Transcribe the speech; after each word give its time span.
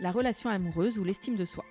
la 0.00 0.10
relation 0.10 0.50
amoureuse 0.50 0.98
ou 0.98 1.04
l'estime 1.04 1.36
de 1.36 1.44
soi. 1.44 1.64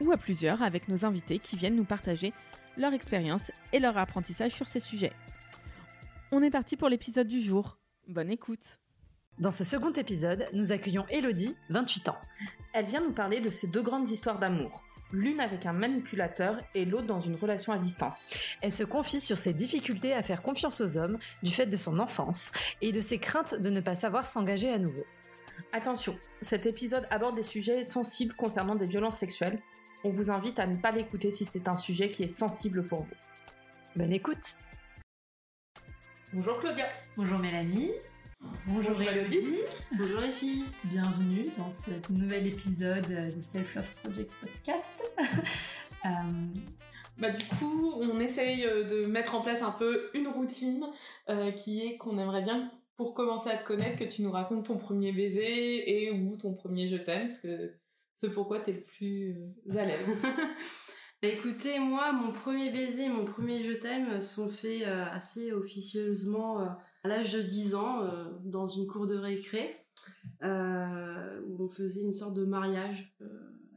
Ou 0.00 0.12
à 0.12 0.16
plusieurs 0.16 0.62
avec 0.62 0.88
nos 0.88 1.04
invités 1.04 1.38
qui 1.38 1.56
viennent 1.56 1.76
nous 1.76 1.84
partager 1.84 2.32
leur 2.76 2.92
expérience 2.92 3.50
et 3.72 3.78
leur 3.78 3.96
apprentissage 3.98 4.52
sur 4.52 4.68
ces 4.68 4.80
sujets. 4.80 5.12
On 6.32 6.42
est 6.42 6.50
parti 6.50 6.76
pour 6.76 6.88
l'épisode 6.88 7.28
du 7.28 7.40
jour. 7.40 7.78
Bonne 8.08 8.30
écoute 8.30 8.78
Dans 9.38 9.50
ce 9.50 9.64
second 9.64 9.92
épisode, 9.92 10.48
nous 10.52 10.72
accueillons 10.72 11.06
Elodie, 11.08 11.56
28 11.70 12.08
ans. 12.08 12.18
Elle 12.72 12.86
vient 12.86 13.00
nous 13.00 13.12
parler 13.12 13.40
de 13.40 13.48
ses 13.48 13.66
deux 13.66 13.82
grandes 13.82 14.10
histoires 14.10 14.38
d'amour, 14.38 14.82
l'une 15.12 15.40
avec 15.40 15.66
un 15.66 15.72
manipulateur 15.72 16.60
et 16.74 16.84
l'autre 16.84 17.06
dans 17.06 17.20
une 17.20 17.36
relation 17.36 17.72
à 17.72 17.78
distance. 17.78 18.36
Elle 18.60 18.72
se 18.72 18.84
confie 18.84 19.20
sur 19.20 19.38
ses 19.38 19.52
difficultés 19.52 20.12
à 20.12 20.22
faire 20.22 20.42
confiance 20.42 20.80
aux 20.80 20.98
hommes 20.98 21.18
du 21.42 21.52
fait 21.52 21.66
de 21.66 21.76
son 21.76 21.98
enfance 21.98 22.52
et 22.82 22.92
de 22.92 23.00
ses 23.00 23.18
craintes 23.18 23.54
de 23.54 23.70
ne 23.70 23.80
pas 23.80 23.94
savoir 23.94 24.26
s'engager 24.26 24.70
à 24.70 24.78
nouveau. 24.78 25.04
Attention, 25.72 26.18
cet 26.42 26.66
épisode 26.66 27.06
aborde 27.10 27.36
des 27.36 27.42
sujets 27.42 27.84
sensibles 27.84 28.34
concernant 28.34 28.74
des 28.74 28.86
violences 28.86 29.18
sexuelles. 29.18 29.60
On 30.04 30.10
vous 30.10 30.30
invite 30.30 30.58
à 30.58 30.66
ne 30.66 30.76
pas 30.76 30.92
l'écouter 30.92 31.30
si 31.30 31.44
c'est 31.44 31.68
un 31.68 31.76
sujet 31.76 32.10
qui 32.10 32.22
est 32.24 32.38
sensible 32.38 32.84
pour 32.84 33.02
vous. 33.02 33.14
Bonne 33.96 34.12
écoute 34.12 34.56
Bonjour 36.32 36.58
Claudia 36.58 36.86
Bonjour 37.16 37.38
Mélanie. 37.38 37.90
Bonjour, 38.66 38.92
Bonjour 38.92 39.10
Elodie. 39.10 39.60
Bonjour 39.96 40.20
les 40.20 40.30
filles. 40.30 40.64
Bienvenue 40.84 41.50
dans 41.56 41.70
ce 41.70 41.90
nouvel 42.12 42.46
épisode 42.46 43.06
de 43.06 43.40
Self 43.40 43.74
Love 43.74 43.90
Project 44.02 44.32
Podcast. 44.40 45.02
euh... 46.04 46.08
Bah, 47.18 47.30
du 47.30 47.44
coup, 47.46 47.94
on 47.96 48.20
essaye 48.20 48.62
de 48.62 49.06
mettre 49.06 49.34
en 49.34 49.40
place 49.40 49.62
un 49.62 49.70
peu 49.70 50.10
une 50.12 50.28
routine 50.28 50.84
euh, 51.30 51.50
qui 51.50 51.86
est 51.86 51.96
qu'on 51.96 52.18
aimerait 52.18 52.42
bien, 52.42 52.70
pour 52.96 53.14
commencer 53.14 53.50
à 53.50 53.56
te 53.56 53.66
connaître, 53.66 53.98
que 53.98 54.04
tu 54.04 54.22
nous 54.22 54.30
racontes 54.30 54.66
ton 54.66 54.76
premier 54.76 55.12
baiser 55.12 56.04
et 56.04 56.10
ou 56.10 56.36
ton 56.36 56.54
premier 56.54 56.88
je 56.88 56.96
t'aime, 56.96 57.26
parce 57.26 57.38
que 57.38 57.74
c'est 58.14 58.32
pourquoi 58.32 58.60
tu 58.60 58.70
es 58.70 58.72
le 58.74 58.82
plus 58.82 59.36
euh, 59.70 59.78
à 59.78 59.84
l'aise. 59.84 60.22
Bah, 61.22 61.28
écoutez, 61.28 61.78
moi, 61.78 62.12
mon 62.12 62.30
premier 62.30 62.70
baiser 62.70 63.06
et 63.06 63.08
mon 63.08 63.24
premier 63.24 63.62
je 63.62 63.72
t'aime 63.72 64.20
sont 64.20 64.50
faits 64.50 64.82
euh, 64.82 65.06
assez 65.10 65.50
officieusement 65.50 66.60
euh, 66.60 66.66
à 67.06 67.08
l'âge 67.08 67.32
de 67.32 67.40
10 67.40 67.74
ans, 67.76 68.02
euh, 68.02 68.24
dans 68.44 68.66
une 68.66 68.86
cour 68.86 69.06
de 69.06 69.16
récré, 69.16 69.76
euh, 70.42 71.40
où 71.46 71.64
on 71.64 71.68
faisait 71.68 72.02
une 72.02 72.12
sorte 72.12 72.34
de 72.34 72.44
mariage 72.44 73.14
euh, 73.22 73.26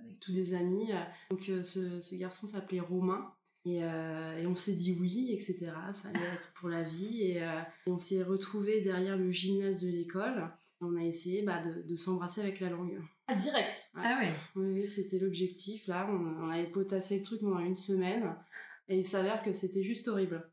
avec 0.02 0.20
tous 0.20 0.34
des 0.34 0.56
amis. 0.56 0.92
Donc 1.30 1.42
ce, 1.42 2.16
garçon 2.16 2.48
s'appelait 2.48 2.80
Romain. 2.80 3.32
Et, 3.66 3.80
et 3.80 4.48
on 4.48 4.56
s'est 4.56 4.76
dit 4.76 4.98
oui, 5.00 5.32
etc. 5.34 5.72
Ça 5.92 6.10
allait 6.10 6.34
être 6.34 6.52
pour 6.54 6.70
la 6.70 6.82
vie. 6.82 7.24
Et, 7.24 7.38
et 7.38 7.92
on 7.92 7.98
s'est 7.98 8.24
retrouvés 8.24 8.82
derrière 8.82 9.18
le 9.18 9.30
gymnase 9.30 9.82
de 9.82 9.90
l'école. 9.90 10.50
On 10.82 10.96
a 10.96 11.04
essayé 11.04 11.42
bah, 11.42 11.62
de, 11.62 11.82
de 11.82 11.96
s'embrasser 11.98 12.42
avec 12.42 12.62
la 12.62 12.70
langue. 12.70 13.02
Ah, 13.28 13.36
direct 13.36 13.92
ouais. 13.96 14.02
Ah 14.04 14.20
ouais 14.22 14.34
Oui, 14.56 14.88
c'était 14.88 15.20
l'objectif. 15.20 15.88
Là, 15.88 16.08
on, 16.10 16.44
on, 16.44 16.50
avait 16.50 16.68
potassé 16.68 17.20
le 17.20 17.24
truc 17.24 17.42
pendant 17.42 17.60
une 17.60 17.76
semaine. 17.76 18.36
Et 18.88 18.98
il 18.98 19.06
s'avère 19.06 19.42
que 19.42 19.54
c'était 19.54 19.84
juste 19.84 20.08
horrible. 20.08 20.50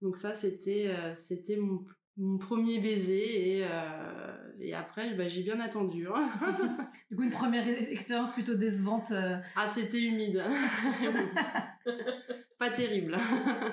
Donc 0.00 0.16
ça, 0.16 0.32
c'était 0.32 0.86
euh, 0.88 1.14
c'était 1.16 1.56
mon, 1.56 1.84
mon, 2.16 2.38
premier 2.38 2.78
baiser. 2.80 3.56
Et, 3.56 3.66
euh, 3.68 4.36
et 4.60 4.74
après, 4.74 5.14
bah, 5.14 5.26
j'ai 5.26 5.42
bien 5.42 5.58
attendu. 5.58 6.06
Hein. 6.06 6.30
du 7.10 7.16
coup, 7.16 7.24
une 7.24 7.30
première 7.30 7.66
expérience 7.68 8.32
plutôt 8.32 8.54
décevante. 8.54 9.10
Euh... 9.10 9.36
Ah, 9.56 9.66
c'était 9.66 10.00
humide. 10.00 10.42
Pas 12.58 12.70
terrible. 12.70 13.16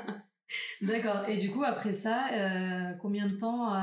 D'accord. 0.82 1.28
Et 1.28 1.38
du 1.38 1.50
coup, 1.50 1.64
après 1.64 1.94
ça, 1.94 2.28
euh, 2.32 2.94
combien 3.02 3.26
de 3.28 3.34
temps 3.34 3.74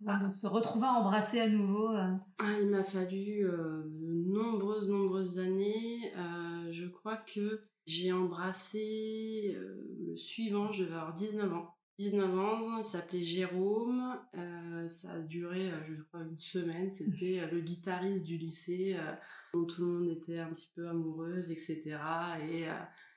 de 0.00 0.28
se 0.28 0.46
retrouver 0.46 0.86
à 0.86 0.92
embrasser 0.92 1.40
à 1.40 1.48
nouveau 1.48 1.90
euh... 1.90 2.14
ah, 2.38 2.56
Il 2.60 2.70
m'a 2.70 2.82
fallu 2.82 3.46
euh, 3.46 3.82
nombreuses, 4.26 4.90
nombreuses 4.90 5.38
années. 5.38 6.12
Euh, 6.16 6.72
je 6.72 6.86
crois 6.86 7.18
que 7.18 7.62
j'ai 7.86 8.12
embrassé 8.12 9.54
euh, 9.56 9.96
le 10.06 10.16
suivant, 10.16 10.72
je 10.72 10.84
devais 10.84 10.94
avoir 10.94 11.14
19 11.14 11.52
ans. 11.52 11.76
19 11.98 12.38
ans, 12.38 12.78
il 12.78 12.84
s'appelait 12.84 13.22
Jérôme. 13.22 14.18
Euh, 14.34 14.88
ça 14.88 15.12
a 15.12 15.18
duré, 15.18 15.70
je 15.86 16.02
crois, 16.04 16.22
une 16.22 16.38
semaine. 16.38 16.90
C'était 16.90 17.46
le 17.52 17.60
guitariste 17.60 18.24
du 18.24 18.38
lycée 18.38 18.96
dont 19.52 19.66
tout 19.66 19.84
le 19.84 19.92
monde 19.92 20.08
était 20.08 20.38
un 20.38 20.48
petit 20.48 20.70
peu 20.74 20.88
amoureuse, 20.88 21.50
etc. 21.50 21.98
Et, 22.50 22.64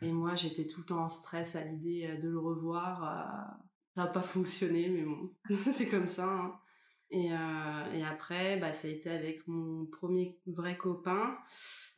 et 0.03 0.11
moi, 0.11 0.35
j'étais 0.35 0.67
tout 0.67 0.81
le 0.81 0.85
temps 0.85 1.03
en 1.05 1.09
stress 1.09 1.55
à 1.55 1.63
l'idée 1.63 2.17
de 2.21 2.29
le 2.29 2.39
revoir. 2.39 3.57
ça 3.95 4.03
n'a 4.03 4.07
pas 4.07 4.21
fonctionné, 4.21 4.89
mais 4.89 5.03
bon, 5.03 5.31
c'est 5.71 5.87
comme 5.87 6.09
ça. 6.09 6.27
Hein. 6.27 6.59
Et, 7.13 7.31
euh, 7.31 7.93
et, 7.93 8.03
après, 8.03 8.57
bah, 8.57 8.73
ça 8.73 8.87
a 8.87 8.91
été 8.91 9.07
avec 9.07 9.47
mon 9.47 9.85
premier 9.85 10.39
vrai 10.47 10.77
copain, 10.77 11.37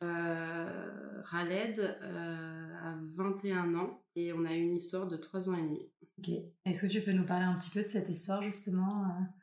euh, 0.02 1.22
Raled, 1.24 1.80
euh, 1.80 2.74
à 2.82 2.98
21 3.16 3.74
ans. 3.76 4.02
Et 4.14 4.34
on 4.34 4.44
a 4.44 4.54
eu 4.54 4.60
une 4.60 4.76
histoire 4.76 5.06
de 5.06 5.16
3 5.16 5.48
ans 5.48 5.56
et 5.56 5.62
demi. 5.62 5.90
Ok. 6.18 6.28
Est-ce 6.66 6.86
que 6.86 6.92
tu 6.92 7.00
peux 7.00 7.12
nous 7.12 7.24
parler 7.24 7.46
un 7.46 7.54
petit 7.54 7.70
peu 7.70 7.80
de 7.80 7.86
cette 7.86 8.10
histoire, 8.10 8.42
justement 8.42 8.92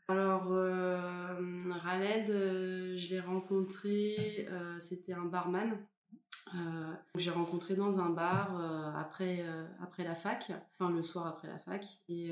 Alors, 0.07 0.51
euh, 0.51 1.57
Raled, 1.71 2.27
je 2.27 3.09
l'ai 3.09 3.19
rencontré, 3.19 4.47
c'était 4.79 5.13
un 5.13 5.25
barman. 5.25 5.75
Euh, 6.55 6.93
j'ai 7.15 7.31
rencontré 7.31 7.75
dans 7.75 7.99
un 7.99 8.09
bar 8.09 8.59
euh, 8.59 8.91
après 8.99 9.39
euh, 9.41 9.65
après 9.81 10.03
la 10.03 10.13
fac, 10.13 10.51
enfin 10.73 10.91
le 10.91 11.01
soir 11.01 11.27
après 11.27 11.47
la 11.47 11.57
fac, 11.57 11.85
et, 12.09 12.31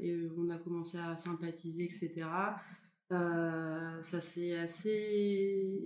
et 0.00 0.28
on 0.36 0.48
a 0.50 0.56
commencé 0.58 0.98
à 0.98 1.16
sympathiser, 1.16 1.84
etc. 1.84 2.26
ça 3.10 4.20
s'est 4.20 4.58
assez 4.58 5.80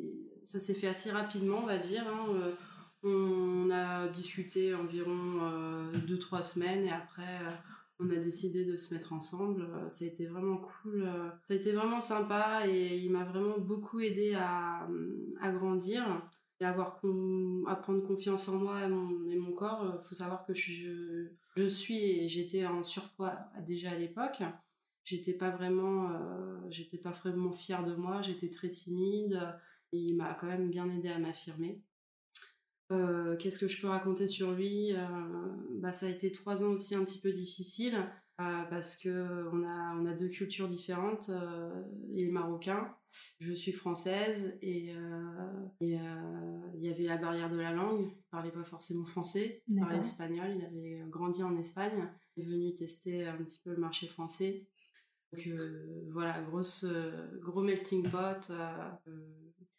ça 0.44 0.60
s'est 0.60 0.75
fait 0.75 0.88
assez 0.88 1.10
rapidement, 1.10 1.59
on 1.62 1.66
va 1.66 1.78
dire. 1.78 2.04
Hein. 2.06 2.54
on 3.03 3.70
a 3.70 4.09
discuté 4.09 4.75
environ 4.75 5.91
deux 6.06 6.19
trois 6.19 6.42
semaines 6.42 6.84
et 6.84 6.92
après 6.92 7.38
on 8.00 8.09
a 8.10 8.16
décidé 8.16 8.65
de 8.65 8.76
se 8.76 8.94
mettre 8.94 9.12
ensemble. 9.12 9.66
Ça 9.88 10.04
a 10.04 10.09
été 10.09 10.26
vraiment 10.26 10.59
cool. 10.59 11.10
Ça 11.47 11.54
a 11.54 11.56
été 11.56 11.72
vraiment 11.72 12.00
sympa 12.00 12.66
et 12.66 12.97
il 12.98 13.10
m'a 13.10 13.25
vraiment 13.25 13.59
beaucoup 13.59 14.00
aidé 14.00 14.34
à 14.34 14.86
grandir 15.53 16.22
et 16.60 16.64
avoir 16.64 17.00
à 17.66 17.76
prendre 17.76 18.02
confiance 18.02 18.48
en 18.48 18.58
moi 18.58 18.84
et 18.84 18.88
mon, 18.88 19.52
corps. 19.52 19.94
Il 19.94 20.00
faut 20.00 20.14
savoir 20.14 20.44
que 20.46 20.54
je, 20.54 21.28
je 21.56 21.66
suis 21.66 21.98
et 21.98 22.28
j'étais 22.28 22.66
en 22.66 22.82
surpoids 22.82 23.38
déjà 23.66 23.92
à 23.92 23.96
l'époque. 23.96 24.42
J'étais 25.04 25.32
pas 25.32 25.50
vraiment, 25.50 26.10
euh, 26.10 26.60
j'étais 26.68 26.98
pas 26.98 27.12
vraiment 27.12 27.52
fière 27.52 27.84
de 27.84 27.94
moi. 27.94 28.22
J'étais 28.22 28.50
très 28.50 28.68
timide 28.68 29.41
et 29.92 29.98
il 29.98 30.16
m'a 30.16 30.34
quand 30.34 30.47
même 30.47 30.68
bien 30.70 30.91
aidé 30.91 31.08
à 31.08 31.18
m'affirmer. 31.18 31.82
Euh, 32.92 33.36
Qu'est-ce 33.36 33.58
que 33.58 33.68
je 33.68 33.80
peux 33.80 33.88
raconter 33.88 34.28
sur 34.28 34.52
lui? 34.52 34.94
Euh, 34.94 35.06
Bah 35.80 35.92
ça 35.92 36.06
a 36.06 36.10
été 36.10 36.32
trois 36.32 36.64
ans 36.64 36.72
aussi 36.72 36.94
un 36.94 37.04
petit 37.04 37.20
peu 37.20 37.32
difficile 37.32 37.97
euh, 38.41 38.62
parce 38.71 38.97
que 38.97 39.49
on 39.53 39.65
a 39.65 39.94
on 39.97 40.06
a 40.06 40.12
deux 40.15 40.28
cultures 40.28 40.69
différentes. 40.69 41.31
il 42.10 42.28
est 42.28 42.31
marocain 42.31 42.94
je 43.41 43.53
suis 43.53 43.72
française 43.72 44.59
et 44.62 44.92
euh, 44.92 45.30
euh, 45.83 46.60
il 46.74 46.84
y 46.84 46.89
avait 46.89 47.04
la 47.04 47.16
barrière 47.16 47.51
de 47.51 47.57
la 47.57 47.72
langue. 47.72 48.10
Il 48.10 48.22
parlait 48.30 48.51
pas 48.51 48.65
forcément 48.65 49.04
français, 49.04 49.62
il 49.68 49.80
parlait 49.80 49.98
espagnol. 49.98 50.57
Il 50.57 50.65
avait 50.65 51.10
grandi 51.10 51.42
en 51.42 51.57
Espagne. 51.57 52.09
Il 52.36 52.45
est 52.45 52.47
venu 52.47 52.74
tester 52.74 53.27
un 53.27 53.36
petit 53.36 53.60
peu 53.65 53.71
le 53.71 53.78
marché 53.78 54.07
français. 54.07 54.66
Donc 55.33 55.47
euh, 55.47 56.09
voilà, 56.12 56.41
grosse 56.42 56.86
gros 57.41 57.62
melting 57.62 58.09
pot. 58.09 58.53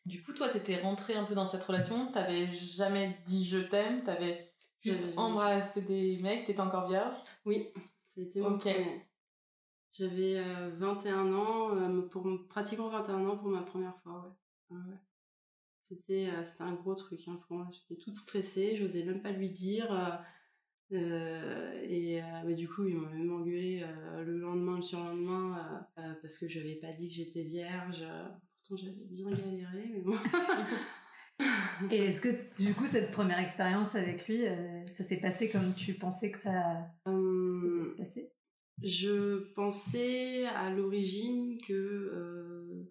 Du 0.06 0.24
coup, 0.24 0.33
toi, 0.33 0.50
t'étais 0.50 0.78
rentrée 0.78 1.16
un 1.16 1.24
peu 1.24 1.36
dans 1.36 1.45
cette 1.45 1.63
relation. 1.63 2.12
T'avais 2.12 2.48
jamais 2.54 3.18
dit 3.25 3.45
je 3.45 3.60
t'aime. 3.60 4.04
T'avais 4.04 4.51
juste 4.81 5.07
embrassé 5.18 5.81
des 5.81 6.18
mecs. 6.22 6.45
T'étais 6.45 6.62
encore 6.62 6.88
vierge? 6.88 7.16
Oui, 7.45 7.68
c'était 8.09 8.41
ok. 8.41 8.67
J'avais 9.94 10.38
euh, 10.38 10.69
21 10.77 11.33
ans, 11.33 11.75
euh, 11.75 12.01
pour 12.03 12.27
pratiquement 12.47 12.89
21 12.89 13.25
ans 13.27 13.38
pour 13.38 13.50
ma 13.50 13.63
première 13.63 13.97
fois, 13.97 14.38
ouais. 14.69 14.77
ouais. 14.77 14.97
C'était 15.83 16.29
euh, 16.29 16.45
c'était 16.45 16.63
un 16.63 16.73
gros 16.73 16.94
truc 16.94 17.19
hein, 17.27 17.39
pour 17.47 17.57
moi. 17.57 17.67
J'étais 17.71 18.00
toute 18.00 18.15
stressée, 18.15 18.77
j'osais 18.77 19.03
même 19.03 19.21
pas 19.21 19.31
lui 19.31 19.50
dire. 19.50 19.91
Euh, 20.91 21.81
et 21.83 22.21
bah, 22.44 22.53
du 22.53 22.67
coup, 22.67 22.85
il 22.88 22.95
m'a 22.95 23.09
même 23.09 23.31
engueulé 23.31 23.85
le 24.25 24.39
lendemain, 24.39 24.77
le 24.77 24.81
surlendemain, 24.81 25.85
parce 26.21 26.38
que 26.38 26.47
je 26.47 26.59
n'avais 26.59 26.75
pas 26.75 26.94
dit 26.94 27.07
que 27.07 27.13
j'étais 27.13 27.44
vierge. 27.44 28.03
Pourtant, 28.61 28.83
j'avais 28.83 29.06
bien 29.09 29.29
galéré, 29.29 29.91
mais 29.94 30.01
bon. 30.01 30.15
Et 31.91 32.06
est-ce 32.06 32.21
que 32.21 32.61
du 32.61 32.73
coup 32.73 32.85
cette 32.85 33.11
première 33.11 33.39
expérience 33.39 33.95
avec 33.95 34.27
lui, 34.27 34.44
ça 34.88 35.03
s'est 35.03 35.21
passé 35.21 35.50
comme 35.50 35.73
tu 35.73 35.94
pensais 35.94 36.31
que 36.31 36.38
ça 36.38 36.91
se 37.50 37.98
passer 37.98 38.31
Je 38.84 39.54
pensais 39.54 40.46
à 40.46 40.69
l'origine 40.69 41.57
que 41.68 42.90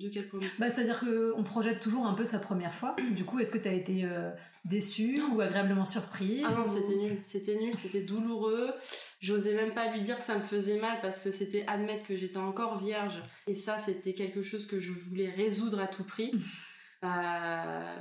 de 0.00 0.08
quel 0.08 0.28
point 0.28 0.40
bah, 0.58 0.70
C'est-à-dire 0.70 1.00
qu'on 1.00 1.42
projette 1.42 1.80
toujours 1.80 2.06
un 2.06 2.14
peu 2.14 2.24
sa 2.24 2.38
première 2.38 2.74
fois. 2.74 2.96
Du 3.14 3.24
coup, 3.24 3.38
est-ce 3.38 3.52
que 3.52 3.58
tu 3.58 3.68
as 3.68 3.72
été 3.72 4.04
euh, 4.04 4.30
déçue 4.64 5.20
ou 5.32 5.40
agréablement 5.40 5.84
surprise 5.84 6.44
Ah 6.46 6.54
non, 6.54 6.66
c'était 6.66 6.96
nul. 6.96 7.18
C'était 7.22 7.56
nul, 7.56 7.74
c'était 7.74 8.02
douloureux. 8.02 8.70
J'osais 9.20 9.54
même 9.54 9.74
pas 9.74 9.92
lui 9.92 10.00
dire 10.00 10.16
que 10.16 10.24
ça 10.24 10.36
me 10.36 10.42
faisait 10.42 10.80
mal 10.80 10.98
parce 11.02 11.20
que 11.20 11.30
c'était 11.30 11.64
admettre 11.66 12.06
que 12.06 12.16
j'étais 12.16 12.38
encore 12.38 12.78
vierge. 12.78 13.22
Et 13.46 13.54
ça, 13.54 13.78
c'était 13.78 14.14
quelque 14.14 14.42
chose 14.42 14.66
que 14.66 14.78
je 14.78 14.92
voulais 14.92 15.30
résoudre 15.30 15.80
à 15.80 15.86
tout 15.86 16.04
prix. 16.04 16.32
Euh, 17.02 17.96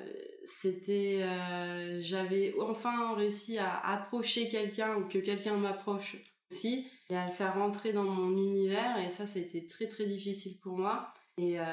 c'était 0.46 1.22
euh, 1.22 2.02
j'avais 2.02 2.54
enfin 2.60 3.16
réussi 3.16 3.58
à 3.58 3.80
approcher 3.80 4.50
quelqu'un 4.50 4.98
ou 4.98 5.08
que 5.08 5.20
quelqu'un 5.20 5.56
m'approche 5.56 6.18
aussi 6.52 6.86
et 7.10 7.16
à 7.16 7.28
le 7.28 7.32
faire 7.32 7.54
rentrer 7.54 7.94
dans 7.94 8.04
mon 8.04 8.32
univers 8.32 8.98
et 9.00 9.10
ça 9.10 9.26
c'était 9.26 9.68
très 9.68 9.88
très 9.88 10.06
difficile 10.06 10.60
pour 10.62 10.78
moi 10.78 11.14
et, 11.40 11.58
euh, 11.58 11.64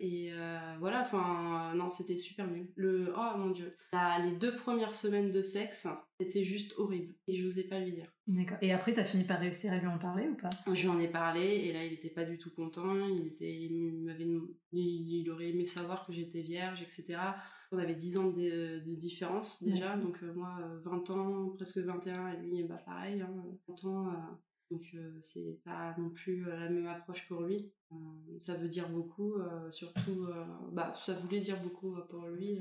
et 0.00 0.30
euh, 0.32 0.58
voilà, 0.80 1.02
enfin, 1.02 1.74
non, 1.74 1.90
c'était 1.90 2.16
super 2.16 2.50
nul. 2.50 2.72
Le, 2.76 3.12
oh 3.14 3.36
mon 3.36 3.50
dieu. 3.50 3.76
les 3.92 4.32
deux 4.36 4.56
premières 4.56 4.94
semaines 4.94 5.30
de 5.30 5.42
sexe, 5.42 5.86
c'était 6.18 6.44
juste 6.44 6.72
horrible. 6.78 7.14
Et 7.28 7.36
je 7.36 7.44
n'osais 7.44 7.64
pas 7.64 7.78
lui 7.78 7.92
dire. 7.92 8.10
D'accord. 8.26 8.56
Et 8.62 8.72
après, 8.72 8.94
t'as 8.94 9.04
fini 9.04 9.24
par 9.24 9.38
réussir 9.38 9.70
à 9.70 9.76
lui 9.76 9.86
en 9.86 9.98
parler 9.98 10.28
ou 10.28 10.34
pas? 10.34 10.48
Je 10.72 10.80
lui 10.80 10.88
en 10.88 10.98
ai 10.98 11.08
parlé, 11.08 11.42
et 11.42 11.74
là, 11.74 11.84
il 11.84 11.92
était 11.92 12.08
pas 12.08 12.24
du 12.24 12.38
tout 12.38 12.54
content. 12.54 13.06
Il, 13.06 13.26
était, 13.26 13.54
il, 13.54 14.02
m'avait, 14.02 14.26
il, 14.72 15.30
aurait 15.30 15.50
aimé 15.50 15.66
savoir 15.66 16.06
que 16.06 16.14
j'étais 16.14 16.40
vierge, 16.40 16.80
etc. 16.80 17.18
On 17.70 17.76
avait 17.76 17.94
10 17.94 18.16
ans 18.16 18.30
de, 18.30 18.78
différence 18.78 19.62
déjà, 19.62 19.96
donc 19.96 20.22
euh, 20.22 20.32
moi 20.34 20.58
20 20.84 21.10
ans, 21.10 21.48
presque 21.50 21.78
21, 21.78 22.28
et 22.28 22.36
lui, 22.38 22.62
bah 22.64 22.80
pareil, 22.86 23.20
hein, 23.20 23.30
20 23.68 23.84
ans, 23.90 24.12
donc 24.72 24.82
euh, 24.94 25.12
c'est 25.20 25.60
pas 25.64 25.94
non 25.98 26.10
plus 26.10 26.48
euh, 26.48 26.56
la 26.58 26.70
même 26.70 26.86
approche 26.86 27.28
pour 27.28 27.42
lui. 27.42 27.70
Euh, 27.92 27.96
ça 28.38 28.54
veut 28.54 28.68
dire 28.68 28.88
beaucoup, 28.88 29.34
surtout, 29.70 30.26
bah 30.72 30.94
ça 30.98 31.14
voulait 31.14 31.40
dire 31.40 31.60
beaucoup 31.62 31.94
pour 32.08 32.26
lui. 32.28 32.58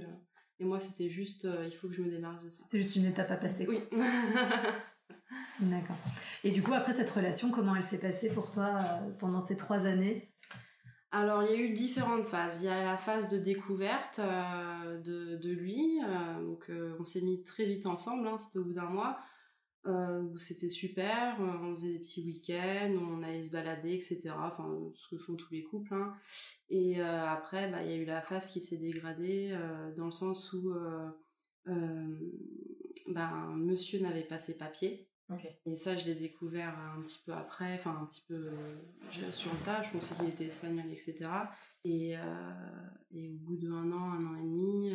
et 0.60 0.66
moi 0.66 0.80
c'était 0.80 1.08
juste, 1.08 1.48
il 1.66 1.72
faut 1.72 1.88
que 1.88 1.94
je 1.96 2.02
me 2.02 2.10
démarre 2.10 2.38
de 2.38 2.50
ça. 2.50 2.64
C'était 2.64 2.80
juste 2.80 2.98
une 2.98 3.06
étape 3.06 3.32
à 3.32 3.38
passer. 3.38 3.66
Oui. 3.68 3.80
D'accord. 5.62 5.96
Et 6.44 6.52
du 6.52 6.62
coup 6.62 6.74
après 6.74 6.92
cette 6.92 7.10
relation, 7.10 7.50
comment 7.50 7.76
elle 7.76 7.84
s'est 7.84 8.02
passée 8.02 8.30
pour 8.34 8.52
toi 8.52 8.78
pendant 9.20 9.42
ces 9.42 9.56
trois 9.56 9.86
années? 9.86 10.34
Alors, 11.14 11.44
il 11.44 11.52
y 11.52 11.54
a 11.54 11.58
eu 11.58 11.74
différentes 11.74 12.24
phases. 12.24 12.64
Il 12.64 12.68
y 12.68 12.70
a 12.70 12.86
la 12.86 12.98
phase 12.98 13.30
de 13.30 13.38
découverte 13.38 14.20
de, 14.20 15.36
de, 15.36 15.52
lui. 15.52 16.00
donc, 16.42 16.72
on 17.00 17.04
s'est 17.04 17.22
mis 17.22 17.44
très 17.44 17.66
vite 17.66 17.86
ensemble. 17.86 18.28
Hein, 18.28 18.38
C'était 18.38 18.60
au 18.60 18.66
bout 18.66 18.74
d'un 18.74 18.90
mois. 18.90 19.18
Euh, 19.88 20.22
où 20.22 20.38
c'était 20.38 20.70
super, 20.70 21.42
euh, 21.42 21.58
on 21.64 21.76
faisait 21.76 21.94
des 21.94 22.00
petits 22.00 22.24
week-ends, 22.24 22.94
on 23.02 23.24
allait 23.24 23.42
se 23.42 23.52
balader, 23.52 23.94
etc. 23.94 24.30
Enfin, 24.38 24.80
ce 24.94 25.08
que 25.08 25.18
font 25.18 25.36
tous 25.36 25.52
les 25.52 25.64
couples. 25.64 25.96
Hein. 25.96 26.14
Et 26.70 27.02
euh, 27.02 27.26
après, 27.28 27.68
bah, 27.72 27.82
il 27.82 27.90
y 27.90 27.94
a 27.94 27.96
eu 27.96 28.06
la 28.06 28.22
phase 28.22 28.52
qui 28.52 28.62
s'est 28.62 28.78
dégradée 28.78 29.58
dans 29.98 30.06
le 30.06 30.12
sens 30.12 30.54
où 30.54 30.72
ben, 31.66 33.56
monsieur 33.58 34.00
n'avait 34.02 34.24
pas 34.24 34.38
ses 34.38 34.60
papiers. 34.60 35.08
Et 35.66 35.78
ça, 35.78 35.96
je 35.96 36.08
l'ai 36.08 36.16
découvert 36.16 36.78
un 36.78 37.02
petit 37.02 37.24
peu 37.26 37.32
après, 37.32 37.74
enfin 37.76 37.98
un 38.04 38.06
petit 38.06 38.24
peu 38.28 38.52
sur 39.34 39.52
le 39.52 39.66
tas. 39.66 39.82
Je 39.82 39.90
pensais 39.90 40.14
qu'il 40.14 40.30
était 40.30 40.46
espagnol, 40.46 40.86
etc. 40.92 41.26
Et, 41.86 42.12
et 43.12 43.30
au 43.30 43.38
bout 43.38 43.58
d'un 43.58 43.92
an, 43.92 44.12
un 44.12 44.26
an 44.28 44.36
et 44.36 44.44
demi, 44.44 44.94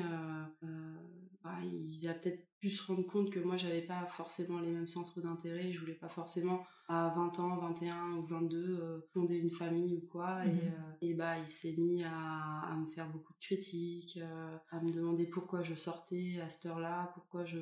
bah, 1.42 1.58
il 1.64 2.06
a 2.08 2.14
peut-être 2.14 2.46
pu 2.66 2.72
se 2.72 2.84
rendre 2.84 3.06
compte 3.06 3.30
que 3.30 3.38
moi 3.38 3.56
j'avais 3.56 3.82
pas 3.82 4.06
forcément 4.06 4.58
les 4.58 4.70
mêmes 4.70 4.88
centres 4.88 5.20
d'intérêt, 5.20 5.72
je 5.72 5.78
voulais 5.78 5.94
pas 5.94 6.08
forcément 6.08 6.64
à 6.88 7.12
20 7.14 7.38
ans, 7.38 7.56
21 7.58 8.16
ou 8.16 8.26
22 8.26 8.56
euh, 8.58 8.98
fonder 9.12 9.36
une 9.36 9.52
famille 9.52 9.94
ou 9.94 10.06
quoi 10.08 10.44
et, 10.44 10.48
mhm. 10.48 10.58
euh, 10.58 10.92
et, 11.00 11.14
bah 11.14 11.38
il 11.38 11.46
s'est 11.46 11.76
mis 11.78 12.02
à, 12.02 12.62
à, 12.68 12.74
me 12.74 12.86
faire 12.86 13.08
beaucoup 13.08 13.32
de 13.34 13.38
critiques, 13.38 14.18
euh, 14.20 14.56
à 14.70 14.80
me 14.80 14.90
demander 14.90 15.26
pourquoi 15.26 15.62
je 15.62 15.76
sortais 15.76 16.40
à 16.44 16.50
cette 16.50 16.66
heure-là, 16.66 17.12
pourquoi 17.14 17.44
je 17.44 17.58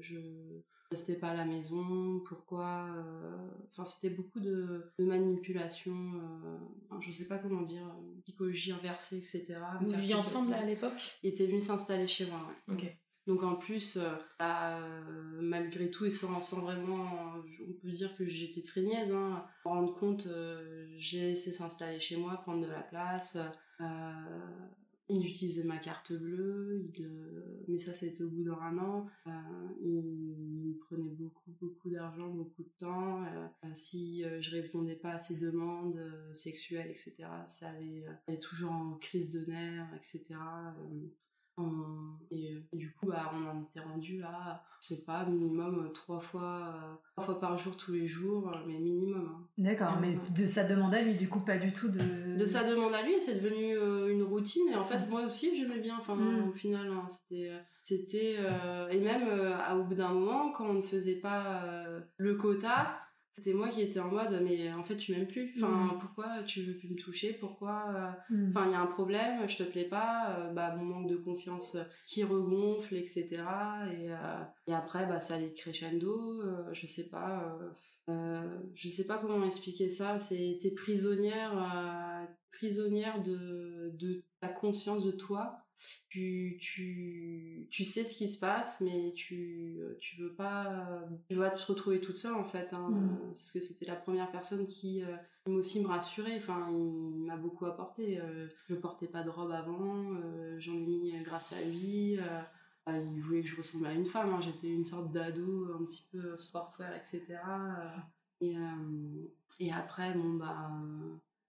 je 0.00 0.18
restais 0.90 1.16
pas 1.16 1.28
à 1.28 1.34
la 1.34 1.44
maison, 1.44 2.22
pourquoi 2.24 2.88
enfin 3.68 3.84
c'était 3.84 4.14
beaucoup 4.14 4.40
de, 4.40 4.90
de 4.98 5.04
manipulation, 5.04 5.94
je 7.00 7.12
sais 7.12 7.26
pas 7.26 7.36
comment 7.36 7.60
dire, 7.60 7.94
psychologie 8.22 8.72
inversée 8.72 9.18
etc. 9.18 9.56
Vous 9.82 9.92
viviez 9.92 10.14
ensemble 10.14 10.54
à 10.54 10.64
l'époque? 10.64 11.18
Il 11.22 11.28
était 11.28 11.46
venu 11.46 11.60
s'installer 11.60 12.08
chez 12.08 12.24
moi. 12.30 12.40
Ouais. 12.68 12.74
Ok. 12.74 12.98
Donc 13.28 13.42
en 13.42 13.56
plus, 13.56 13.98
euh, 13.98 14.08
bah, 14.38 14.80
malgré 15.38 15.90
tout, 15.90 16.06
et 16.06 16.10
sans, 16.10 16.40
vraiment, 16.62 17.34
on 17.68 17.72
peut 17.74 17.92
dire 17.92 18.16
que 18.16 18.24
j'étais 18.24 18.62
très 18.62 18.80
niaise, 18.80 19.12
hein, 19.12 19.44
pour 19.62 19.72
rendre 19.72 19.94
compte, 19.94 20.26
euh, 20.26 20.86
j'ai 20.96 21.20
laissé 21.20 21.52
s'installer 21.52 22.00
chez 22.00 22.16
moi, 22.16 22.40
prendre 22.40 22.62
de 22.66 22.70
la 22.70 22.80
place. 22.80 23.36
Euh, 23.82 24.12
il 25.10 25.26
utilisait 25.26 25.64
ma 25.64 25.76
carte 25.76 26.14
bleue, 26.14 26.90
mais 27.68 27.78
ça 27.78 27.92
c'était 27.92 28.22
au 28.22 28.30
bout 28.30 28.44
d'un 28.44 28.78
an. 28.78 29.06
il, 29.82 30.78
prenait 30.80 31.10
beaucoup 31.10 31.50
beaucoup 31.60 31.90
d'argent, 31.90 32.28
beaucoup 32.28 32.62
de 32.62 32.72
temps. 32.78 33.24
si 33.74 34.22
je 34.40 34.50
répondais 34.50 34.96
pas 34.96 35.12
à 35.12 35.18
ses 35.18 35.38
demandes 35.38 36.00
sexuelles, 36.32 36.90
etc., 36.90 37.16
ça 37.46 37.68
allait, 37.68 38.04
allait 38.26 38.38
toujours 38.38 38.72
en 38.72 38.94
crise 38.96 39.28
de 39.30 39.44
nerfs, 39.44 39.88
etc. 39.96 40.34
Et, 42.30 42.62
du 42.72 42.92
coup, 42.92 43.06
bah, 43.06 43.32
on 43.34 43.48
en 43.48 43.62
était 43.62 43.80
rendu 43.80 44.22
à, 44.22 44.62
je 44.80 44.88
sais 44.88 45.02
pas, 45.04 45.24
minimum 45.24 45.86
euh, 45.86 45.92
trois 45.92 46.20
fois, 46.20 46.74
euh, 46.74 46.94
trois 47.16 47.24
fois 47.24 47.40
par 47.40 47.56
jour, 47.56 47.76
tous 47.76 47.92
les 47.92 48.06
jours, 48.06 48.50
euh, 48.54 48.58
mais 48.66 48.78
minimum. 48.78 49.30
Hein. 49.34 49.46
D'accord, 49.56 49.98
mais 50.00 50.10
de 50.10 50.46
sa 50.46 50.64
demande 50.64 50.94
à 50.94 51.02
lui, 51.02 51.16
du 51.16 51.28
coup, 51.28 51.40
pas 51.40 51.56
du 51.56 51.72
tout 51.72 51.88
de. 51.88 52.36
De 52.36 52.46
sa 52.46 52.68
demande 52.68 52.94
à 52.94 53.02
lui, 53.02 53.14
c'est 53.20 53.42
devenu 53.42 53.76
une 54.12 54.22
routine. 54.22 54.68
Et 54.68 54.76
en 54.76 54.84
fait, 54.84 55.08
moi 55.08 55.22
aussi, 55.22 55.56
j'aimais 55.56 55.80
bien. 55.80 55.96
Enfin, 55.98 56.14
hmm. 56.14 56.48
au 56.48 56.52
final, 56.52 56.88
hein, 56.88 57.06
c'était. 57.08 57.50
C'était. 57.82 58.36
et 58.90 59.00
même, 59.00 59.28
au 59.74 59.84
bout 59.84 59.94
d'un 59.94 60.12
moment, 60.12 60.52
quand 60.52 60.66
on 60.66 60.74
ne 60.74 60.82
faisait 60.82 61.16
pas 61.16 61.62
le 62.18 62.34
quota, 62.34 62.97
c'était 63.32 63.52
moi 63.52 63.68
qui 63.68 63.82
étais 63.82 64.00
en 64.00 64.08
mode 64.08 64.40
mais 64.42 64.72
en 64.72 64.82
fait 64.82 64.96
tu 64.96 65.12
m'aimes 65.12 65.26
plus. 65.26 65.52
Enfin 65.56 65.68
mm. 65.68 65.98
pourquoi 66.00 66.42
tu 66.44 66.62
veux 66.62 66.76
plus 66.76 66.88
me 66.90 66.96
toucher? 66.96 67.32
Pourquoi 67.34 67.84
euh, 67.94 68.34
mm. 68.34 68.48
enfin 68.50 68.66
il 68.66 68.72
y 68.72 68.74
a 68.74 68.80
un 68.80 68.86
problème 68.86 69.48
je 69.48 69.58
te 69.58 69.62
plais 69.62 69.84
pas 69.84 70.36
euh, 70.36 70.52
bah 70.52 70.74
mon 70.76 70.84
manque 70.84 71.08
de 71.08 71.16
confiance 71.16 71.76
qui 72.06 72.24
regonfle 72.24 72.96
etc 72.96 73.36
et, 73.92 74.10
euh, 74.10 74.42
et 74.66 74.74
après 74.74 75.06
bah 75.06 75.20
ça 75.20 75.34
allait 75.34 75.52
crescendo 75.52 76.42
je 76.72 76.86
sais 76.86 77.08
pas 77.08 77.58
je 78.08 78.88
sais 78.88 79.06
pas 79.06 79.18
comment 79.18 79.44
expliquer 79.44 79.88
ça. 79.88 80.18
C'est 80.18 80.58
t'es 80.60 80.70
prisonnière 80.72 82.26
prisonnière 82.52 83.22
de 83.22 83.92
de 83.98 84.24
ta 84.40 84.48
conscience 84.48 85.04
de 85.04 85.12
toi 85.12 85.67
tu, 86.08 86.58
tu, 86.60 87.68
tu 87.70 87.84
sais 87.84 88.04
ce 88.04 88.16
qui 88.16 88.28
se 88.28 88.40
passe, 88.40 88.80
mais 88.80 89.12
tu, 89.14 89.78
tu 90.00 90.16
veux 90.20 90.34
pas, 90.34 91.04
tu 91.28 91.36
vas 91.36 91.50
te 91.50 91.64
retrouver 91.66 92.00
toute 92.00 92.16
seule 92.16 92.34
en 92.34 92.44
fait, 92.44 92.72
hein, 92.72 92.90
mm. 92.90 93.18
parce 93.28 93.50
que 93.50 93.60
c'était 93.60 93.86
la 93.86 93.96
première 93.96 94.30
personne 94.30 94.66
qui, 94.66 95.02
euh, 95.04 95.16
aussi 95.46 95.80
me 95.82 95.86
rassurait, 95.86 96.36
enfin, 96.36 96.68
il 96.70 97.24
m'a 97.26 97.36
beaucoup 97.36 97.66
apporté. 97.66 98.20
Euh, 98.20 98.48
je 98.68 98.74
portais 98.74 99.06
pas 99.06 99.22
de 99.22 99.30
robe 99.30 99.52
avant, 99.52 100.12
euh, 100.14 100.56
j'en 100.58 100.74
ai 100.74 100.86
mis 100.86 101.12
grâce 101.22 101.52
à 101.52 101.62
lui. 101.62 102.18
Bah, 102.86 102.96
il 102.98 103.20
voulait 103.20 103.42
que 103.42 103.48
je 103.48 103.56
ressemble 103.56 103.86
à 103.86 103.92
une 103.92 104.06
femme, 104.06 104.32
hein, 104.32 104.40
j'étais 104.40 104.68
une 104.68 104.86
sorte 104.86 105.12
d'ado, 105.12 105.68
un 105.78 105.84
petit 105.84 106.06
peu 106.10 106.36
sportwear, 106.36 106.94
etc. 106.96 107.36
et, 108.40 108.54
et 109.60 109.72
après, 109.72 110.14
bon, 110.14 110.34
bah, 110.34 110.70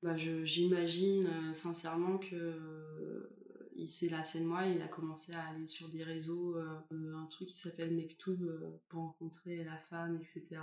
bah 0.03 0.15
j'imagine 0.17 1.53
sincèrement 1.53 2.17
que 2.17 3.29
il 3.79 3.87
s'est 3.87 4.09
lassé 4.09 4.41
de 4.41 4.45
moi, 4.45 4.65
il 4.65 4.81
a 4.81 4.87
commencé 4.87 5.33
à 5.33 5.49
aller 5.49 5.65
sur 5.65 5.87
des 5.89 6.03
réseaux, 6.03 6.55
euh, 6.55 6.75
euh, 6.91 7.15
un 7.15 7.25
truc 7.25 7.47
qui 7.47 7.57
s'appelle 7.57 7.93
Mektoub 7.93 8.37
euh, 8.41 8.77
pour 8.89 9.01
rencontrer 9.01 9.63
la 9.63 9.77
femme, 9.77 10.17
etc. 10.17 10.57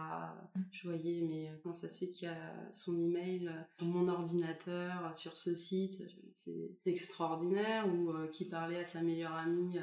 Mm. 0.54 0.60
Je 0.72 0.88
voyais, 0.88 1.20
mais 1.22 1.50
comment 1.62 1.74
ça 1.74 1.88
se 1.88 2.00
fait 2.00 2.10
qu'il 2.10 2.28
y 2.28 2.30
a 2.30 2.36
son 2.72 3.00
email 3.00 3.50
sur 3.78 3.86
mon 3.86 4.08
ordinateur, 4.08 5.16
sur 5.16 5.36
ce 5.36 5.54
site, 5.54 6.02
c'est 6.34 6.70
extraordinaire, 6.84 7.86
ou 7.88 8.12
qui 8.30 8.44
parlait 8.44 8.80
à 8.80 8.86
sa 8.86 9.02
meilleure 9.02 9.34
amie 9.34 9.78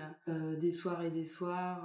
des 0.59 0.71
soirs 0.71 1.03
et 1.03 1.09
des 1.09 1.25
soirs 1.25 1.83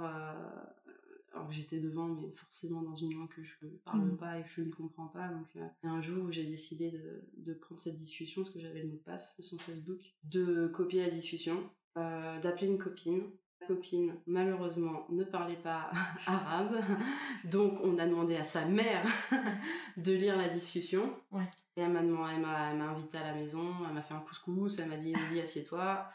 alors 1.33 1.47
que 1.47 1.53
j'étais 1.53 1.79
devant, 1.79 2.07
mais 2.07 2.31
forcément 2.31 2.81
dans 2.81 2.95
une 2.95 3.13
langue 3.13 3.29
que 3.29 3.43
je 3.43 3.53
ne 3.63 3.69
parle 3.85 4.13
mm. 4.13 4.17
pas 4.17 4.39
et 4.39 4.43
que 4.43 4.49
je 4.49 4.61
ne 4.61 4.71
comprends 4.71 5.07
pas. 5.07 5.27
Donc, 5.29 5.47
un 5.83 6.01
jour 6.01 6.25
où 6.25 6.31
j'ai 6.31 6.45
décidé 6.45 6.91
de, 6.91 7.23
de, 7.37 7.53
prendre 7.53 7.79
cette 7.79 7.97
discussion, 7.97 8.41
parce 8.41 8.53
que 8.53 8.59
j'avais 8.59 8.81
le 8.81 8.89
mot 8.89 8.95
de 8.95 9.01
passe 9.01 9.37
de 9.37 9.43
son 9.43 9.57
Facebook, 9.59 9.99
de 10.23 10.67
copier 10.67 11.01
la 11.01 11.11
discussion, 11.11 11.69
euh, 11.97 12.39
d'appeler 12.41 12.67
une 12.67 12.77
copine 12.77 13.23
copine, 13.67 14.15
malheureusement, 14.25 15.05
ne 15.09 15.23
parlait 15.23 15.55
pas 15.55 15.91
arabe. 16.27 16.79
Donc, 17.45 17.79
on 17.83 17.97
a 17.97 18.07
demandé 18.07 18.35
à 18.35 18.43
sa 18.43 18.65
mère 18.65 19.03
de 19.97 20.13
lire 20.13 20.37
la 20.37 20.49
discussion. 20.49 21.13
Et 21.75 21.81
elle 21.81 21.91
m'a, 21.91 22.01
elle 22.01 22.41
m'a, 22.41 22.89
invité 22.89 23.17
à 23.17 23.23
la 23.23 23.35
maison, 23.35 23.73
elle 23.87 23.93
m'a 23.93 24.01
fait 24.01 24.13
un 24.13 24.19
couscous, 24.19 24.79
elle 24.79 24.89
m'a 24.89 24.97
dit, 24.97 25.13
dit 25.31 25.39
assieds-toi. 25.41 26.09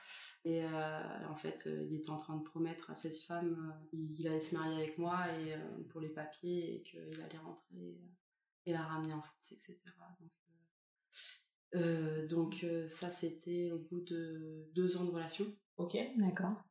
Et 0.44 0.62
euh, 0.62 1.28
en 1.30 1.36
fait, 1.36 1.66
euh, 1.66 1.86
il 1.88 1.96
était 1.96 2.10
en 2.10 2.18
train 2.18 2.36
de 2.36 2.42
promettre 2.42 2.90
à 2.90 2.94
cette 2.94 3.16
femme, 3.16 3.74
euh, 3.94 3.96
il, 4.18 4.26
allait 4.26 4.40
se 4.40 4.54
marier 4.54 4.76
avec 4.76 4.98
moi 4.98 5.22
et 5.28 5.54
pour 5.88 6.02
les 6.02 6.10
papiers 6.10 6.76
et 6.76 6.82
qu'il 6.82 7.22
allait 7.22 7.38
rentrer 7.38 7.98
et 8.66 8.72
la 8.72 8.82
ramener 8.82 9.14
en 9.14 9.22
France, 9.22 9.52
etc. 9.52 9.78
Donc, 11.72 12.28
donc 12.28 12.66
ça, 12.88 13.10
c'était 13.10 13.70
au 13.72 13.78
bout 13.78 14.00
de 14.00 14.68
deux 14.74 14.96
ans 14.96 15.04
de 15.04 15.10
relation. 15.10 15.46
Ok. 15.76 15.96
D'accord. 16.16 16.62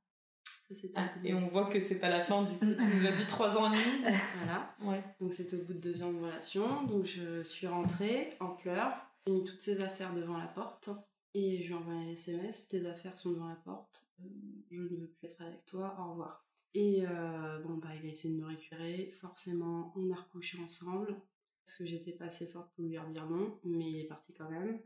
Ah, 0.95 1.09
et 1.23 1.33
on 1.33 1.47
voit 1.47 1.65
que 1.65 1.79
c'est 1.79 2.03
à 2.03 2.09
la 2.09 2.21
fin 2.21 2.43
du 2.43 2.53
coup, 2.57 2.65
tu 2.65 2.97
nous 2.97 3.07
as 3.07 3.11
dit 3.11 3.25
trois 3.27 3.57
ans 3.57 3.71
et 3.71 3.75
demi. 3.75 4.03
voilà. 4.37 4.75
Ouais. 4.81 5.03
Donc 5.19 5.33
c'était 5.33 5.55
au 5.55 5.65
bout 5.65 5.73
de 5.73 5.79
deux 5.79 6.03
ans 6.03 6.11
de 6.11 6.19
relation. 6.19 6.83
Donc 6.83 7.05
je 7.05 7.43
suis 7.43 7.67
rentrée 7.67 8.35
en 8.39 8.49
pleurs. 8.49 8.93
J'ai 9.25 9.33
mis 9.33 9.43
toutes 9.43 9.61
ses 9.61 9.81
affaires 9.81 10.13
devant 10.13 10.37
la 10.37 10.47
porte. 10.47 10.89
Et 11.35 11.63
je 11.63 11.67
lui 11.67 11.73
ai 11.73 11.75
envoyé 11.75 11.99
un 11.99 12.11
SMS, 12.11 12.67
tes 12.67 12.85
affaires 12.85 13.15
sont 13.15 13.31
devant 13.31 13.47
la 13.47 13.55
porte, 13.55 14.05
euh, 14.21 14.25
je 14.69 14.81
ne 14.81 14.87
veux 14.87 15.07
plus 15.07 15.27
être 15.27 15.41
avec 15.41 15.65
toi, 15.65 15.95
au 15.99 16.11
revoir. 16.11 16.45
Et 16.75 17.05
euh, 17.07 17.59
bon, 17.59 17.77
bah, 17.77 17.89
il 17.99 18.07
a 18.07 18.11
essayé 18.11 18.35
de 18.35 18.41
me 18.41 18.47
récupérer, 18.47 19.11
forcément, 19.19 19.93
on 19.95 20.11
a 20.11 20.15
recouché 20.15 20.59
ensemble, 20.63 21.15
parce 21.63 21.77
que 21.77 21.85
j'étais 21.85 22.11
pas 22.11 22.25
assez 22.25 22.47
forte 22.47 22.73
pour 22.75 22.83
lui 22.83 22.91
dire 22.91 23.09
non, 23.29 23.59
mais 23.63 23.89
il 23.89 23.99
est 24.01 24.07
parti 24.07 24.33
quand 24.33 24.49
même. 24.49 24.79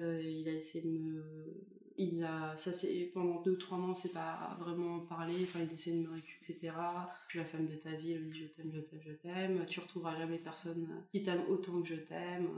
Euh, 0.00 0.22
il 0.22 0.48
a 0.48 0.52
essayé 0.52 0.84
de 0.84 0.98
me. 0.98 1.24
Il 1.98 2.24
a. 2.24 2.56
Ça, 2.56 2.72
c'est. 2.72 3.10
Pendant 3.12 3.42
deux, 3.42 3.58
trois 3.58 3.76
mois, 3.76 3.94
c'est 3.94 4.12
pas 4.12 4.56
vraiment 4.58 5.00
parlé, 5.00 5.34
enfin, 5.42 5.60
il 5.60 5.72
essaie 5.72 5.92
de 5.92 6.02
me 6.02 6.10
récupérer, 6.10 6.38
etc. 6.40 6.72
Je 7.26 7.30
suis 7.30 7.38
la 7.38 7.44
femme 7.44 7.66
de 7.66 7.76
ta 7.76 7.90
vie, 7.90 8.14
lui, 8.14 8.32
je 8.32 8.46
t'aime, 8.46 8.72
je 8.74 8.80
t'aime, 8.80 9.00
je 9.04 9.12
t'aime. 9.12 9.66
Tu 9.66 9.80
retrouveras 9.80 10.16
jamais 10.16 10.38
personne 10.38 11.04
qui 11.12 11.22
t'aime 11.22 11.44
autant 11.48 11.82
que 11.82 11.88
je 11.88 11.96
t'aime 11.96 12.48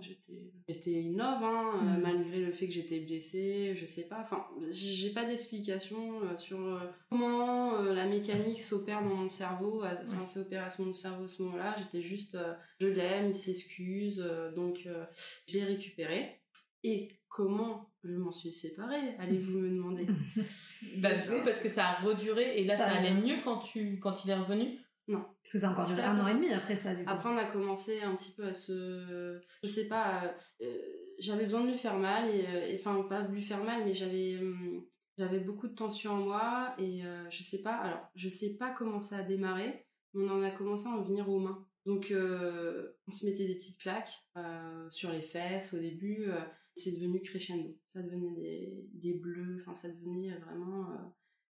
j'étais 0.00 0.52
j'étais 0.68 1.02
in 1.02 1.16
love 1.16 1.42
hein, 1.42 1.72
euh, 1.74 1.98
mm. 1.98 2.00
malgré 2.02 2.40
le 2.40 2.52
fait 2.52 2.66
que 2.66 2.72
j'étais 2.72 3.00
blessée 3.00 3.74
je 3.74 3.86
sais 3.86 4.08
pas. 4.08 4.20
Enfin 4.20 4.46
j'ai 4.70 5.10
pas 5.10 5.24
d'explication 5.24 6.22
euh, 6.22 6.36
sur 6.36 6.58
euh, 6.58 6.80
comment 7.10 7.80
la 7.82 8.06
mécanique 8.06 8.60
s'opère 8.60 9.02
dans 9.02 9.14
mon 9.14 9.30
cerveau 9.30 9.82
enfin 9.84 10.26
s'est 10.26 10.40
opéré 10.40 10.64
à 10.64 10.70
mon 10.78 10.94
cerveau 10.94 11.24
à 11.24 11.28
ce 11.28 11.42
moment-là. 11.42 11.76
J'étais 11.78 12.02
juste 12.02 12.38
je 12.80 12.86
l'aime 12.86 13.30
il 13.30 13.36
s'excuse 13.36 14.24
donc 14.54 14.88
je 15.48 15.52
l'ai 15.52 15.64
récupéré. 15.64 16.40
Et 16.84 17.08
comment 17.28 17.90
je 18.04 18.12
m'en 18.12 18.30
suis 18.30 18.52
séparée 18.52 19.16
Allez-vous 19.18 19.58
me 19.58 19.70
demander? 19.70 20.06
Bah 20.98 21.10
parce 21.44 21.60
que 21.60 21.68
ça 21.68 21.86
a 21.86 21.94
reduré 22.00 22.60
et 22.60 22.64
là 22.64 22.76
ça, 22.76 22.86
ça 22.86 22.96
allait 22.96 23.14
mieux 23.14 23.36
quand 23.42 23.58
tu 23.58 23.98
quand 23.98 24.24
il 24.24 24.30
est 24.30 24.34
revenu? 24.34 24.78
Non. 25.08 25.24
Parce 25.42 25.52
que 25.52 25.58
ça 25.58 25.68
a 25.68 25.72
encore 25.72 25.86
duré 25.86 26.02
un 26.02 26.18
an 26.18 26.26
et 26.26 26.34
demi 26.34 26.52
après 26.52 26.74
ça, 26.74 26.94
du 26.94 27.04
coup. 27.04 27.10
Après, 27.10 27.28
on 27.28 27.36
a 27.36 27.44
commencé 27.44 28.02
un 28.02 28.14
petit 28.16 28.32
peu 28.32 28.44
à 28.44 28.54
se. 28.54 29.40
Je 29.62 29.68
sais 29.68 29.88
pas, 29.88 30.24
euh, 30.24 30.28
euh, 30.62 31.14
j'avais 31.18 31.44
besoin 31.44 31.62
de 31.62 31.70
lui 31.70 31.78
faire 31.78 31.96
mal, 31.96 32.28
euh, 32.28 32.66
et 32.66 32.76
enfin, 32.80 33.00
pas 33.08 33.22
de 33.22 33.32
lui 33.32 33.42
faire 33.42 33.62
mal, 33.62 33.84
mais 33.84 33.94
j'avais. 33.94 34.38
Hum, 34.38 34.84
j'avais 35.18 35.40
beaucoup 35.40 35.68
de 35.68 35.74
tension 35.74 36.12
en 36.12 36.20
moi, 36.20 36.74
et 36.78 37.00
je 37.30 37.42
sais 37.42 37.62
pas, 37.62 37.76
alors, 37.76 38.06
je 38.16 38.28
sais 38.28 38.58
pas 38.58 38.70
comment 38.72 39.00
ça 39.00 39.16
a 39.16 39.22
démarré, 39.22 39.86
mais 40.12 40.28
on 40.28 40.30
en 40.30 40.42
a 40.42 40.50
commencé 40.50 40.86
à 40.88 40.90
en 40.90 41.00
venir 41.00 41.26
aux 41.30 41.38
mains. 41.38 41.66
Donc, 41.86 42.12
on 42.12 43.10
se 43.10 43.24
mettait 43.24 43.46
des 43.46 43.54
petites 43.54 43.80
claques 43.80 44.12
sur 44.90 45.10
les 45.10 45.22
fesses 45.22 45.72
au 45.72 45.78
début, 45.78 46.26
c'est 46.74 47.00
devenu 47.00 47.22
crescendo. 47.22 47.78
Ça 47.94 48.02
devenait 48.02 48.34
des, 48.34 48.90
des 48.92 49.14
bleus, 49.14 49.56
enfin, 49.62 49.72
ça 49.72 49.88
devenait 49.88 50.36
vraiment 50.36 50.86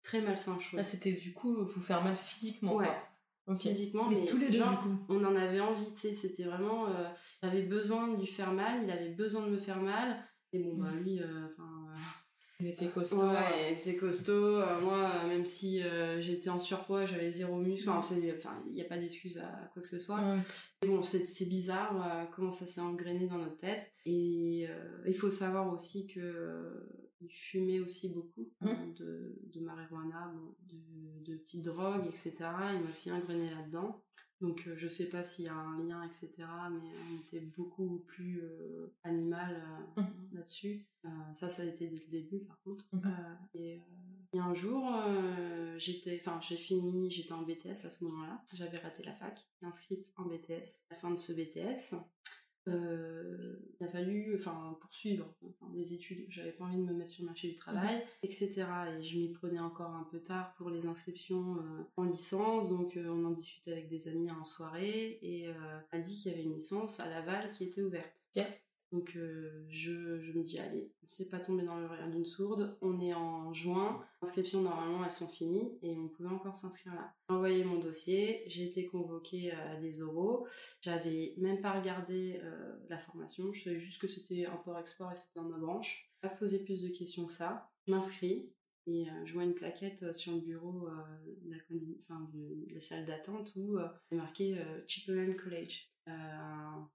très 0.02 0.22
malsain, 0.22 0.58
Là, 0.72 0.82
c'était 0.82 1.12
du 1.12 1.32
coup, 1.32 1.64
vous 1.64 1.80
faire 1.80 2.02
mal 2.02 2.16
physiquement, 2.16 2.74
ouais 2.74 2.88
physiquement 3.58 4.08
mais, 4.08 4.24
tous 4.24 4.38
les 4.38 4.50
deux 4.50 4.62
on 5.08 5.24
en 5.24 5.34
avait 5.34 5.60
envie 5.60 5.92
tu 5.92 5.98
sais 5.98 6.14
c'était 6.14 6.44
vraiment 6.44 6.86
euh, 6.86 7.08
j'avais 7.42 7.62
besoin 7.62 8.08
de 8.08 8.20
lui 8.20 8.26
faire 8.26 8.52
mal 8.52 8.82
il 8.84 8.90
avait 8.90 9.10
besoin 9.10 9.46
de 9.46 9.50
me 9.50 9.58
faire 9.58 9.80
mal 9.80 10.16
et 10.52 10.60
bon 10.60 10.76
bah 10.76 10.92
lui 10.92 11.20
euh, 11.20 11.46
enfin 11.46 11.68
euh, 11.90 11.98
il 12.60 12.68
était 12.68 12.86
costaud 12.86 13.28
ouais, 13.28 13.72
il 13.72 13.78
était 13.78 13.96
costaud 13.96 14.60
moi 14.82 15.10
même 15.26 15.44
si 15.44 15.82
j'étais 16.20 16.50
en 16.50 16.60
surpoids 16.60 17.04
j'avais 17.04 17.32
zéro 17.32 17.56
muscle 17.56 17.90
enfin 17.90 18.62
il 18.68 18.74
n'y 18.74 18.80
a 18.80 18.84
pas 18.84 18.98
d'excuse 18.98 19.38
à 19.38 19.68
quoi 19.72 19.82
que 19.82 19.88
ce 19.88 19.98
soit. 19.98 20.20
Mais 20.82 20.88
bon 20.88 21.02
c'est 21.02 21.48
bizarre 21.48 22.28
comment 22.36 22.52
ça 22.52 22.68
s'est 22.68 22.80
engrainé 22.80 23.26
dans 23.26 23.38
notre 23.38 23.56
tête. 23.56 23.92
Et 24.06 24.68
il 25.04 25.14
faut 25.14 25.32
savoir 25.32 25.72
aussi 25.72 26.06
que 26.06 26.86
il 27.22 27.30
fumait 27.30 27.80
aussi 27.80 28.12
beaucoup 28.12 28.50
mmh. 28.60 28.94
de, 28.94 29.38
de 29.52 29.60
marijuana, 29.60 30.32
de, 30.68 31.32
de 31.32 31.36
petites 31.36 31.64
drogues, 31.64 32.06
etc. 32.06 32.34
Il 32.74 32.82
m'a 32.82 32.90
aussi 32.90 33.10
ingréné 33.10 33.50
là-dedans. 33.50 34.02
Donc 34.42 34.66
euh, 34.66 34.74
je 34.76 34.88
sais 34.88 35.08
pas 35.08 35.22
s'il 35.22 35.44
y 35.44 35.48
a 35.48 35.54
un 35.54 35.78
lien, 35.78 36.02
etc. 36.02 36.32
Mais 36.72 36.90
on 37.10 37.20
était 37.20 37.46
beaucoup 37.56 38.00
plus 38.08 38.42
euh, 38.42 38.92
animal 39.04 39.62
euh, 39.96 40.02
mmh. 40.02 40.34
là-dessus. 40.34 40.88
ça, 41.32 41.48
ça 41.48 41.62
a 41.62 41.66
été 41.66 41.86
dès 41.86 42.00
le 42.04 42.10
début, 42.10 42.40
par 42.40 42.60
contre. 42.62 42.88
Mmh. 42.92 43.08
et, 43.54 43.80
et, 44.32 44.38
un 44.40 44.54
jour, 44.54 44.90
j'étais, 45.76 46.20
enfin, 46.20 46.40
j'ai 46.40 46.56
fini, 46.56 47.10
j'étais 47.10 47.32
en 47.32 47.42
BTS 47.42 47.84
à 47.84 47.90
ce 47.90 48.02
moment-là. 48.04 48.42
J'avais 48.52 48.78
raté 48.78 49.04
la 49.04 49.12
fac, 49.12 49.46
inscrite 49.62 50.12
en 50.16 50.24
BTS. 50.24 50.86
À 50.90 50.94
la 50.94 51.00
fin 51.00 51.10
de 51.10 51.18
ce 51.18 51.32
BTS, 51.32 51.94
euh, 52.68 53.56
il 53.80 53.86
a 53.86 53.88
fallu 53.88 54.36
enfin 54.38 54.76
poursuivre 54.80 55.34
des 55.72 55.94
études. 55.94 56.26
J'avais 56.28 56.52
pas 56.52 56.64
envie 56.64 56.78
de 56.78 56.82
me 56.82 56.92
mettre 56.92 57.10
sur 57.10 57.22
le 57.24 57.28
marché 57.28 57.48
du 57.48 57.56
travail 57.56 57.96
mhm. 57.96 58.02
etc 58.22 58.64
et 58.98 59.02
je 59.02 59.18
m'y 59.18 59.28
prenais 59.32 59.60
encore 59.60 59.90
un 59.90 60.06
peu 60.10 60.20
tard 60.20 60.54
pour 60.54 60.70
les 60.70 60.86
inscriptions 60.86 61.56
euh, 61.56 61.82
en 61.96 62.04
licence. 62.04 62.68
Donc 62.68 62.96
euh, 62.96 63.08
on 63.08 63.24
en 63.24 63.30
discutait 63.30 63.72
avec 63.72 63.88
des 63.88 64.08
amis 64.08 64.30
en 64.30 64.44
soirée. 64.44 65.18
Et 65.22 65.48
a 65.90 65.98
dit 65.98 66.16
qu'il 66.16 66.30
y 66.30 66.34
avait 66.34 66.44
une 66.44 66.54
licence 66.54 67.00
à 67.00 67.08
Laval 67.08 67.50
qui 67.52 67.64
était 67.64 67.82
ouverte 67.82 68.12
donc 68.92 69.16
euh, 69.16 69.64
je, 69.70 69.90
me 69.90 70.42
dis, 70.42 70.58
allez, 70.58 70.92
s'est 71.08 71.28
pas 71.28 71.38
tombé 71.38 71.64
dans 71.64 71.78
le 71.78 71.86
rien 71.86 72.08
d'une 72.08 72.26
sourde, 72.26 72.76
on 72.82 73.00
est 73.00 73.14
en 73.14 73.52
juin, 73.54 74.04
inscriptions 74.20 74.60
normalement 74.60 75.04
elles 75.04 75.10
sont 75.10 75.28
finies 75.28 75.78
et 75.82 75.96
on 75.96 76.08
pouvait 76.08 76.28
encore 76.28 76.54
s'inscrire 76.54 76.94
là. 76.94 77.14
J'ai 77.28 77.34
envoyé 77.34 77.64
mon 77.64 77.78
dossier, 77.78 78.44
j'ai 78.46 78.64
été 78.64 78.86
convoquée 78.86 79.50
à 79.52 79.76
des 79.76 80.02
oraux, 80.02 80.46
j'avais 80.82 81.34
même 81.38 81.62
pas 81.62 81.72
regardé 81.72 82.38
euh, 82.42 82.76
la 82.90 82.98
formation, 82.98 83.52
je 83.52 83.64
savais 83.64 83.80
juste 83.80 84.00
que 84.00 84.06
c'était 84.06 84.46
import-export 84.46 85.10
et 85.12 85.16
c'était 85.16 85.40
dans 85.40 85.48
ma 85.48 85.58
branche. 85.58 86.12
Pas 86.20 86.28
posé 86.28 86.58
plus 86.58 86.82
de 86.82 86.88
questions 86.88 87.26
que 87.26 87.32
ça. 87.32 87.70
Je 87.86 87.92
m'inscris, 87.92 88.52
et 88.86 89.08
euh, 89.08 89.12
je 89.24 89.32
vois 89.32 89.44
une 89.44 89.54
plaquette 89.54 90.14
sur 90.14 90.32
le 90.32 90.40
bureau 90.40 90.88
de, 91.44 91.50
la, 91.50 91.56
enfin, 92.00 92.30
la, 92.72 92.80
salle 92.80 93.06
d'attente 93.06 93.52
où 93.56 93.78
il 94.10 94.16
est 94.16 94.20
marqué 94.20 94.56
Chippenham 94.86 95.34
College. 95.34 95.91
Euh, 96.08 96.12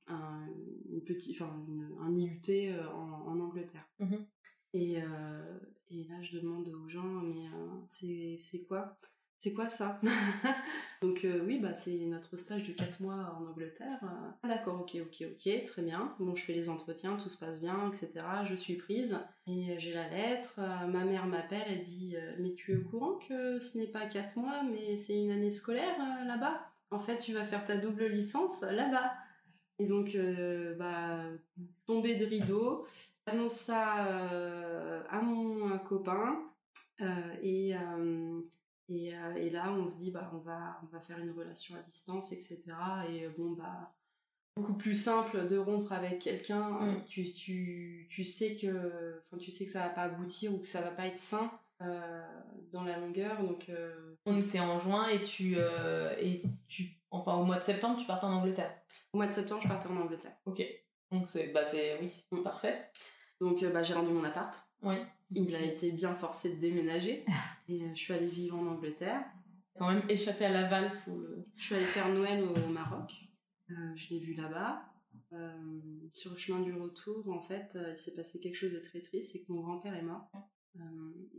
un, 0.07 0.47
une 0.91 1.01
petit, 1.01 1.31
enfin, 1.31 1.65
un 2.01 2.17
IUT 2.17 2.41
euh, 2.49 2.85
en, 2.89 3.39
Angleterre. 3.39 3.87
Mhm. 3.99 4.25
Et, 4.73 5.01
euh, 5.01 5.59
et, 5.89 6.03
là, 6.05 6.21
je 6.21 6.37
demande 6.37 6.67
aux 6.67 6.89
gens, 6.89 7.21
mais 7.23 7.45
c'est 7.85 8.65
quoi? 8.67 8.97
C'est 9.37 9.53
quoi 9.53 9.69
ça? 9.69 10.01
Donc 11.01 11.25
oui, 11.45 11.59
bah 11.59 11.75
c'est 11.75 12.05
notre 12.07 12.37
stage 12.37 12.63
de 12.67 12.73
4 12.73 13.01
mois 13.01 13.37
en 13.39 13.45
Angleterre. 13.45 13.99
Ah 14.41 14.47
d'accord, 14.47 14.81
ok, 14.81 14.97
ok, 14.99 15.27
ok, 15.31 15.63
très 15.63 15.81
bien. 15.83 16.15
Bon, 16.19 16.33
je 16.33 16.43
fais 16.43 16.53
les 16.53 16.69
entretiens, 16.69 17.15
tout 17.17 17.29
se 17.29 17.37
passe 17.37 17.61
bien, 17.61 17.87
etc. 17.87 18.25
Je 18.45 18.55
suis 18.55 18.77
prise 18.77 19.19
et 19.45 19.77
j'ai 19.77 19.93
la 19.93 20.09
lettre. 20.09 20.59
ma 20.87 21.05
mère 21.05 21.27
m'appelle, 21.27 21.65
elle 21.67 21.83
dit 21.83 22.15
mais 22.39 22.55
tu 22.55 22.73
es 22.73 22.77
au 22.77 22.83
courant 22.83 23.19
que 23.19 23.59
ce 23.59 23.77
n'est 23.77 23.87
pas 23.87 24.07
4 24.07 24.39
mois, 24.39 24.63
mais 24.63 24.97
c'est 24.97 25.21
une 25.21 25.29
année 25.29 25.51
scolaire 25.51 25.97
là-bas? 26.25 26.59
En 26.91 27.00
fait, 27.00 27.17
tu 27.17 27.34
vas 27.34 27.44
faire 27.44 27.65
ta 27.65 27.77
double 27.77 28.06
licence 28.06 28.62
là-bas. 28.62 29.13
Et 29.79 29.86
donc, 29.86 30.15
euh, 30.15 30.75
bah, 30.75 31.24
tomber 31.86 32.15
de 32.15 32.25
rideau, 32.25 32.88
annonce 33.25 33.53
ça 33.53 34.08
euh, 34.08 35.03
à 35.10 35.22
mon 35.22 35.77
copain, 35.79 36.41
euh, 37.01 37.36
et, 37.44 37.75
et, 38.89 39.50
là, 39.51 39.72
on 39.72 39.88
se 39.88 40.00
dit, 40.00 40.12
bah, 40.12 40.32
on 40.34 40.39
va, 40.39 40.79
on 40.84 40.88
va 40.88 41.00
faire 41.00 41.20
une 41.20 41.32
relation 41.32 41.75
à 41.75 41.82
distance, 41.84 42.32
etc. 42.32 42.63
Et 43.10 43.27
bon, 43.38 43.51
bah, 43.51 43.94
beaucoup 44.56 44.74
plus 44.74 44.96
simple 44.96 45.46
de 45.46 45.58
rompre 45.58 45.91
avec 45.91 46.20
quelqu'un, 46.20 46.70
mm. 46.70 47.06
tu, 47.06 47.32
tu, 47.32 48.08
tu, 48.10 48.24
sais 48.24 48.56
que, 48.56 49.22
tu 49.39 49.51
sais 49.51 49.65
que 49.65 49.72
ça 49.72 49.84
va 49.84 49.89
pas 49.89 50.03
aboutir 50.03 50.56
ou 50.56 50.58
que 50.58 50.65
ça 50.65 50.82
va 50.82 50.89
pas 50.89 51.06
être 51.06 51.20
sain. 51.20 51.51
Euh, 51.81 52.25
dans 52.72 52.84
la 52.84 52.98
longueur. 52.98 53.41
Donc, 53.43 53.69
euh, 53.69 54.15
on 54.25 54.39
était 54.39 54.60
en 54.60 54.79
juin 54.79 55.07
et 55.10 55.22
tu, 55.22 55.55
euh, 55.57 56.15
et 56.19 56.41
tu. 56.67 56.89
Enfin, 57.12 57.36
au 57.36 57.46
mois 57.46 57.57
de 57.57 57.63
septembre, 57.63 58.00
tu 58.00 58.05
partais 58.05 58.25
en 58.25 58.34
Angleterre. 58.34 58.74
Au 59.13 59.17
mois 59.17 59.27
de 59.27 59.31
septembre, 59.31 59.62
je 59.62 59.67
partais 59.67 59.88
en 59.88 59.98
Angleterre. 59.98 60.36
Ok. 60.46 60.63
Donc, 61.12 61.27
c'est. 61.27 61.50
Bah, 61.50 61.63
c'est. 61.63 62.00
Oui, 62.01 62.12
mm. 62.31 62.43
parfait. 62.43 62.89
Donc, 63.39 63.63
bah, 63.65 63.84
j'ai 63.84 63.93
rendu 63.93 64.12
mon 64.12 64.24
appart. 64.24 64.55
Oui. 64.81 64.96
Il 65.31 65.55
a 65.55 65.62
été 65.62 65.91
bien 65.91 66.15
forcé 66.15 66.55
de 66.55 66.60
déménager. 66.60 67.25
et 67.69 67.89
je 67.93 68.00
suis 68.00 68.13
allée 68.13 68.25
vivre 68.25 68.57
en 68.57 68.65
Angleterre. 68.67 69.24
Quand 69.77 69.89
même 69.89 70.03
échappé 70.10 70.46
à 70.46 70.50
Laval, 70.50 70.91
faut 70.98 71.22
Je 71.55 71.63
suis 71.63 71.75
allée 71.75 71.86
faire 71.86 72.10
Noël 72.10 72.43
au 72.43 72.69
Maroc. 72.69 73.13
je 73.67 74.10
l'ai 74.10 74.17
vu 74.19 74.34
là-bas. 74.34 74.81
sur 76.13 76.31
le 76.31 76.38
chemin 76.38 76.62
du 76.62 76.74
retour, 76.74 77.29
en 77.29 77.41
fait, 77.41 77.77
il 77.91 77.98
s'est 77.98 78.15
passé 78.15 78.39
quelque 78.39 78.55
chose 78.55 78.74
de 78.74 78.79
très 78.79 79.01
triste, 79.01 79.34
c'est 79.34 79.46
que 79.46 79.51
mon 79.51 79.62
grand-père 79.62 79.93
est 79.93 80.01
mort. 80.01 80.31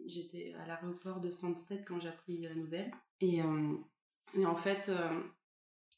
J'étais 0.07 0.55
à 0.55 0.67
l'aéroport 0.67 1.21
de 1.21 1.31
Sandstedt 1.31 1.85
quand 1.87 2.01
j'ai 2.01 2.09
appris 2.09 2.41
la 2.41 2.55
nouvelle. 2.55 2.91
Et, 3.21 3.41
et 4.35 4.47
en 4.47 4.57
fait, 4.57 4.91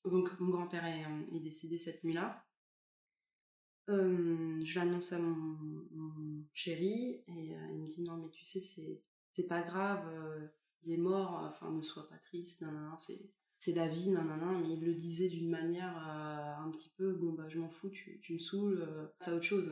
donc 0.04 0.38
mon 0.40 0.48
grand-père 0.48 0.84
est, 0.84 1.40
décédé 1.40 1.78
cette 1.78 2.02
nuit-là. 2.02 2.44
je 3.88 4.78
l'annonce 4.78 5.12
à 5.12 5.18
mon, 5.18 6.44
chéri 6.52 7.22
et 7.26 7.54
il 7.72 7.82
me 7.82 7.86
dit 7.86 8.02
non 8.02 8.16
mais 8.16 8.30
tu 8.30 8.44
sais 8.44 8.60
c'est 8.60 9.02
c'est 9.30 9.46
pas 9.46 9.62
grave, 9.62 10.04
il 10.82 10.92
est 10.92 10.96
mort, 10.96 11.48
enfin 11.48 11.70
ne 11.70 11.82
sois 11.82 12.08
pas 12.08 12.18
triste, 12.18 12.64
c'est 13.60 13.74
la 13.74 13.88
vie, 13.88 14.10
nanana, 14.10 14.58
mais 14.58 14.70
il 14.70 14.84
le 14.84 14.94
disait 14.94 15.28
d'une 15.28 15.50
manière 15.50 15.94
euh, 16.08 16.39
un 16.70 16.72
petit 16.72 16.92
peu, 16.96 17.12
bon 17.12 17.32
bah 17.32 17.48
je 17.48 17.58
m'en 17.58 17.68
fous, 17.68 17.90
tu, 17.90 18.20
tu 18.22 18.34
me 18.34 18.38
saoules, 18.38 18.82
euh, 18.82 19.06
c'est 19.18 19.32
autre 19.32 19.44
chose. 19.44 19.70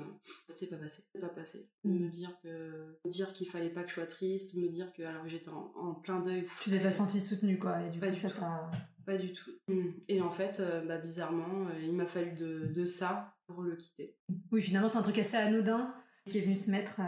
C'est 0.55 0.69
pas 0.69 0.77
passé, 0.77 1.05
c'est 1.13 1.21
pas 1.21 1.29
passé. 1.29 1.71
Mm. 1.85 2.05
Me 2.05 2.11
dire 2.11 2.37
que, 2.43 2.99
dire 3.07 3.33
qu'il 3.33 3.49
fallait 3.49 3.71
pas 3.71 3.85
que 3.85 3.89
je 3.89 3.95
sois 3.95 4.07
triste, 4.07 4.55
me 4.57 4.69
dire 4.69 4.93
que 4.93 5.03
alors 5.03 5.23
que 5.23 5.29
j'étais 5.29 5.49
en, 5.49 5.95
plein 5.95 6.21
deuil. 6.21 6.45
Tu 6.63 6.71
t'es 6.71 6.81
pas 6.81 6.91
senti 6.91 7.21
soutenue 7.21 7.59
quoi, 7.59 7.83
et 7.83 7.91
du 7.91 8.01
pas 8.01 8.09
coup 8.09 8.15
ça 8.15 8.31
t'a. 8.31 8.71
Pas 9.07 9.17
du 9.17 9.33
tout. 9.33 9.51
Mm. 9.69 9.91
Et 10.09 10.21
en 10.21 10.31
fait, 10.31 10.61
euh, 10.61 10.85
bah, 10.85 10.99
bizarrement, 10.99 11.69
il 11.83 11.95
m'a 11.95 12.07
fallu 12.07 12.33
de, 12.33 12.67
de, 12.67 12.85
ça 12.85 13.35
pour 13.47 13.63
le 13.63 13.77
quitter. 13.77 14.17
Oui, 14.51 14.61
finalement 14.61 14.89
c'est 14.89 14.99
un 14.99 15.03
truc 15.03 15.19
assez 15.19 15.37
anodin 15.37 15.95
qui 16.29 16.39
est 16.39 16.43
venu 16.43 16.55
se 16.55 16.71
mettre 16.71 17.01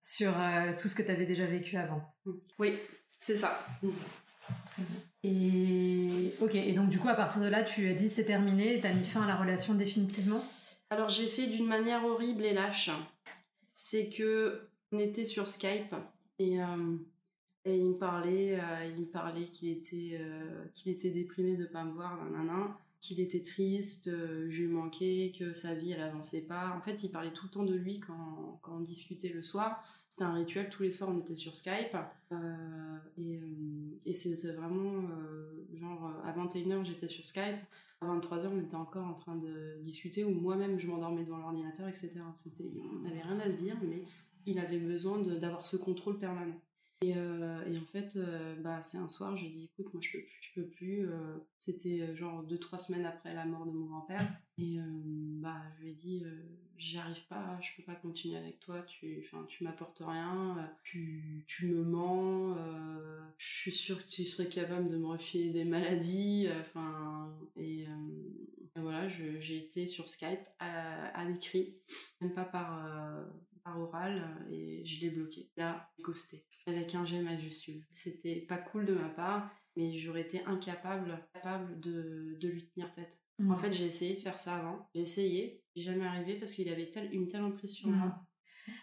sur 0.00 0.32
tout 0.80 0.88
ce 0.88 0.94
que 0.94 1.02
tu 1.02 1.10
avais 1.10 1.26
déjà 1.26 1.46
vécu 1.46 1.76
avant. 1.76 2.02
Mm. 2.24 2.32
Oui, 2.58 2.78
c'est 3.18 3.36
ça. 3.36 3.58
Et 5.24 6.34
ok, 6.40 6.54
et 6.54 6.72
donc 6.72 6.90
du 6.90 6.98
coup 6.98 7.08
à 7.08 7.14
partir 7.14 7.40
de 7.40 7.48
là 7.48 7.62
tu 7.62 7.88
as 7.88 7.94
dit 7.94 8.10
c'est 8.10 8.26
terminé, 8.26 8.78
tu 8.78 8.86
as 8.86 8.92
mis 8.92 9.04
fin 9.04 9.22
à 9.22 9.26
la 9.26 9.36
relation 9.36 9.74
définitivement? 9.74 10.42
Alors 10.90 11.08
j'ai 11.08 11.26
fait 11.26 11.46
d'une 11.46 11.66
manière 11.66 12.04
horrible 12.04 12.44
et 12.44 12.52
lâche. 12.52 12.90
C'est 13.72 14.10
que 14.10 14.68
on 14.92 14.98
était 14.98 15.24
sur 15.24 15.48
Skype 15.48 15.94
et, 16.38 16.60
euh, 16.60 16.96
il 17.64 17.84
me 17.84 17.94
parlait, 17.94 18.60
euh, 18.60 18.92
il 18.94 19.00
me 19.00 19.06
parlait 19.06 19.46
qu'il 19.46 19.70
était, 19.70 20.18
euh, 20.20 20.66
qu'il 20.74 20.92
était 20.92 21.10
déprimé 21.10 21.56
de 21.56 21.64
pas 21.64 21.84
me 21.84 21.92
voir, 21.92 22.22
nanana 22.22 22.78
qu'il 23.00 23.20
était 23.20 23.42
triste, 23.42 24.10
je 24.10 24.62
lui 24.62 24.66
manquais, 24.66 25.30
que 25.38 25.52
sa 25.52 25.74
vie 25.74 25.92
elle 25.92 26.00
avançait 26.00 26.46
pas. 26.46 26.74
En 26.74 26.80
fait, 26.80 27.02
il 27.02 27.10
parlait 27.10 27.34
tout 27.34 27.44
le 27.44 27.50
temps 27.50 27.64
de 27.64 27.74
lui 27.74 28.00
quand, 28.00 28.58
quand 28.62 28.78
on 28.78 28.80
discutait 28.80 29.28
le 29.28 29.42
soir. 29.42 29.84
C'était 30.14 30.26
un 30.26 30.34
rituel, 30.34 30.68
tous 30.68 30.84
les 30.84 30.92
soirs 30.92 31.10
on 31.12 31.18
était 31.18 31.34
sur 31.34 31.56
Skype. 31.56 31.96
Euh, 32.30 32.36
et, 33.18 33.34
euh, 33.34 34.14
c'était 34.14 34.52
vraiment 34.52 35.08
genre 35.74 36.08
à 36.24 36.32
21h 36.32 36.84
j'étais 36.84 37.08
sur 37.08 37.24
Skype, 37.24 37.58
à 38.00 38.06
23h 38.06 38.46
on 38.46 38.60
était 38.60 38.76
encore 38.76 39.08
en 39.08 39.14
train 39.14 39.34
de 39.34 39.76
discuter, 39.82 40.22
ou 40.22 40.30
moi-même 40.30 40.78
je 40.78 40.86
m'endormais 40.86 41.24
devant 41.24 41.38
l'ordinateur, 41.38 41.88
etc. 41.88 42.12
On 42.20 43.00
n'avait 43.00 43.22
rien 43.22 43.40
à 43.40 43.50
se 43.50 43.64
dire, 43.64 43.76
mais 43.82 44.04
il 44.46 44.60
avait 44.60 44.78
besoin 44.78 45.18
d'avoir 45.18 45.64
ce 45.64 45.76
contrôle 45.76 46.20
permanent. 46.20 46.60
Euh, 47.02 47.64
et, 47.66 47.78
en 47.78 47.84
fait, 47.86 48.16
euh, 48.16 48.56
bah, 48.60 48.82
c'est 48.82 48.98
un 48.98 49.08
soir, 49.08 49.36
je 49.36 49.46
dis 49.46 49.64
écoute, 49.64 49.92
moi 49.92 50.02
je 50.02 50.12
peux 50.12 50.24
plus, 50.24 50.38
je 50.40 50.60
peux 50.60 50.66
plus. 50.68 51.08
Euh, 51.08 51.36
c'était 51.58 52.14
genre 52.14 52.42
deux, 52.42 52.58
trois 52.58 52.78
semaines 52.78 53.04
après 53.04 53.34
la 53.34 53.44
mort 53.44 53.66
de 53.66 53.72
mon 53.72 53.86
grand-père. 53.86 54.26
Et 54.58 54.78
bah, 55.40 55.62
je 55.76 55.82
lui 55.82 55.90
ai 55.90 55.94
dit 55.94 56.24
j'y 56.76 56.98
arrive 56.98 57.26
pas, 57.28 57.58
je 57.60 57.70
peux 57.76 57.82
pas 57.82 57.94
continuer 57.94 58.36
avec 58.36 58.60
toi, 58.60 58.82
tu, 58.82 59.26
tu 59.48 59.64
m'apportes 59.64 60.02
rien, 60.04 60.70
tu, 60.82 61.44
tu 61.46 61.68
me 61.68 61.82
mens, 61.82 62.56
je 63.38 63.46
suis 63.46 63.72
sûre 63.72 64.04
que 64.04 64.10
tu 64.10 64.24
serais 64.24 64.48
capable 64.48 64.88
de 64.90 64.96
me 64.96 65.06
refiler 65.06 65.50
des 65.50 65.64
maladies. 65.64 66.48
Enfin, 66.60 67.34
et 67.56 67.86
voilà, 68.76 69.08
j'ai 69.08 69.56
été 69.56 69.86
sur 69.86 70.08
Skype 70.08 70.40
à, 70.58 71.08
à 71.08 71.24
l'écrit, 71.24 71.78
même 72.20 72.34
pas 72.34 72.44
par 72.44 72.84
par 73.64 73.80
oral 73.80 74.18
euh, 74.18 74.52
et 74.52 74.84
je 74.84 75.00
l'ai 75.00 75.10
bloqué. 75.10 75.50
Là, 75.56 75.90
ghosté. 76.00 76.44
Avec 76.66 76.94
un 76.94 77.04
G 77.04 77.20
majuscule. 77.20 77.82
C'était 77.94 78.36
pas 78.36 78.58
cool 78.58 78.86
de 78.86 78.94
ma 78.94 79.08
part, 79.08 79.50
mais 79.76 79.98
j'aurais 79.98 80.20
été 80.20 80.42
incapable 80.44 81.18
capable 81.32 81.80
de, 81.80 82.36
de 82.40 82.48
lui 82.48 82.68
tenir 82.68 82.92
tête. 82.92 83.18
Mm. 83.38 83.50
En 83.50 83.56
fait, 83.56 83.72
j'ai 83.72 83.86
essayé 83.86 84.14
de 84.14 84.20
faire 84.20 84.38
ça 84.38 84.56
avant. 84.56 84.88
J'ai 84.94 85.02
essayé, 85.02 85.62
j'ai 85.74 85.82
jamais 85.82 86.06
arrivé 86.06 86.34
parce 86.34 86.52
qu'il 86.52 86.68
avait 86.68 86.90
une 87.12 87.28
telle 87.28 87.42
impression 87.42 87.88
sur 87.88 87.96
mm. 87.96 87.98
moi. 87.98 88.26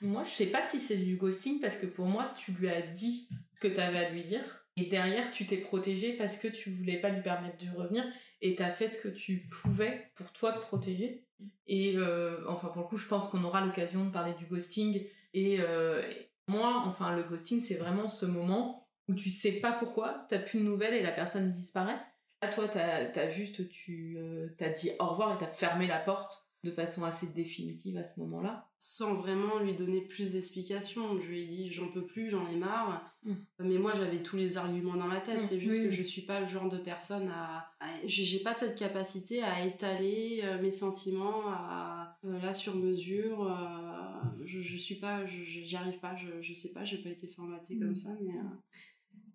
Moi, 0.02 0.24
je 0.24 0.30
sais 0.30 0.48
pas 0.48 0.62
si 0.62 0.80
c'est 0.80 0.98
du 0.98 1.16
ghosting 1.16 1.60
parce 1.60 1.76
que 1.76 1.88
pour 1.88 2.06
moi, 2.06 2.34
tu 2.36 2.52
lui 2.52 2.70
as 2.70 2.84
dit 2.84 3.30
ce 3.56 3.62
que 3.62 3.74
tu 3.74 3.80
avais 3.80 4.06
à 4.06 4.12
lui 4.12 4.24
dire. 4.24 4.68
Et 4.78 4.86
derrière, 4.86 5.32
tu 5.32 5.46
t'es 5.48 5.58
protégé 5.58 6.14
parce 6.14 6.38
que 6.38 6.48
tu 6.48 6.72
voulais 6.72 7.02
pas 7.02 7.10
lui 7.10 7.22
permettre 7.22 7.58
de 7.58 7.76
revenir 7.76 8.06
et 8.42 8.56
tu 8.56 8.64
as 8.64 8.72
fait 8.72 8.88
ce 8.88 8.98
que 8.98 9.08
tu 9.08 9.48
pouvais 9.50 10.12
pour 10.16 10.32
toi 10.34 10.54
te 10.54 10.60
protéger. 10.60 11.26
Et 11.68 11.96
euh, 11.98 12.44
enfin, 12.48 12.70
pour 12.70 12.82
le 12.82 12.88
coup, 12.88 12.98
je 12.98 13.08
pense 13.08 13.28
qu'on 13.28 13.44
aura 13.44 13.64
l'occasion 13.64 14.06
de 14.06 14.12
parler 14.12 14.34
du 14.34 14.46
ghosting. 14.46 15.06
Euh, 15.36 16.02
et 16.04 16.32
moi, 16.48 16.84
enfin, 16.86 17.16
le 17.16 17.24
ghosting, 17.24 17.62
c'est 17.62 17.76
vraiment 17.76 18.08
ce 18.08 18.26
moment 18.26 18.88
où 19.08 19.14
tu 19.14 19.30
sais 19.30 19.54
pas 19.54 19.72
pourquoi, 19.72 20.26
t'as 20.30 20.40
plus 20.40 20.60
de 20.60 20.64
nouvelles 20.64 20.94
et 20.94 21.02
la 21.02 21.12
personne 21.12 21.52
disparaît. 21.52 22.00
À 22.42 22.48
toi, 22.48 22.68
t'as 22.68 23.12
as 23.14 23.30
juste, 23.30 23.70
tu 23.70 24.18
euh, 24.18 24.50
t'as 24.58 24.70
dit 24.70 24.92
au 25.00 25.08
revoir 25.08 25.36
et 25.36 25.38
t'as 25.40 25.52
fermé 25.52 25.88
la 25.88 26.00
porte 26.00 26.51
de 26.64 26.70
façon 26.70 27.04
assez 27.04 27.28
définitive 27.28 27.98
à 27.98 28.04
ce 28.04 28.20
moment-là. 28.20 28.68
Sans 28.78 29.16
vraiment 29.16 29.60
lui 29.60 29.74
donner 29.74 30.02
plus 30.02 30.34
d'explications. 30.34 31.20
Je 31.20 31.28
lui 31.28 31.42
ai 31.42 31.48
dit 31.48 31.72
j'en 31.72 31.88
peux 31.88 32.06
plus, 32.06 32.30
j'en 32.30 32.48
ai 32.48 32.56
marre. 32.56 33.16
Mm. 33.24 33.34
Mais 33.60 33.78
moi 33.78 33.94
j'avais 33.96 34.22
tous 34.22 34.38
les 34.38 34.58
arguments 34.58 34.96
dans 34.96 35.08
la 35.08 35.22
tête. 35.22 35.40
Mm. 35.40 35.44
C'est 35.44 35.58
juste 35.58 35.84
que 35.84 35.90
je 35.90 36.04
suis 36.04 36.22
pas 36.22 36.40
le 36.40 36.46
genre 36.46 36.70
de 36.70 36.78
personne 36.78 37.30
à. 37.30 37.72
j'ai 38.06 38.40
pas 38.40 38.54
cette 38.54 38.78
capacité 38.78 39.42
à 39.42 39.66
étaler 39.66 40.42
euh, 40.44 40.62
mes 40.62 40.72
sentiments 40.72 41.48
à, 41.48 42.20
euh, 42.26 42.40
là 42.40 42.54
sur 42.54 42.76
mesure. 42.76 43.44
Euh, 43.44 44.46
je, 44.46 44.62
je 44.62 44.78
suis 44.78 44.96
pas. 44.96 45.26
J'y 45.26 45.76
arrive 45.76 46.00
pas. 46.00 46.16
Je, 46.16 46.42
je 46.42 46.54
sais 46.54 46.74
pas. 46.74 46.84
J'ai 46.84 46.98
pas 46.98 47.10
été 47.10 47.28
formatée 47.28 47.78
comme 47.80 47.92
mm. 47.92 47.96
ça. 47.96 48.10
Mais. 48.22 48.34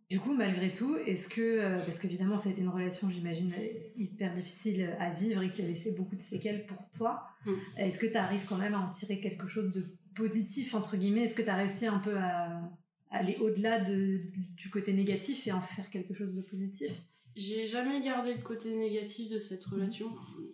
Du 0.09 0.21
coup, 0.21 0.35
malgré 0.35 0.73
tout, 0.73 0.97
est-ce 0.97 1.29
que, 1.29 1.41
euh, 1.41 1.77
parce 1.79 1.99
qu'évidemment, 1.99 2.37
ça 2.37 2.49
a 2.49 2.53
été 2.53 2.61
une 2.61 2.69
relation, 2.69 3.11
j'imagine, 3.11 3.53
hyper 3.97 4.33
difficile 4.35 4.97
à 5.01 5.11
vivre 5.11 5.43
et 5.43 5.51
qui 5.51 5.63
a 5.63 5.67
laissé 5.67 5.97
beaucoup 5.97 6.15
de 6.15 6.21
séquelles 6.21 6.65
pour 6.67 6.89
toi, 6.91 7.25
mm. 7.45 7.53
est-ce 7.79 7.99
que 7.99 8.07
tu 8.07 8.17
arrives 8.17 8.47
quand 8.49 8.59
même 8.59 8.75
à 8.75 8.79
en 8.79 8.89
tirer 8.91 9.19
quelque 9.21 9.49
chose 9.49 9.73
de 9.73 9.85
positif, 10.15 10.75
entre 10.75 10.97
guillemets? 10.97 11.23
Est-ce 11.23 11.35
que 11.35 11.43
tu 11.43 11.49
as 11.49 11.57
réussi 11.57 11.87
un 11.87 11.99
peu 11.99 12.17
à 12.17 12.63
aller 13.11 13.37
au-delà 13.41 13.81
de, 13.81 14.21
du 14.57 14.71
côté 14.71 14.93
négatif 14.93 15.47
et 15.49 15.53
en 15.53 15.61
faire 15.61 15.91
quelque 15.91 16.15
chose 16.15 16.37
de 16.37 16.43
positif? 16.43 16.93
J'ai 17.35 17.67
jamais 17.67 18.01
gardé 18.03 18.33
le 18.33 18.43
côté 18.43 18.75
négatif 18.75 19.31
de 19.31 19.39
cette 19.39 19.65
relation. 19.65 20.11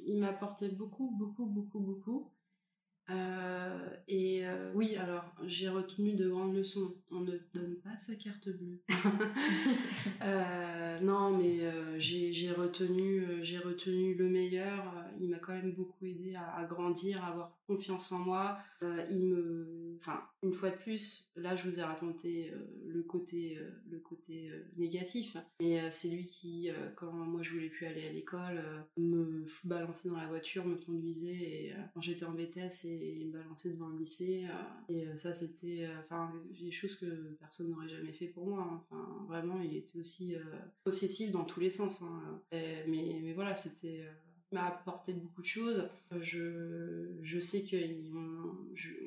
Il 0.06 0.18
m'a 0.18 0.28
apporté 0.28 0.68
beaucoup, 0.68 1.14
beaucoup, 1.16 1.46
beaucoup, 1.46 1.78
beaucoup. 1.78 2.30
Euh, 3.10 3.88
et 4.06 4.46
euh, 4.46 4.70
oui, 4.74 4.96
alors 4.96 5.24
j'ai 5.44 5.68
retenu 5.68 6.14
de 6.14 6.28
grandes 6.28 6.54
leçons. 6.54 6.94
On 7.10 7.20
ne 7.20 7.38
donne 7.54 7.76
pas 7.82 7.96
sa 7.96 8.14
carte 8.14 8.48
bleue. 8.48 8.80
euh, 10.22 11.00
non, 11.00 11.36
mais 11.36 11.60
j'ai 11.98 12.52
retenu, 12.52 13.26
j'ai 13.42 13.58
retenu 13.58 14.14
le 14.14 14.28
meilleur. 14.28 14.94
Il 15.20 15.30
m'a 15.30 15.38
quand 15.38 15.52
même 15.52 15.72
beaucoup 15.72 16.06
aidé 16.06 16.34
à, 16.34 16.54
à, 16.54 16.64
grandir, 16.64 17.24
à 17.24 17.28
avoir 17.28 17.58
confiance 17.66 18.12
en 18.12 18.18
moi. 18.18 18.58
il 19.10 19.26
me, 19.26 19.96
enfin, 20.00 20.22
une 20.42 20.52
fois 20.52 20.70
de 20.70 20.76
plus, 20.76 21.30
là 21.36 21.56
je 21.56 21.68
vous 21.68 21.78
ai 21.78 21.82
raconté 21.82 22.52
le 22.86 23.02
côté, 23.02 23.58
le 23.90 23.98
côté 23.98 24.50
négatif, 24.76 25.36
mais 25.60 25.90
c'est 25.90 26.08
lui 26.08 26.26
qui, 26.26 26.70
quand 26.96 27.12
moi 27.12 27.42
je 27.42 27.54
voulais 27.54 27.68
plus 27.68 27.86
aller 27.86 28.06
à 28.08 28.12
l'école, 28.12 28.62
me 28.96 29.44
balançait 29.64 30.08
dans 30.08 30.16
la 30.16 30.26
voiture, 30.26 30.66
me 30.66 30.76
conduisait 30.76 31.30
et 31.30 31.74
quand 31.94 32.00
j'étais 32.00 32.24
en 32.24 32.32
BTS 32.32 32.84
et 32.84 32.91
me 32.98 33.32
balançait 33.32 33.72
devant 33.72 33.88
le 33.88 33.98
lycée. 33.98 34.46
et 34.88 35.06
ça 35.16 35.32
c'était, 35.32 35.88
enfin, 36.04 36.32
des 36.60 36.70
choses 36.70 36.96
que 36.96 37.36
personne 37.40 37.70
n'aurait 37.70 37.88
jamais 37.88 38.12
fait 38.12 38.26
pour 38.26 38.46
moi. 38.46 38.62
Hein. 38.62 38.82
Enfin, 38.90 39.24
vraiment, 39.28 39.60
il 39.60 39.76
était 39.76 39.98
aussi 39.98 40.34
possessif 40.84 41.30
dans 41.30 41.44
tous 41.44 41.60
les 41.60 41.70
sens. 41.70 42.02
Hein. 42.02 42.40
mais, 42.50 43.20
mais 43.22 43.32
voilà, 43.32 43.54
c'était 43.54 44.04
m'a 44.52 44.66
apporté 44.66 45.12
beaucoup 45.12 45.40
de 45.40 45.46
choses. 45.46 45.88
Je, 46.20 47.08
je 47.22 47.40
sais 47.40 47.64
qu'on 47.64 48.58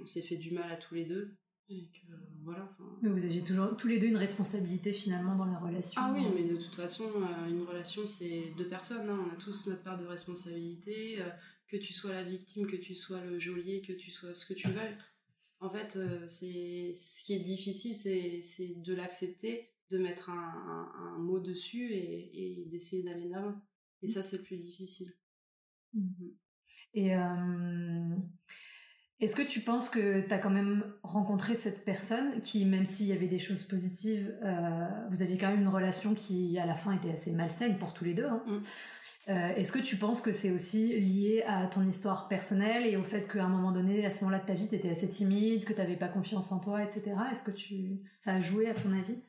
on, 0.02 0.06
s'est 0.06 0.22
fait 0.22 0.38
du 0.38 0.52
mal 0.52 0.72
à 0.72 0.76
tous 0.76 0.96
les 0.96 1.06
deux. 1.06 1.36
Et 1.68 1.86
que, 1.86 2.14
voilà, 2.44 2.70
mais 3.02 3.10
vous 3.10 3.26
aviez 3.26 3.44
toujours 3.44 3.76
tous 3.76 3.88
les 3.88 3.98
deux 3.98 4.06
une 4.06 4.18
responsabilité 4.18 4.94
finalement 4.94 5.36
dans 5.36 5.46
la 5.46 5.58
relation. 5.58 6.00
Ah 6.04 6.14
oui, 6.14 6.24
hein. 6.24 6.32
mais 6.36 6.44
de 6.44 6.58
toute 6.58 6.76
façon, 6.76 7.06
euh, 7.06 7.50
une 7.50 7.64
relation 7.64 8.06
c'est 8.06 8.54
deux 8.56 8.68
personnes. 8.68 9.10
Hein. 9.10 9.26
On 9.28 9.34
a 9.34 9.36
tous 9.36 9.66
notre 9.66 9.82
part 9.82 9.98
de 9.98 10.06
responsabilité. 10.06 11.20
Que 11.76 11.82
tu 11.82 11.92
sois 11.92 12.14
la 12.14 12.24
victime, 12.24 12.68
que 12.68 12.78
tu 12.78 12.96
sois 12.96 13.20
le 13.20 13.38
geôlier, 13.38 13.82
que 13.82 13.92
tu 13.92 14.10
sois 14.10 14.34
ce 14.34 14.46
que 14.46 14.54
tu 14.54 14.70
veux. 14.70 14.80
En 15.60 15.70
fait, 15.70 15.98
euh, 15.98 16.26
c'est 16.26 16.94
ce 16.94 17.22
qui 17.22 17.34
est 17.34 17.40
difficile, 17.40 17.94
c'est 17.94 18.76
de 18.78 18.94
l'accepter, 18.94 19.74
de 19.92 19.98
mettre 19.98 20.30
un, 20.30 20.94
un, 20.96 21.18
mot 21.18 21.42
dessus 21.42 21.92
et, 21.92 22.62
et 22.62 22.66
d'essayer 22.68 23.04
d'aller 23.04 23.28
là 23.28 23.62
Et 24.02 24.08
ça, 24.08 24.24
c'est 24.24 24.44
plus 24.44 24.56
difficile. 24.56 25.12
Mmh 25.94 26.30
Et 26.94 27.14
euh, 27.14 28.16
est-ce 29.20 29.36
que 29.36 29.42
tu 29.42 29.60
penses 29.60 29.90
que 29.90 30.26
tu 30.26 30.34
as 30.34 30.40
quand 30.40 30.50
même 30.50 30.94
rencontré 31.04 31.56
cette 31.56 31.84
personne 31.84 32.40
qui, 32.40 32.64
même 32.64 32.86
s'il 32.86 33.08
y 33.08 33.12
avait 33.12 33.28
des 33.28 33.40
choses 33.40 33.64
positives, 33.64 34.34
euh, 34.44 34.88
vous 35.10 35.24
aviez 35.24 35.38
quand 35.38 35.50
même 35.50 35.62
une 35.62 35.68
relation 35.68 36.14
qui, 36.14 36.58
à 36.58 36.66
la 36.66 36.76
fin, 36.76 36.94
était 36.94 37.12
assez 37.12 37.34
malsaine 37.34 37.78
pour 37.80 37.94
tous 37.94 38.06
les 38.06 38.14
deux. 38.14 38.28
Hein. 38.28 38.46
Mmh. 38.48 38.62
Est-ce 39.28 39.72
que 39.72 39.80
tu 39.80 39.96
penses 39.96 40.22
que 40.22 40.34
c'est 40.34 40.52
aussi 40.52 41.00
lié 41.00 41.44
à 41.48 41.66
ton 41.68 41.86
histoire 41.88 42.28
personnelle 42.28 42.86
et 42.86 42.96
au 42.96 43.04
fait 43.04 43.28
qu'à 43.28 43.44
un 43.44 43.50
moment 43.50 43.72
donné, 43.72 44.06
à 44.06 44.12
ce 44.12 44.24
moment-là 44.24 44.42
de 44.42 44.46
ta 44.46 44.54
vie, 44.54 44.68
tu 44.68 44.76
étais 44.76 44.90
assez 44.90 45.10
timide, 45.10 45.66
que 45.66 45.74
tu 45.74 45.80
n'avais 45.80 45.96
pas 45.96 46.08
confiance 46.08 46.52
en 46.52 46.60
toi, 46.60 46.84
etc. 46.84 47.16
Est-ce 47.32 47.44
que 47.44 47.52
tu... 47.52 48.02
ça 48.20 48.34
a 48.34 48.40
joué 48.40 48.70
à 48.70 48.74
ton 48.76 48.94
avis? 48.94 49.24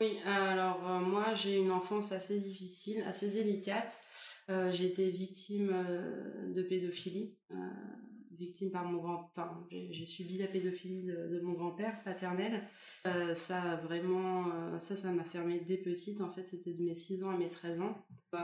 Oui, 0.00 0.18
alors 0.26 0.80
moi 1.00 1.34
j'ai 1.34 1.58
une 1.58 1.70
enfance 1.70 2.12
assez 2.12 2.40
difficile, 2.40 3.04
assez 3.06 3.30
délicate. 3.30 4.00
j'ai 4.70 4.86
été 4.86 5.10
victime 5.10 5.70
de 6.54 6.62
pédophilie 6.62 7.34
victime 8.42 8.70
par 8.70 8.84
mon 8.84 8.98
grand 8.98 9.30
enfin 9.34 9.66
j'ai 9.70 10.06
subi 10.06 10.38
la 10.38 10.46
pédophilie 10.46 11.04
de, 11.04 11.40
mon 11.42 11.52
grand-père 11.52 12.02
paternel. 12.02 12.62
Euh, 13.06 13.34
ça 13.34 13.76
vraiment 13.76 14.46
euh, 14.52 14.78
ça 14.78 14.96
ça 14.96 15.12
m'a 15.12 15.24
fermé 15.24 15.60
dès 15.60 15.76
petite 15.76 16.20
en 16.20 16.30
fait 16.30 16.44
c'était 16.44 16.72
de 16.72 16.82
mes 16.82 16.94
6 16.94 17.24
ans 17.24 17.30
à 17.30 17.36
mes 17.36 17.48
13 17.48 17.80
ans 17.80 17.96
euh, 18.34 18.38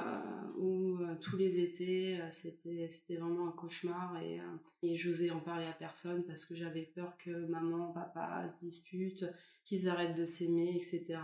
où 0.59 0.99
tous 1.21 1.37
les 1.37 1.61
étés 1.61 2.19
c'était 2.31 2.89
c'était 2.89 3.17
vraiment 3.17 3.49
un 3.49 3.53
cauchemar 3.53 4.21
et 4.23 4.41
et 4.83 4.97
j'osais 4.97 5.31
en 5.31 5.41
parler 5.41 5.67
à 5.67 5.73
personne 5.73 6.25
parce 6.25 6.45
que 6.45 6.55
j'avais 6.55 6.91
peur 6.95 7.17
que 7.19 7.47
maman 7.47 7.93
papa 7.93 8.49
se 8.49 8.65
disputent 8.65 9.27
qu'ils 9.65 9.89
arrêtent 9.89 10.17
de 10.17 10.27
s'aimer 10.27 10.77
etc 10.77 11.19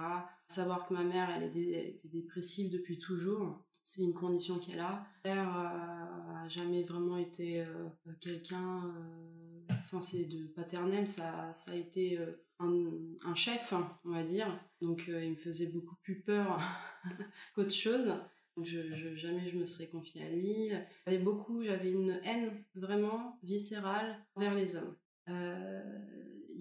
savoir 0.48 0.86
que 0.86 0.94
ma 0.94 1.04
mère 1.04 1.30
elle, 1.30 1.52
elle 1.54 1.86
était 1.88 2.08
dépressive 2.08 2.72
depuis 2.72 2.98
toujours 2.98 3.63
c'est 3.84 4.02
une 4.02 4.14
condition 4.14 4.58
qu'elle 4.58 4.80
a. 4.80 5.06
Père 5.22 5.56
euh, 5.56 6.44
a 6.44 6.48
jamais 6.48 6.82
vraiment 6.82 7.18
été 7.18 7.60
euh, 7.60 7.88
quelqu'un, 8.20 8.86
euh, 8.86 9.74
enfin 9.84 10.00
c'est 10.00 10.24
de 10.24 10.46
paternel, 10.48 11.08
ça, 11.08 11.52
ça 11.52 11.72
a 11.72 11.76
été 11.76 12.18
un, 12.58 13.34
chef, 13.34 13.74
on 14.04 14.10
va 14.10 14.24
dire. 14.24 14.48
Donc 14.80 15.04
il 15.06 15.30
me 15.30 15.36
faisait 15.36 15.66
beaucoup 15.66 15.96
plus 16.02 16.22
peur 16.22 16.58
qu'autre 17.54 17.70
chose. 17.70 18.12
Donc 18.56 18.66
jamais 18.66 19.48
je 19.48 19.58
me 19.58 19.66
serais 19.66 19.88
confiée 19.88 20.24
à 20.24 20.30
lui. 20.30 20.70
J'avais 21.06 21.18
beaucoup, 21.18 21.62
j'avais 21.62 21.90
une 21.90 22.20
haine 22.24 22.64
vraiment 22.74 23.38
viscérale 23.42 24.18
envers 24.34 24.54
les 24.54 24.76
hommes 24.76 24.96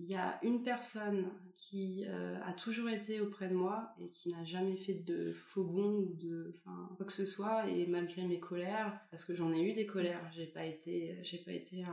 il 0.03 0.09
y 0.11 0.15
a 0.15 0.39
une 0.43 0.63
personne 0.63 1.25
qui 1.57 2.05
euh, 2.07 2.37
a 2.43 2.53
toujours 2.53 2.89
été 2.89 3.21
auprès 3.21 3.47
de 3.47 3.53
moi 3.53 3.93
et 4.01 4.09
qui 4.09 4.29
n'a 4.29 4.43
jamais 4.43 4.75
fait 4.75 4.93
de 4.93 5.33
faux 5.33 5.65
bons 5.65 5.99
ou 5.99 6.13
de 6.15 6.55
quoi 6.97 7.05
que 7.05 7.13
ce 7.13 7.25
soit. 7.25 7.69
Et 7.69 7.87
malgré 7.87 8.25
mes 8.25 8.39
colères 8.39 8.99
parce 9.11 9.25
que 9.25 9.33
j'en 9.33 9.53
ai 9.53 9.61
eu 9.61 9.73
des 9.73 9.85
colères 9.85 10.21
j'ai 10.35 10.47
pas 10.47 10.65
été 10.65 11.17
j'ai 11.23 11.37
pas 11.39 11.53
été 11.53 11.83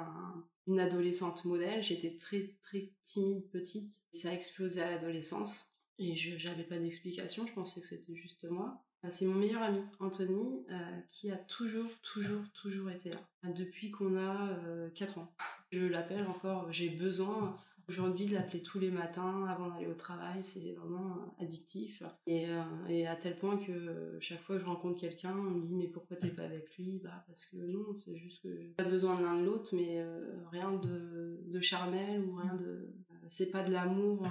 une 0.66 0.80
adolescente 0.80 1.44
modèle. 1.44 1.82
J'étais 1.82 2.16
très 2.16 2.54
très 2.62 2.92
timide 3.02 3.48
petite. 3.50 3.92
Ça 4.12 4.30
a 4.30 4.32
explosé 4.32 4.82
à 4.82 4.90
l'adolescence 4.90 5.74
et 5.98 6.14
j'avais 6.16 6.64
pas 6.64 6.78
d'explication. 6.78 7.46
Je 7.46 7.52
pensais 7.52 7.80
que 7.80 7.86
c'était 7.86 8.14
juste 8.14 8.44
moi. 8.48 8.82
Bah, 9.02 9.10
c'est 9.10 9.24
mon 9.24 9.34
meilleur 9.34 9.62
ami, 9.62 9.80
Anthony, 9.98 10.66
euh, 10.70 11.00
qui 11.08 11.30
a 11.30 11.36
toujours, 11.36 11.90
toujours, 12.02 12.42
toujours 12.52 12.90
été 12.90 13.10
là. 13.10 13.18
Depuis 13.54 13.90
qu'on 13.90 14.16
a 14.16 14.58
4 14.94 15.18
euh, 15.18 15.20
ans. 15.20 15.32
Je 15.72 15.86
l'appelle 15.86 16.26
encore, 16.26 16.70
j'ai 16.70 16.90
besoin 16.90 17.56
Aujourd'hui, 17.88 18.26
de 18.26 18.34
l'appeler 18.34 18.62
tous 18.62 18.78
les 18.78 18.90
matins 18.90 19.44
avant 19.46 19.68
d'aller 19.68 19.86
au 19.86 19.94
travail, 19.94 20.42
c'est 20.42 20.72
vraiment 20.74 21.16
euh, 21.16 21.44
addictif. 21.44 22.02
Euh, 22.28 22.62
et, 22.88 23.06
à 23.06 23.16
tel 23.16 23.38
point 23.38 23.56
que 23.58 24.16
chaque 24.20 24.40
fois 24.40 24.56
que 24.56 24.62
je 24.62 24.66
rencontre 24.66 25.00
quelqu'un, 25.00 25.36
on 25.36 25.50
me 25.50 25.66
dit 25.66 25.74
Mais 25.74 25.88
pourquoi 25.88 26.16
t'es 26.16 26.30
pas 26.30 26.44
avec 26.44 26.76
lui? 26.76 27.00
Bah, 27.02 27.24
parce 27.26 27.46
que 27.46 27.56
non, 27.56 27.96
c'est 27.98 28.16
juste 28.16 28.42
que 28.42 28.60
j'ai 28.60 28.74
pas 28.76 28.84
besoin 28.84 29.18
de 29.18 29.24
l'un 29.24 29.40
de 29.40 29.44
l'autre, 29.44 29.70
mais 29.74 30.00
euh, 30.00 30.44
rien 30.50 30.72
de, 30.72 31.60
charnel 31.60 32.24
ou 32.24 32.36
rien 32.36 32.54
de. 32.54 32.94
c'est 33.28 33.50
pas 33.50 33.62
de 33.62 33.70
l'amour 33.70 34.26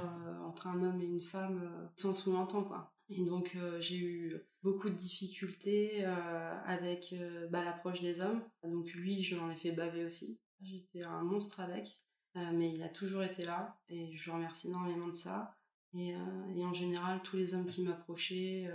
entre 0.45 0.67
un 0.67 0.81
homme 0.81 0.99
et 1.01 1.05
une 1.05 1.21
femme 1.21 1.89
sans 1.95 2.13
sous 2.13 2.31
longtemps, 2.31 2.63
quoi. 2.63 2.93
Et 3.09 3.23
donc, 3.23 3.57
j'ai 3.79 3.97
eu 3.97 4.35
beaucoup 4.63 4.89
de 4.89 4.95
difficultés 4.95 6.03
avec 6.05 7.13
bah, 7.51 7.63
l'approche 7.63 8.01
des 8.01 8.21
hommes. 8.21 8.41
Donc, 8.63 8.91
lui, 8.93 9.23
je 9.23 9.35
m'en 9.35 9.51
ai 9.51 9.55
fait 9.55 9.71
baver 9.71 10.05
aussi. 10.05 10.39
J'étais 10.61 11.05
un 11.05 11.23
monstre 11.23 11.59
avec. 11.59 11.87
Euh, 12.35 12.51
mais 12.53 12.73
il 12.73 12.83
a 12.83 12.89
toujours 12.89 13.23
été 13.23 13.43
là 13.43 13.79
et 13.89 14.15
je 14.15 14.23
lui 14.23 14.31
remercie 14.31 14.67
énormément 14.67 15.07
de 15.07 15.13
ça. 15.13 15.55
Et, 15.93 16.15
euh, 16.15 16.53
et 16.55 16.63
en 16.63 16.73
général, 16.73 17.21
tous 17.23 17.37
les 17.37 17.55
hommes 17.55 17.65
qui 17.65 17.81
m'approchaient, 17.81 18.69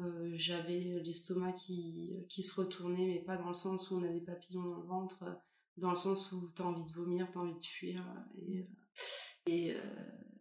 euh, 0.00 0.32
j'avais 0.34 1.00
l'estomac 1.04 1.52
qui, 1.52 2.26
qui 2.28 2.42
se 2.42 2.60
retournait, 2.60 3.06
mais 3.06 3.20
pas 3.20 3.36
dans 3.36 3.48
le 3.48 3.54
sens 3.54 3.90
où 3.90 3.98
on 3.98 4.02
a 4.02 4.08
des 4.08 4.20
papillons 4.20 4.64
dans 4.64 4.76
le 4.76 4.86
ventre, 4.86 5.24
dans 5.76 5.90
le 5.90 5.96
sens 5.96 6.32
où 6.32 6.50
tu 6.54 6.62
as 6.62 6.66
envie 6.66 6.82
de 6.82 6.92
vomir, 6.92 7.30
tu 7.30 7.38
as 7.38 7.40
envie 7.40 7.58
de 7.58 7.62
fuir. 7.62 8.04
Et, 8.36 8.66
et, 9.46 9.76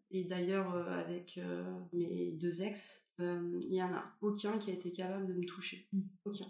et 0.09 0.23
d'ailleurs, 0.23 0.73
avec 0.73 1.39
mes 1.93 2.31
deux 2.31 2.63
ex, 2.63 3.11
il 3.19 3.75
y 3.75 3.83
en 3.83 3.93
a 3.93 4.03
aucun 4.21 4.57
qui 4.57 4.71
a 4.71 4.73
été 4.73 4.91
capable 4.91 5.27
de 5.27 5.33
me 5.33 5.45
toucher. 5.45 5.87
Mmh. 5.93 6.01
Aucun. 6.25 6.45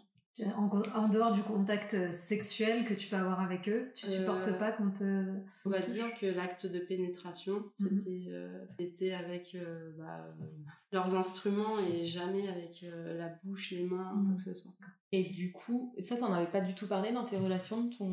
En, 0.55 1.07
dehors 1.09 1.31
du 1.31 1.41
contact 1.41 1.93
euh, 1.93 2.11
sexuel 2.11 2.85
que 2.85 2.93
tu 2.93 3.07
peux 3.09 3.15
avoir 3.15 3.41
avec 3.41 3.67
eux, 3.67 3.91
tu 3.93 4.07
supportes 4.07 4.47
euh, 4.47 4.53
pas 4.53 4.71
qu'on 4.71 4.91
te. 4.91 5.25
On 5.65 5.69
va 5.69 5.79
dire 5.79 6.13
que 6.19 6.25
l'acte 6.25 6.65
de 6.65 6.79
pénétration, 6.79 7.63
mhm. 7.79 7.99
c'était, 8.77 9.11
euh, 9.11 9.17
avec 9.17 9.57
bah, 9.97 10.27
leurs 10.91 11.15
instruments 11.15 11.73
et 11.91 12.05
jamais 12.05 12.47
avec 12.47 12.85
la 13.17 13.29
bouche, 13.43 13.71
les 13.71 13.83
mains, 13.83 14.11
quoi 14.11 14.21
mhm. 14.21 14.35
que 14.35 14.41
ce 14.41 14.53
soit. 14.53 14.71
Et 15.11 15.23
du 15.23 15.51
coup, 15.51 15.93
ça, 15.97 16.17
t'en 16.17 16.31
avais 16.31 16.49
pas 16.49 16.61
du 16.61 16.75
tout 16.75 16.87
parlé 16.87 17.11
dans 17.11 17.25
tes 17.25 17.37
relations 17.37 17.83
de 17.83 17.95
ton, 17.95 18.09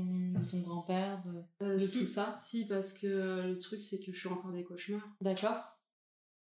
ton 0.51 0.61
grand-père, 0.61 1.23
de, 1.61 1.79
tout 1.79 2.07
ça? 2.07 2.37
Si, 2.41 2.67
parce 2.67 2.93
que 2.95 3.47
le 3.47 3.59
truc, 3.59 3.83
c'est 3.83 3.99
que 3.99 4.12
je 4.12 4.19
suis 4.19 4.29
encore 4.29 4.53
des 4.53 4.65
cauchemars. 4.65 5.07
D'accord. 5.21 5.77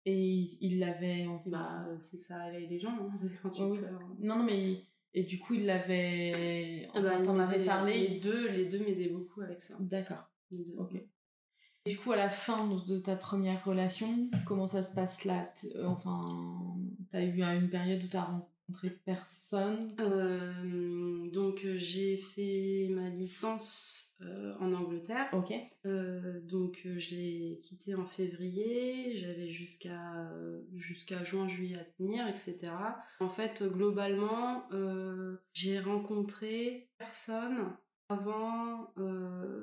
Et 0.06 0.48
il 0.62 0.80
l'avait. 0.80 1.28
Bah, 1.46 1.86
c'est 2.00 2.18
que 2.18 2.24
ça 2.24 2.44
réveille 2.46 2.68
les 2.68 2.80
gens, 2.80 2.98
hein, 2.98 3.04
c'est 3.16 3.30
quand 3.42 3.50
tu 3.50 3.62
pleures. 3.78 4.00
Non, 4.20 4.38
non, 4.38 4.44
mais 4.44 4.89
et 5.14 5.24
du 5.24 5.40
coup, 5.40 5.56
il 5.56 5.66
l'avait. 5.66 6.88
Ah 6.94 7.02
bah, 7.02 7.22
t'en 7.24 7.40
avais 7.40 7.64
parlé. 7.66 8.08
Les 8.08 8.20
deux, 8.20 8.50
les 8.50 8.66
deux 8.66 8.80
m'aidaient 8.80 9.10
beaucoup 9.10 9.42
avec 9.42 9.62
ça. 9.62 9.76
D'accord. 9.80 10.30
Ok. 10.78 10.96
Et 11.86 11.90
du 11.92 11.98
coup, 11.98 12.12
à 12.12 12.18
la 12.18 12.30
fin 12.30 12.68
de 12.88 13.00
ta 13.00 13.16
première 13.16 13.64
relation, 13.64 14.30
comment 14.46 14.68
ça 14.68 14.84
se 14.84 14.94
passe 14.94 15.26
là? 15.26 15.52
Euh, 15.76 15.86
Enfin, 15.86 16.26
t'as 17.10 17.24
eu 17.24 17.42
une 17.42 17.70
période 17.70 18.04
où 18.04 18.08
t'as 18.08 18.28
personne 19.06 19.96
euh, 20.00 21.30
Donc, 21.32 21.66
euh, 21.66 21.78
j'ai 21.78 22.18
fait 22.18 22.88
ma 22.92 23.10
licence 23.10 24.16
euh, 24.22 24.54
en 24.60 24.74
Angleterre. 24.74 25.30
Ok. 25.34 25.54
Euh, 25.86 26.42
donc 26.42 26.82
je 26.84 27.16
l'ai 27.16 27.60
quitté 27.62 27.96
en 27.96 28.06
février, 28.06 29.18
j'avais 29.18 29.48
jusqu'à 29.48 30.30
jusqu'à 30.76 31.24
juin 31.24 31.48
juillet 31.48 31.78
à 31.78 31.86
tenir, 31.86 32.28
etc. 32.28 32.72
En 33.22 33.30
fait, 33.30 33.64
globalement, 33.64 34.68
j'ai 35.54 35.80
rencontré 35.80 36.90
personne 36.98 37.74
avant, 38.10 38.94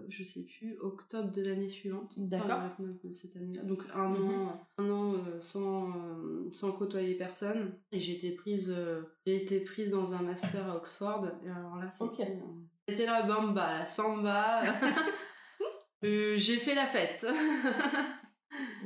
je 0.09 0.25
sais 0.25 0.45
plus, 0.45 0.79
octobre 0.81 1.33
de 1.33 1.43
l'année 1.43 1.69
suivante. 1.69 2.15
D'accord. 2.19 2.61
cette 3.13 3.37
année 3.37 3.59
Donc 3.65 3.85
un 3.93 4.09
mhm. 4.09 4.31
an, 4.31 4.67
un 4.79 4.91
an 4.91 5.15
sans, 5.41 5.93
sans 6.53 6.73
côtoyer 6.73 7.17
personne. 7.17 7.75
Et 7.93 8.01
j'ai 8.01 8.13
été 8.13 8.33
prise, 8.33 8.75
j'ai 9.27 9.37
été 9.43 9.61
prise 9.61 9.93
dans 9.93 10.15
un 10.15 10.23
master 10.23 10.71
à 10.71 10.77
Oxford. 10.77 11.27
Et 11.45 11.51
alors 11.51 11.77
là, 11.77 11.91
c'était 11.91 12.39
c'était 12.89 13.07
la 13.07 13.23
bamba, 13.23 13.79
la 13.79 13.87
samba. 13.87 14.63
Euh, 16.05 16.37
j'ai 16.37 16.57
fait 16.57 16.75
la 16.75 16.85
fête. 16.85 17.27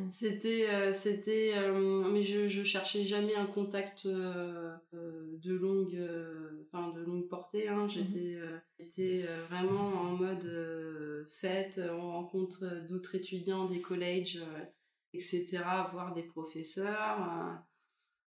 c'était, 0.08 0.68
euh, 0.70 0.92
c'était, 0.92 1.52
euh, 1.56 2.08
mais 2.08 2.22
je, 2.22 2.46
je 2.46 2.62
cherchais 2.62 3.04
jamais 3.04 3.34
un 3.34 3.46
contact 3.46 4.06
de 5.42 5.54
longue, 5.54 5.98
enfin 6.66 6.92
de 6.92 7.00
longue 7.00 7.28
portée. 7.28 7.68
Hein. 7.68 7.84
Mhm. 7.84 7.90
J'étais, 7.90 8.38
j'étais 8.78 9.26
vraiment 9.48 9.88
en 10.02 10.16
mode 10.16 11.26
fête, 11.40 11.80
on 11.92 12.12
rencontre 12.12 12.86
d'autres 12.88 13.14
étudiants 13.14 13.66
des 13.66 13.80
collèges, 13.80 14.42
etc., 15.14 15.58
voir 15.90 16.14
des 16.14 16.22
professeurs. 16.22 17.18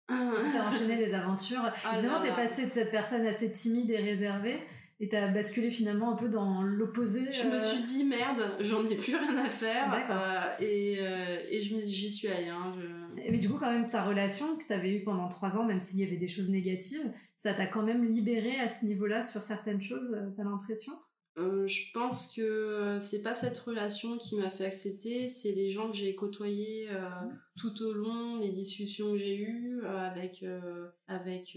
T'as 0.09 0.67
enchaîné 0.67 0.97
les 0.97 1.13
aventures. 1.15 1.63
Ah 1.85 1.95
Évidemment, 1.95 2.21
t'es 2.21 2.31
passé 2.31 2.65
de 2.65 2.71
cette 2.71 2.91
personne 2.91 3.27
assez 3.27 3.53
timide 3.53 3.91
et 3.91 3.99
réservée 3.99 4.59
et 5.01 5.09
t'as 5.09 5.29
basculé 5.29 5.71
finalement 5.71 6.13
un 6.13 6.17
peu 6.17 6.29
dans 6.29 6.63
l'opposé. 6.63 7.33
Je 7.33 7.45
me 7.45 7.55
euh, 7.55 7.73
suis 7.73 7.83
dit 7.85 8.05
merde, 8.05 8.57
j'en 8.61 8.85
ai 8.89 8.97
plus 8.97 9.15
rien 9.15 9.37
à 9.37 9.49
faire. 9.49 9.93
Euh, 9.95 10.65
et, 10.65 10.97
euh, 11.01 11.39
et 11.51 11.61
j'y 11.61 12.11
suis 12.11 12.29
allée. 12.29 12.49
Hein, 12.49 12.75
Mais 13.15 13.39
du 13.39 13.49
coup, 13.49 13.59
quand 13.59 13.71
même, 13.71 13.89
ta 13.89 14.05
relation 14.05 14.57
que 14.57 14.67
t'avais 14.67 14.91
eue 14.91 15.05
pendant 15.05 15.29
trois 15.29 15.57
ans, 15.57 15.65
même 15.65 15.81
s'il 15.81 16.01
y 16.01 16.05
avait 16.05 16.17
des 16.17 16.27
choses 16.27 16.49
négatives, 16.49 17.13
ça 17.37 17.55
t'a 17.55 17.67
quand 17.67 17.83
même 17.83 18.03
libéré 18.03 18.59
à 18.59 18.67
ce 18.67 18.87
niveau-là 18.87 19.23
sur 19.23 19.43
certaines 19.43 19.81
choses, 19.81 20.17
t'as 20.37 20.45
l'impression? 20.45 20.93
Je 21.37 21.93
pense 21.95 22.35
que 22.35 22.99
c'est 23.01 23.23
pas 23.23 23.33
cette 23.33 23.57
relation 23.59 24.19
qui 24.19 24.35
m'a 24.35 24.51
fait 24.51 24.65
accepter, 24.65 25.29
c'est 25.29 25.53
les 25.53 25.71
gens 25.71 25.89
que 25.89 25.97
j'ai 25.97 26.17
côtoyés 26.17 26.89
tout 27.57 27.81
au 27.85 27.93
long, 27.93 28.41
les 28.41 28.51
discussions 28.51 29.13
que 29.13 29.19
j'ai 29.19 29.39
eues 29.39 29.81
avec 29.87 30.45
avec 31.07 31.57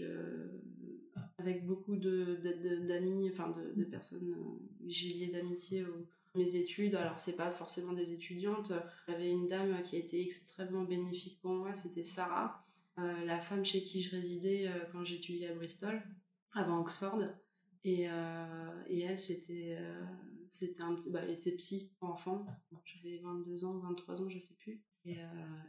avec 1.42 1.66
beaucoup 1.66 1.96
de, 1.96 2.38
d'amis, 2.86 3.28
enfin 3.30 3.52
de, 3.76 3.84
personnes 3.84 4.32
euh, 4.32 4.66
j'ai 4.86 5.08
lié 5.08 5.26
d'amitié 5.26 5.84
aux 5.84 6.06
mes 6.34 6.56
études. 6.56 6.94
Alors 6.94 7.18
c'est 7.18 7.36
pas 7.36 7.50
forcément 7.50 7.92
des 7.92 8.12
étudiantes. 8.12 8.72
J'avais 9.08 9.30
une 9.30 9.48
dame 9.48 9.82
qui 9.82 9.96
a 9.96 9.98
été 9.98 10.20
extrêmement 10.22 10.84
bénéfique 10.84 11.40
pour 11.42 11.52
moi, 11.52 11.74
c'était 11.74 12.04
Sarah, 12.04 12.64
euh, 12.98 13.24
la 13.24 13.40
femme 13.40 13.64
chez 13.64 13.82
qui 13.82 14.02
je 14.02 14.14
résidais 14.14 14.68
euh, 14.68 14.84
quand 14.92 15.04
j'étudiais 15.04 15.48
à 15.48 15.54
Bristol, 15.54 16.00
avant 16.54 16.80
Oxford. 16.80 17.22
Et, 17.84 18.02
et 18.86 19.00
elle, 19.00 19.18
c'était, 19.18 19.76
c'était 20.48 20.82
un, 20.82 20.96
bah, 21.10 21.18
elle 21.24 21.30
était 21.30 21.50
psy 21.50 21.90
pour 21.98 22.10
enfants. 22.10 22.46
J'avais 22.84 23.18
22 23.18 23.64
ans, 23.64 23.78
23 23.78 24.22
ans, 24.22 24.28
je 24.28 24.38
sais 24.38 24.54
plus. 24.54 24.80
Et, 25.04 25.16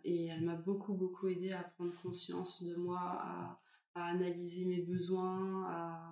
et 0.04 0.28
elle 0.28 0.44
m'a 0.44 0.54
beaucoup, 0.54 0.94
beaucoup 0.94 1.28
aidé 1.28 1.54
à 1.54 1.64
prendre 1.64 1.92
conscience 2.04 2.64
de 2.64 2.76
moi, 2.76 3.60
à 3.96 4.06
analyser 4.06 4.66
mes 4.66 4.82
besoins, 4.82 5.66
à... 5.70 6.12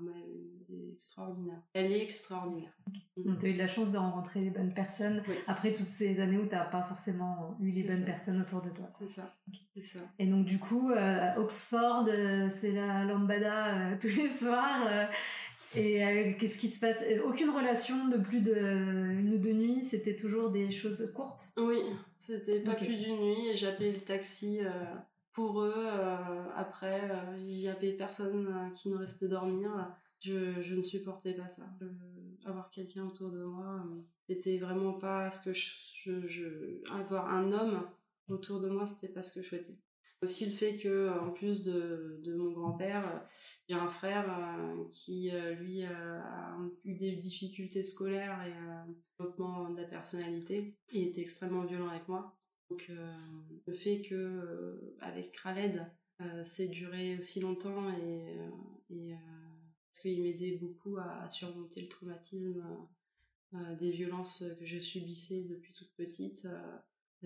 elle 0.70 0.78
est 0.78 0.94
extraordinaire. 0.94 1.62
Elle 1.74 1.92
est 1.92 2.04
extraordinaire. 2.04 2.72
Mm. 3.18 3.38
Tu 3.38 3.46
as 3.46 3.50
eu 3.50 3.54
de 3.54 3.58
la 3.58 3.68
chance 3.68 3.92
de 3.92 3.98
rencontrer 3.98 4.42
les 4.42 4.52
bonnes 4.52 4.74
personnes 4.74 5.24
après 5.48 5.74
toutes 5.74 5.88
ces 5.88 6.20
années 6.20 6.38
où 6.38 6.46
tu 6.46 6.54
n'as 6.54 6.66
pas 6.66 6.84
forcément 6.84 7.58
eu 7.60 7.72
les 7.72 7.84
bonnes 7.84 8.06
personnes 8.06 8.40
autour 8.42 8.62
de 8.62 8.70
toi. 8.70 8.88
C'est 8.98 9.08
ça. 9.08 9.36
Ça. 9.80 10.00
Et 10.20 10.28
donc 10.28 10.46
du 10.46 10.60
coup, 10.60 10.92
euh, 10.92 11.34
Oxford, 11.38 12.06
euh, 12.08 12.50
c'est 12.50 12.72
la 12.72 13.04
lambada 13.04 13.78
euh, 13.78 13.96
tous 14.02 14.16
les 14.16 14.30
soirs. 14.30 15.10
et 15.76 16.36
qu'est-ce 16.40 16.60
qui 16.60 16.68
se 16.68 16.80
passe? 16.80 17.04
Aucune 17.26 17.50
relation 17.50 18.10
de 18.10 18.18
plus 18.18 18.42
d'une 18.42 19.34
ou 19.34 19.38
deux 19.40 19.54
nuits, 19.54 19.82
c'était 19.82 20.16
toujours 20.16 20.52
des 20.52 20.70
choses 20.70 21.12
courtes? 21.16 21.52
Oui, 21.58 21.80
c'était 22.20 22.60
pas 22.60 22.76
plus 22.76 22.96
d'une 22.96 23.18
nuit 23.18 23.50
et 23.50 23.56
j'appelais 23.56 23.92
le 23.92 24.02
taxi 24.02 24.60
pour 25.34 25.62
eux, 25.62 25.74
euh, 25.76 26.44
après, 26.56 27.10
euh, 27.10 27.38
il 27.38 27.60
y 27.60 27.70
avait 27.70 27.94
personne 27.94 28.48
euh, 28.48 28.70
qui 28.72 28.90
nous 28.90 28.98
restait 28.98 29.28
dormir. 29.28 29.96
Je, 30.20 30.74
ne 30.74 30.82
supportais 30.82 31.34
pas 31.34 31.48
ça. 31.48 31.64
avoir 32.46 32.70
quelqu'un 32.70 33.06
autour 33.08 33.32
de 33.32 33.44
moi, 33.44 33.84
c'était 34.28 34.60
vraiment 34.60 34.94
pas 34.94 35.32
ce 35.32 35.50
que 35.50 35.54
je, 35.54 36.28
je, 36.28 36.92
Avoir 36.92 37.34
un 37.34 37.52
homme 37.52 37.88
autour 38.28 38.60
de 38.60 38.70
moi, 38.70 38.86
c'était 38.86 39.12
pas 39.12 39.24
ce 39.24 39.34
que 39.34 39.42
je 39.42 39.50
souhaitais. 39.50 39.78
Aussi 40.22 40.46
le 40.46 40.52
fait 40.52 40.76
que, 40.76 41.10
en 41.10 41.32
plus 41.32 41.64
de, 41.64 42.22
de 42.24 42.36
mon 42.36 42.52
grand-père, 42.52 43.26
j'ai 43.68 43.74
un 43.74 43.88
frère 43.88 44.28
qui, 44.92 45.32
lui, 45.60 45.84
a 45.84 46.56
eu 46.86 46.94
des 46.94 47.16
difficultés 47.16 47.84
scolaires 47.84 48.40
et 48.46 48.54
un 48.54 48.86
développement 49.18 49.72
de 49.72 49.82
la 49.82 49.88
personnalité. 49.88 50.78
Il 50.94 51.08
était 51.08 51.22
extrêmement 51.22 51.66
violent 51.66 51.90
avec 51.90 52.08
moi. 52.08 52.38
Donc 52.72 52.86
euh, 52.90 53.14
le 53.68 53.74
fait 53.74 54.02
que 54.02 54.16
euh, 54.16 54.96
avec 55.02 55.34
Kraled, 55.34 55.86
euh, 56.22 56.42
c'est 56.46 56.70
duré 56.70 57.18
aussi 57.18 57.42
longtemps 57.42 57.90
et, 57.98 58.38
et 58.90 59.14
parce 59.88 60.02
qu'il 60.02 60.24
m'aidait 60.24 60.56
beaucoup 60.56 60.96
à, 60.98 61.28
surmonter 61.30 61.82
le 61.82 61.90
traumatisme 61.90 62.64
des 63.78 63.92
violences 63.92 64.46
que 64.58 64.66
je 64.66 64.80
subissais 64.80 65.44
depuis 65.50 65.74
toute 65.74 65.94
petite 65.96 66.48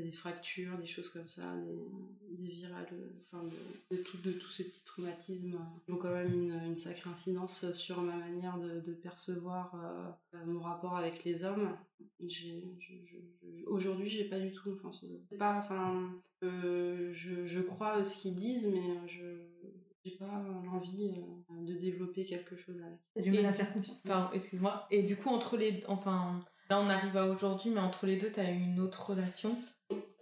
des 0.02 0.12
fractures, 0.12 0.78
des 0.78 0.88
choses 0.88 1.10
comme 1.10 1.28
ça, 1.28 1.56
des, 1.58 2.38
des 2.38 2.52
virales, 2.52 2.88
enfin 3.32 3.44
de, 3.44 3.96
de, 3.96 4.02
tout, 4.02 4.18
de 4.18 4.32
tous 4.34 4.50
ces 4.50 4.66
petits 4.66 4.84
traumatismes 4.84 5.58
qui 5.86 5.92
ont 5.92 5.98
quand 5.98 6.12
même 6.12 6.34
une, 6.34 6.62
une 6.66 6.76
sacrée 6.76 7.10
incidence 7.10 7.72
sur 7.72 8.02
ma 8.02 8.16
manière 8.16 8.58
de, 8.58 8.82
de 8.82 8.94
percevoir 8.94 9.74
euh, 9.76 10.46
mon 10.46 10.60
rapport 10.60 10.98
avec 10.98 11.24
les 11.24 11.44
hommes. 11.44 11.78
Aujourd'hui, 13.68 14.10
j'ai 14.10 14.26
pas 14.26 14.40
du 14.40 14.52
tout 14.52 14.72
confiance 14.72 15.06
C'est 15.30 15.38
pas, 15.38 15.58
enfin, 15.58 16.14
euh, 16.44 17.12
je, 17.14 17.46
je, 17.46 17.62
crois 17.62 18.04
ce 18.04 18.22
qu'ils 18.22 18.36
disent, 18.36 18.68
mais 18.68 19.08
je 19.08 19.46
j'ai 20.06 20.18
pas 20.18 20.44
l'envie 20.66 21.14
euh, 21.18 21.66
de 21.66 21.74
développer 21.74 22.26
quelque 22.26 22.56
chose 22.56 22.76
avec. 22.80 23.00
T'as 23.16 23.22
du 23.22 23.32
mal 23.32 23.46
à 23.46 23.54
faire 23.54 23.74
confiance. 23.74 24.00
Enfin, 24.06 24.30
excuse-moi. 24.34 24.88
Et 24.92 25.02
du 25.02 25.16
coup, 25.18 25.30
entre 25.30 25.58
les, 25.58 25.84
enfin, 25.88 26.40
là 26.70 26.80
on 26.80 26.90
arrive 26.90 27.18
à 27.18 27.28
aujourd'hui, 27.28 27.72
mais 27.72 27.80
entre 27.80 28.06
les 28.06 28.18
deux, 28.18 28.32
t'as 28.32 28.52
eu 28.52 28.56
une 28.56 28.80
autre 28.80 29.10
relation? 29.10 29.56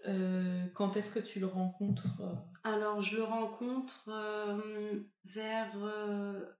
Euh, 0.07 0.65
quand 0.73 0.97
est-ce 0.97 1.13
que 1.13 1.19
tu 1.19 1.39
le 1.39 1.45
rencontres 1.45 2.21
euh 2.21 2.33
Alors, 2.63 3.01
je 3.01 3.17
le 3.17 3.23
rencontre 3.23 4.09
euh, 4.09 4.99
vers 5.25 5.75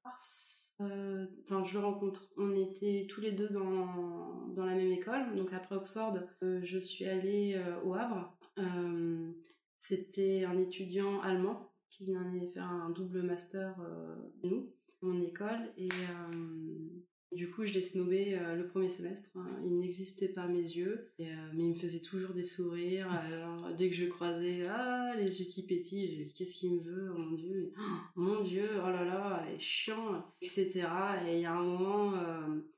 mars. 0.03 0.75
Enfin, 0.79 1.63
je 1.63 1.79
le 1.79 1.85
rencontre. 1.85 2.29
On 2.37 2.55
était 2.55 3.07
tous 3.09 3.21
les 3.21 3.31
deux 3.31 3.49
dans, 3.49 4.47
dans 4.53 4.65
la 4.65 4.75
même 4.75 4.91
école. 4.91 5.35
Donc, 5.35 5.53
après 5.53 5.75
Oxford, 5.75 6.19
je 6.41 6.79
suis 6.79 7.05
allée 7.05 7.61
au 7.85 7.93
Havre. 7.93 8.37
C'était 9.77 10.45
un 10.45 10.57
étudiant 10.57 11.21
allemand 11.21 11.71
qui 11.89 12.05
venait 12.05 12.47
faire 12.53 12.69
un 12.69 12.89
double 12.89 13.21
master, 13.21 13.75
nous, 14.43 14.73
mon 15.01 15.21
école. 15.21 15.71
Et 15.77 15.89
du 17.35 17.49
coup, 17.49 17.65
je 17.65 17.73
l'ai 17.73 17.83
snobé 17.83 18.37
euh, 18.37 18.55
le 18.55 18.67
premier 18.67 18.89
semestre. 18.89 19.31
Hein. 19.37 19.45
Il 19.65 19.79
n'existait 19.79 20.27
pas 20.27 20.43
à 20.43 20.47
mes 20.47 20.61
yeux, 20.61 21.09
euh, 21.19 21.23
mais 21.53 21.63
il 21.63 21.69
me 21.69 21.75
faisait 21.75 21.99
toujours 21.99 22.31
des 22.31 22.43
sourires. 22.43 23.11
Alors, 23.11 23.75
dès 23.77 23.89
que 23.89 23.95
je 23.95 24.05
croisais, 24.05 24.65
ah, 24.67 25.13
les 25.17 25.41
yeux 25.41 25.47
qui 25.47 25.65
pétillent, 25.65 26.31
qu'est-ce 26.35 26.55
qu'il 26.55 26.75
me 26.75 26.81
veut, 26.81 27.11
oh 27.15 27.19
mon 27.19 27.35
Dieu, 27.35 27.73
oh, 27.77 27.81
mon 28.15 28.43
Dieu, 28.43 28.69
oh 28.77 28.89
là 28.89 29.03
là, 29.03 29.45
est 29.53 29.59
chiant, 29.59 30.25
etc. 30.41 30.85
Et 31.27 31.35
il 31.35 31.41
y 31.41 31.45
a 31.45 31.53
un 31.53 31.63
moment, 31.63 32.13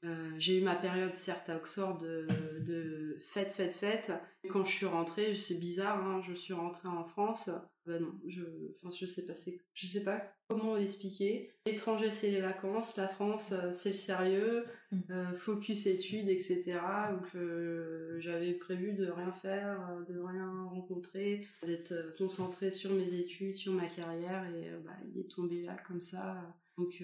euh, 0.03 0.31
j'ai 0.37 0.59
eu 0.59 0.63
ma 0.63 0.75
période, 0.75 1.15
certes, 1.15 1.49
à 1.49 1.57
Oxford 1.57 1.97
de, 1.97 2.27
de 2.65 3.17
fête, 3.21 3.51
fête, 3.51 3.73
fête. 3.73 4.11
Quand 4.47 4.63
je 4.63 4.71
suis 4.71 4.85
rentrée, 4.85 5.33
c'est 5.33 5.59
bizarre, 5.59 6.05
hein, 6.05 6.21
je 6.27 6.33
suis 6.33 6.53
rentrée 6.53 6.87
en 6.87 7.03
France. 7.05 7.49
Ben 7.85 8.01
non, 8.01 8.13
je, 8.27 8.41
enfin, 8.81 8.95
je 8.99 9.05
sais 9.05 9.27
pas, 9.27 9.33
je 9.73 9.85
sais 9.85 10.03
pas 10.03 10.23
comment 10.47 10.75
l'expliquer. 10.75 11.51
L'étranger, 11.67 12.09
c'est 12.09 12.31
les 12.31 12.41
vacances, 12.41 12.97
la 12.97 13.07
France, 13.07 13.51
euh, 13.51 13.73
c'est 13.73 13.89
le 13.89 13.95
sérieux, 13.95 14.65
mm. 14.91 14.99
euh, 15.11 15.33
focus 15.33 15.85
études, 15.85 16.29
etc. 16.29 16.79
Donc 17.11 17.35
euh, 17.35 18.19
j'avais 18.19 18.53
prévu 18.53 18.93
de 18.93 19.07
rien 19.07 19.31
faire, 19.31 20.03
de 20.09 20.19
rien 20.19 20.63
rencontrer, 20.63 21.47
d'être 21.63 21.93
concentrée 22.17 22.71
sur 22.71 22.91
mes 22.91 23.13
études, 23.13 23.53
sur 23.53 23.73
ma 23.73 23.87
carrière, 23.87 24.45
et 24.55 24.71
bah, 24.83 24.97
il 25.13 25.19
est 25.19 25.29
tombé 25.29 25.61
là 25.61 25.77
comme 25.87 26.01
ça. 26.01 26.41
Donc 26.79 27.03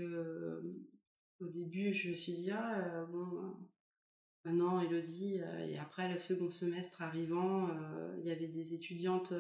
au 1.40 1.48
début, 1.48 1.94
je 1.94 2.10
me 2.10 2.16
suis 2.16 2.34
dit, 2.34 2.52
ah, 2.52 3.06
bon, 3.12 3.56
maintenant 4.46 4.82
Elodie, 4.82 5.40
et 5.68 5.78
après 5.78 6.12
le 6.12 6.20
second 6.20 6.50
semestre 6.50 7.02
arrivant, 7.02 7.70
il 8.20 8.26
y 8.26 8.32
avait 8.32 8.48
des 8.48 8.74
étudiantes 8.74 9.34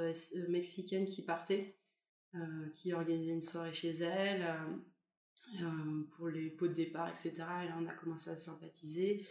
mexicaines 0.48 1.06
qui 1.06 1.24
partaient. 1.24 1.76
Euh, 2.34 2.70
qui 2.72 2.94
organisait 2.94 3.34
une 3.34 3.42
soirée 3.42 3.74
chez 3.74 3.90
elle 3.90 4.44
euh, 4.44 5.64
euh, 5.64 6.08
pour 6.12 6.30
les 6.30 6.50
pots 6.50 6.70
de 6.70 6.74
départ, 6.74 7.10
etc. 7.10 7.34
Et 7.36 7.68
là, 7.68 7.78
on 7.78 7.86
a 7.88 7.94
commencé 7.94 8.30
à 8.30 8.38
sympathiser. 8.38 9.26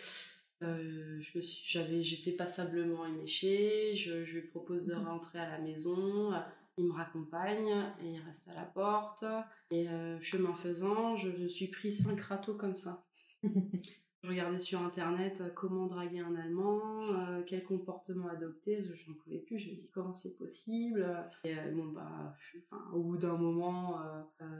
je 0.60 1.34
me 1.34 1.40
suis, 1.40 1.64
j'avais, 1.66 2.02
j'étais 2.02 2.32
passablement 2.32 3.06
éméchée. 3.06 3.96
Je, 3.96 4.26
je 4.26 4.34
lui 4.34 4.42
propose 4.42 4.84
de 4.84 4.94
rentrer 4.94 5.38
à 5.38 5.48
la 5.48 5.60
maison. 5.60 6.30
Il 6.76 6.88
me 6.88 6.92
raccompagne 6.92 7.90
et 8.02 8.10
il 8.10 8.20
reste 8.20 8.48
à 8.48 8.54
la 8.54 8.64
porte. 8.64 9.24
Et 9.70 9.86
chemin 10.20 10.54
faisant, 10.54 11.16
je, 11.16 11.30
je 11.40 11.46
suis 11.46 11.68
pris 11.68 11.92
cinq 11.92 12.20
râteaux 12.20 12.54
comme 12.54 12.76
ça. 12.76 13.06
Je 14.22 14.28
regardais 14.28 14.58
sur 14.58 14.82
internet 14.82 15.40
euh, 15.40 15.48
comment 15.48 15.86
draguer 15.86 16.18
un 16.20 16.36
Allemand, 16.36 17.00
euh, 17.02 17.42
quel 17.46 17.64
comportement 17.64 18.28
adopter, 18.28 18.84
je 18.84 19.10
n'en 19.10 19.16
pouvais 19.16 19.38
plus, 19.38 19.58
je 19.58 19.70
me 19.70 19.76
dis 19.76 19.88
comment 19.94 20.12
c'est 20.12 20.36
possible. 20.36 21.06
Et 21.44 21.56
euh, 21.56 21.70
bon 21.70 21.86
bah, 21.86 22.36
enfin, 22.66 22.84
au 22.92 23.02
bout 23.02 23.16
d'un 23.16 23.36
moment 23.36 23.98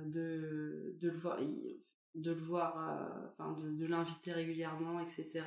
de, 0.07 0.97
de 0.99 1.11
le 1.11 1.17
voir, 1.17 1.39
de 2.15 2.31
le 2.31 2.41
voir, 2.41 3.27
enfin 3.29 3.53
de, 3.53 3.71
de 3.73 3.87
l'inviter 3.87 4.33
régulièrement, 4.33 4.99
etc. 5.01 5.43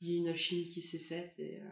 Il 0.00 0.10
y 0.10 0.16
a 0.16 0.18
une 0.18 0.28
alchimie 0.28 0.64
qui 0.64 0.82
s'est 0.82 0.98
faite 0.98 1.38
et, 1.38 1.62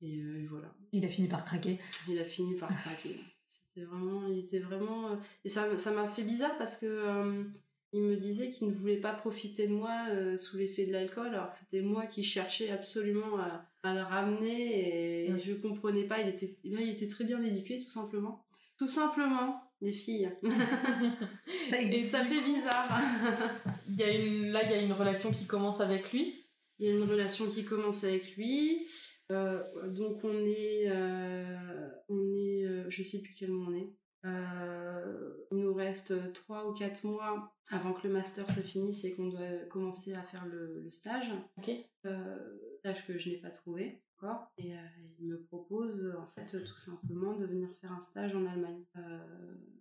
et, 0.00 0.46
voilà. 0.46 0.74
Il 0.90 1.04
a 1.04 1.08
fini 1.08 1.28
par 1.28 1.44
craquer. 1.44 1.78
Il 2.08 2.18
a 2.18 2.24
fini 2.24 2.56
par 2.56 2.68
craquer. 2.68 3.16
C'était 3.48 3.86
vraiment, 3.86 4.26
il 4.26 4.40
était 4.40 4.58
vraiment, 4.58 5.16
et 5.44 5.48
ça, 5.48 5.76
ça 5.76 5.92
m'a 5.92 6.08
fait 6.08 6.24
bizarre 6.24 6.58
parce 6.58 6.76
que 6.76 7.46
il 7.92 8.02
me 8.02 8.16
disait 8.16 8.50
qu'il 8.50 8.68
ne 8.68 8.74
voulait 8.74 9.00
pas 9.00 9.14
profiter 9.14 9.66
de 9.66 9.72
moi 9.72 10.06
euh, 10.10 10.36
sous 10.36 10.58
l'effet 10.58 10.84
de 10.84 10.92
l'alcool, 10.92 11.28
alors 11.28 11.50
que 11.50 11.56
c'était 11.56 11.80
moi 11.80 12.06
qui 12.06 12.22
cherchais 12.22 12.70
absolument 12.70 13.38
à, 13.38 13.64
le 13.84 14.02
ramener 14.02 15.30
et 15.30 15.38
je 15.38 15.54
comprenais 15.54 16.04
pas. 16.04 16.20
Il 16.20 16.28
était, 16.28 16.58
il 16.62 16.78
était 16.90 17.08
très 17.08 17.24
bien 17.24 17.42
éduqué, 17.42 17.82
tout 17.82 17.88
simplement. 17.88 18.44
Tout 18.76 18.86
simplement, 18.86 19.62
les 19.80 19.92
filles. 19.92 20.30
ça 21.64 21.80
et 21.80 22.02
ça 22.02 22.22
fait 22.22 22.42
bizarre. 22.42 23.00
il 23.88 23.96
y 23.96 24.02
a 24.02 24.14
une, 24.14 24.50
là, 24.50 24.62
il 24.64 24.70
y 24.70 24.74
a 24.74 24.82
une 24.82 24.92
relation 24.92 25.30
qui 25.30 25.46
commence 25.46 25.80
avec 25.80 26.12
lui. 26.12 26.44
Il 26.78 26.86
y 26.86 26.92
a 26.92 26.94
une 26.94 27.04
relation 27.04 27.46
qui 27.46 27.64
commence 27.64 28.04
avec 28.04 28.36
lui. 28.36 28.86
Euh, 29.32 29.62
donc 29.88 30.22
on 30.22 30.44
est, 30.44 30.84
euh, 30.88 31.88
on 32.10 32.34
est, 32.34 32.90
je 32.90 33.02
sais 33.02 33.22
plus 33.22 33.34
quel 33.34 33.52
moment 33.52 33.70
on 33.70 33.74
est. 33.74 33.90
Euh, 34.24 35.32
il 35.52 35.58
nous 35.58 35.74
reste 35.74 36.32
3 36.32 36.68
ou 36.68 36.74
4 36.74 37.04
mois 37.04 37.54
avant 37.70 37.92
que 37.92 38.06
le 38.06 38.12
master 38.12 38.50
se 38.50 38.60
finisse 38.60 39.04
et 39.04 39.14
qu'on 39.14 39.28
doit 39.28 39.64
commencer 39.70 40.14
à 40.14 40.22
faire 40.22 40.46
le, 40.46 40.88
stage. 40.90 41.32
Ok. 41.58 41.70
Euh, 42.06 42.58
stage 42.80 43.06
que 43.06 43.18
je 43.18 43.30
n'ai 43.30 43.36
pas 43.36 43.50
trouvé 43.50 44.02
encore. 44.16 44.50
Et 44.58 44.74
euh, 44.74 44.80
il 45.20 45.28
me 45.28 45.40
propose 45.42 46.14
en 46.18 46.26
fait 46.26 46.64
tout 46.64 46.76
simplement 46.76 47.34
de 47.34 47.46
venir 47.46 47.68
faire 47.80 47.92
un 47.92 48.00
stage 48.00 48.34
en 48.34 48.46
Allemagne 48.46 48.84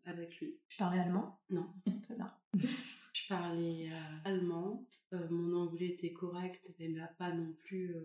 avec 0.05 0.39
lui. 0.39 0.59
Tu 0.69 0.77
parlais 0.77 0.99
allemand? 0.99 1.39
Non. 1.49 1.67
Ça 2.07 2.13
va. 2.15 2.37
Je 3.27 3.35
parlais 3.35 3.89
allemand. 4.23 4.85
mon 5.29 5.55
anglais 5.55 5.87
était 5.87 6.13
correct, 6.13 6.73
mais 6.79 6.89
pas 7.17 7.31
non 7.31 7.53
plus, 7.65 7.95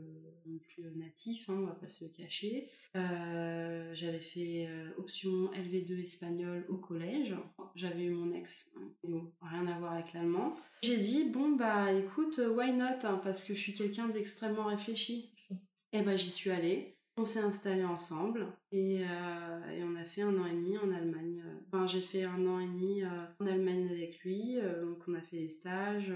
non 0.46 0.58
plus 0.58 0.84
natif, 0.96 1.48
hein, 1.48 1.58
on 1.58 1.66
va 1.66 1.74
pas 1.74 1.88
se 1.88 2.04
cacher. 2.06 2.68
J'avais 2.94 4.20
fait 4.20 4.68
option 4.96 5.50
LV2 5.52 6.02
espagnol 6.02 6.66
au 6.68 6.76
collège. 6.76 7.36
J'avais 7.74 8.04
eu 8.04 8.10
mon 8.10 8.32
ex, 8.34 8.72
hein, 8.76 9.30
rien 9.40 9.66
à 9.66 9.78
voir 9.78 9.92
avec 9.92 10.12
l'allemand. 10.12 10.56
J'ai 10.82 10.98
dit, 10.98 11.30
bon 11.30 11.56
bah 11.56 11.92
écoute, 11.92 12.40
why 12.54 12.72
not, 12.72 13.04
hein, 13.04 13.20
parce 13.22 13.44
que 13.44 13.54
je 13.54 13.60
suis 13.60 13.74
quelqu'un 13.74 14.08
d'extrêmement 14.08 14.66
réfléchi. 14.66 15.34
Et 15.92 16.02
ben 16.02 16.16
j'y 16.16 16.30
suis 16.30 16.50
allée. 16.50 16.96
On 17.16 17.24
s'est 17.24 17.40
installés 17.40 17.84
ensemble 17.84 18.46
et, 18.72 19.02
euh, 19.02 19.70
et, 19.70 19.84
on 19.84 19.94
a 19.96 20.04
fait 20.04 20.22
un 20.22 20.36
an 20.38 20.46
et 20.46 20.52
demi 20.52 20.78
en 20.78 20.90
Allemagne. 20.90 21.42
Enfin, 21.66 21.86
j'ai 21.86 22.00
fait 22.00 22.24
un 22.24 22.46
an 22.46 22.58
et 22.58 22.66
demi 22.66 23.02
euh, 23.02 23.08
en 23.40 23.46
Allemagne 23.46 23.88
avec 23.90 24.20
lui, 24.20 24.58
euh, 24.58 24.86
donc 24.86 24.98
on 25.06 25.14
a 25.14 25.20
fait 25.20 25.36
les 25.36 25.48
stages, 25.50 26.12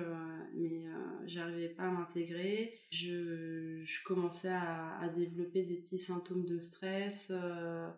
mais 0.54 0.84
j'arrivais 1.26 1.68
pas 1.68 1.84
à 1.84 1.90
m'intégrer. 1.90 2.72
Je, 2.90 3.82
je, 3.84 4.04
commençais 4.04 4.48
à, 4.48 4.98
à, 5.00 5.08
développer 5.08 5.64
des 5.64 5.76
petits 5.76 5.98
symptômes 5.98 6.46
de 6.46 6.58
stress, 6.58 7.30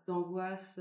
d'angoisse. 0.07 0.81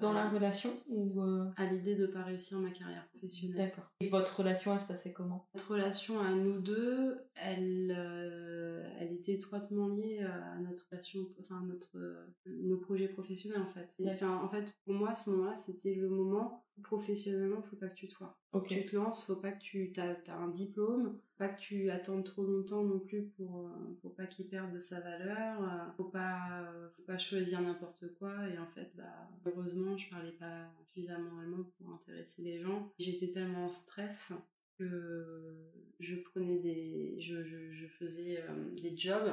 Dans 0.00 0.12
la 0.12 0.28
relation 0.28 0.70
ou 0.88 1.20
À 1.56 1.66
l'idée 1.66 1.96
de 1.96 2.06
pas 2.06 2.22
réussir 2.22 2.58
ma 2.58 2.70
carrière 2.70 3.06
professionnelle. 3.08 3.56
D'accord. 3.56 3.90
Et 4.00 4.08
votre 4.08 4.38
relation, 4.38 4.72
elle 4.72 4.80
se 4.80 4.86
passait 4.86 5.12
comment? 5.12 5.48
Notre 5.54 5.72
relation 5.72 6.20
à 6.20 6.32
nous 6.32 6.60
deux, 6.60 7.18
elle, 7.34 7.90
elle 9.00 9.12
était 9.12 9.32
étroitement 9.32 9.88
liée 9.88 10.20
à 10.20 10.58
notre 10.60 10.88
relation, 10.90 11.26
enfin 11.40 11.62
notre, 11.66 11.98
nos 12.46 12.76
projets 12.76 13.08
professionnel 13.16 13.60
en 13.60 13.70
fait. 13.70 13.88
en 14.22 14.48
fait, 14.48 14.74
pour 14.84 14.94
moi, 14.94 15.10
à 15.10 15.14
ce 15.14 15.30
moment-là, 15.30 15.56
c'était 15.56 15.94
le 15.94 16.08
moment 16.08 16.64
où 16.76 16.82
professionnellement, 16.82 17.62
faut 17.62 17.76
pas 17.76 17.88
que 17.88 17.94
tu 17.94 18.08
te 18.08 18.14
foires. 18.14 18.38
Tu 18.68 18.86
te 18.86 18.96
lances, 18.96 19.26
faut 19.26 19.36
pas 19.36 19.52
que 19.52 19.60
tu 19.60 19.92
as, 19.96 20.34
un 20.34 20.48
diplôme, 20.48 21.18
pas 21.38 21.48
que 21.48 21.60
tu 21.60 21.90
attendes 21.90 22.24
trop 22.24 22.44
longtemps 22.44 22.84
non 22.84 22.98
plus 22.98 23.26
pour, 23.36 23.66
euh, 23.66 23.98
pour 24.00 24.14
pas 24.14 24.26
qu'il 24.26 24.48
perde 24.48 24.72
de 24.72 24.80
sa 24.80 25.00
valeur, 25.00 25.62
euh, 25.62 25.92
faut 25.96 26.04
pas, 26.04 26.72
faut 26.96 27.02
pas 27.02 27.18
choisir 27.18 27.60
n'importe 27.60 28.14
quoi. 28.18 28.48
Et 28.48 28.58
en 28.58 28.66
fait, 28.66 28.90
bah, 28.94 29.28
heureusement, 29.44 29.96
je 29.96 30.08
parlais 30.10 30.32
pas 30.32 30.70
suffisamment 30.78 31.38
allemand 31.38 31.64
pour 31.78 31.92
intéresser 31.92 32.42
les 32.42 32.60
gens. 32.60 32.92
J'étais 32.98 33.32
tellement 33.32 33.66
en 33.66 33.72
stress 33.72 34.32
que 34.78 35.54
je 36.00 36.16
prenais 36.16 36.58
des, 36.58 37.16
je, 37.20 37.44
je, 37.44 37.86
faisais 37.86 38.40
euh, 38.40 38.74
des 38.82 38.96
jobs 38.96 39.32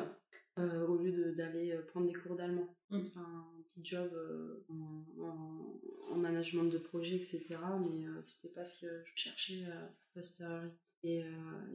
euh, 0.60 0.86
au 0.86 0.98
lieu 0.98 1.34
d'aller 1.34 1.72
euh, 1.72 1.82
prendre 1.82 2.06
des 2.06 2.14
cours 2.14 2.36
d'allemand. 2.36 2.68
Mmh. 2.92 3.00
Enfin, 3.02 3.22
un 3.58 3.62
petit 3.64 3.84
job 3.84 4.12
euh, 4.14 4.64
en, 4.70 6.16
management 6.16 6.66
de 6.66 6.78
projet, 6.78 7.16
etc. 7.16 7.58
Mais 7.82 8.06
c'était 8.22 8.54
pas 8.54 8.64
ce 8.64 8.86
que 8.86 9.04
je 9.04 9.12
cherchais 9.16 9.66
posteriori. 10.14 10.70
Et 11.04 11.26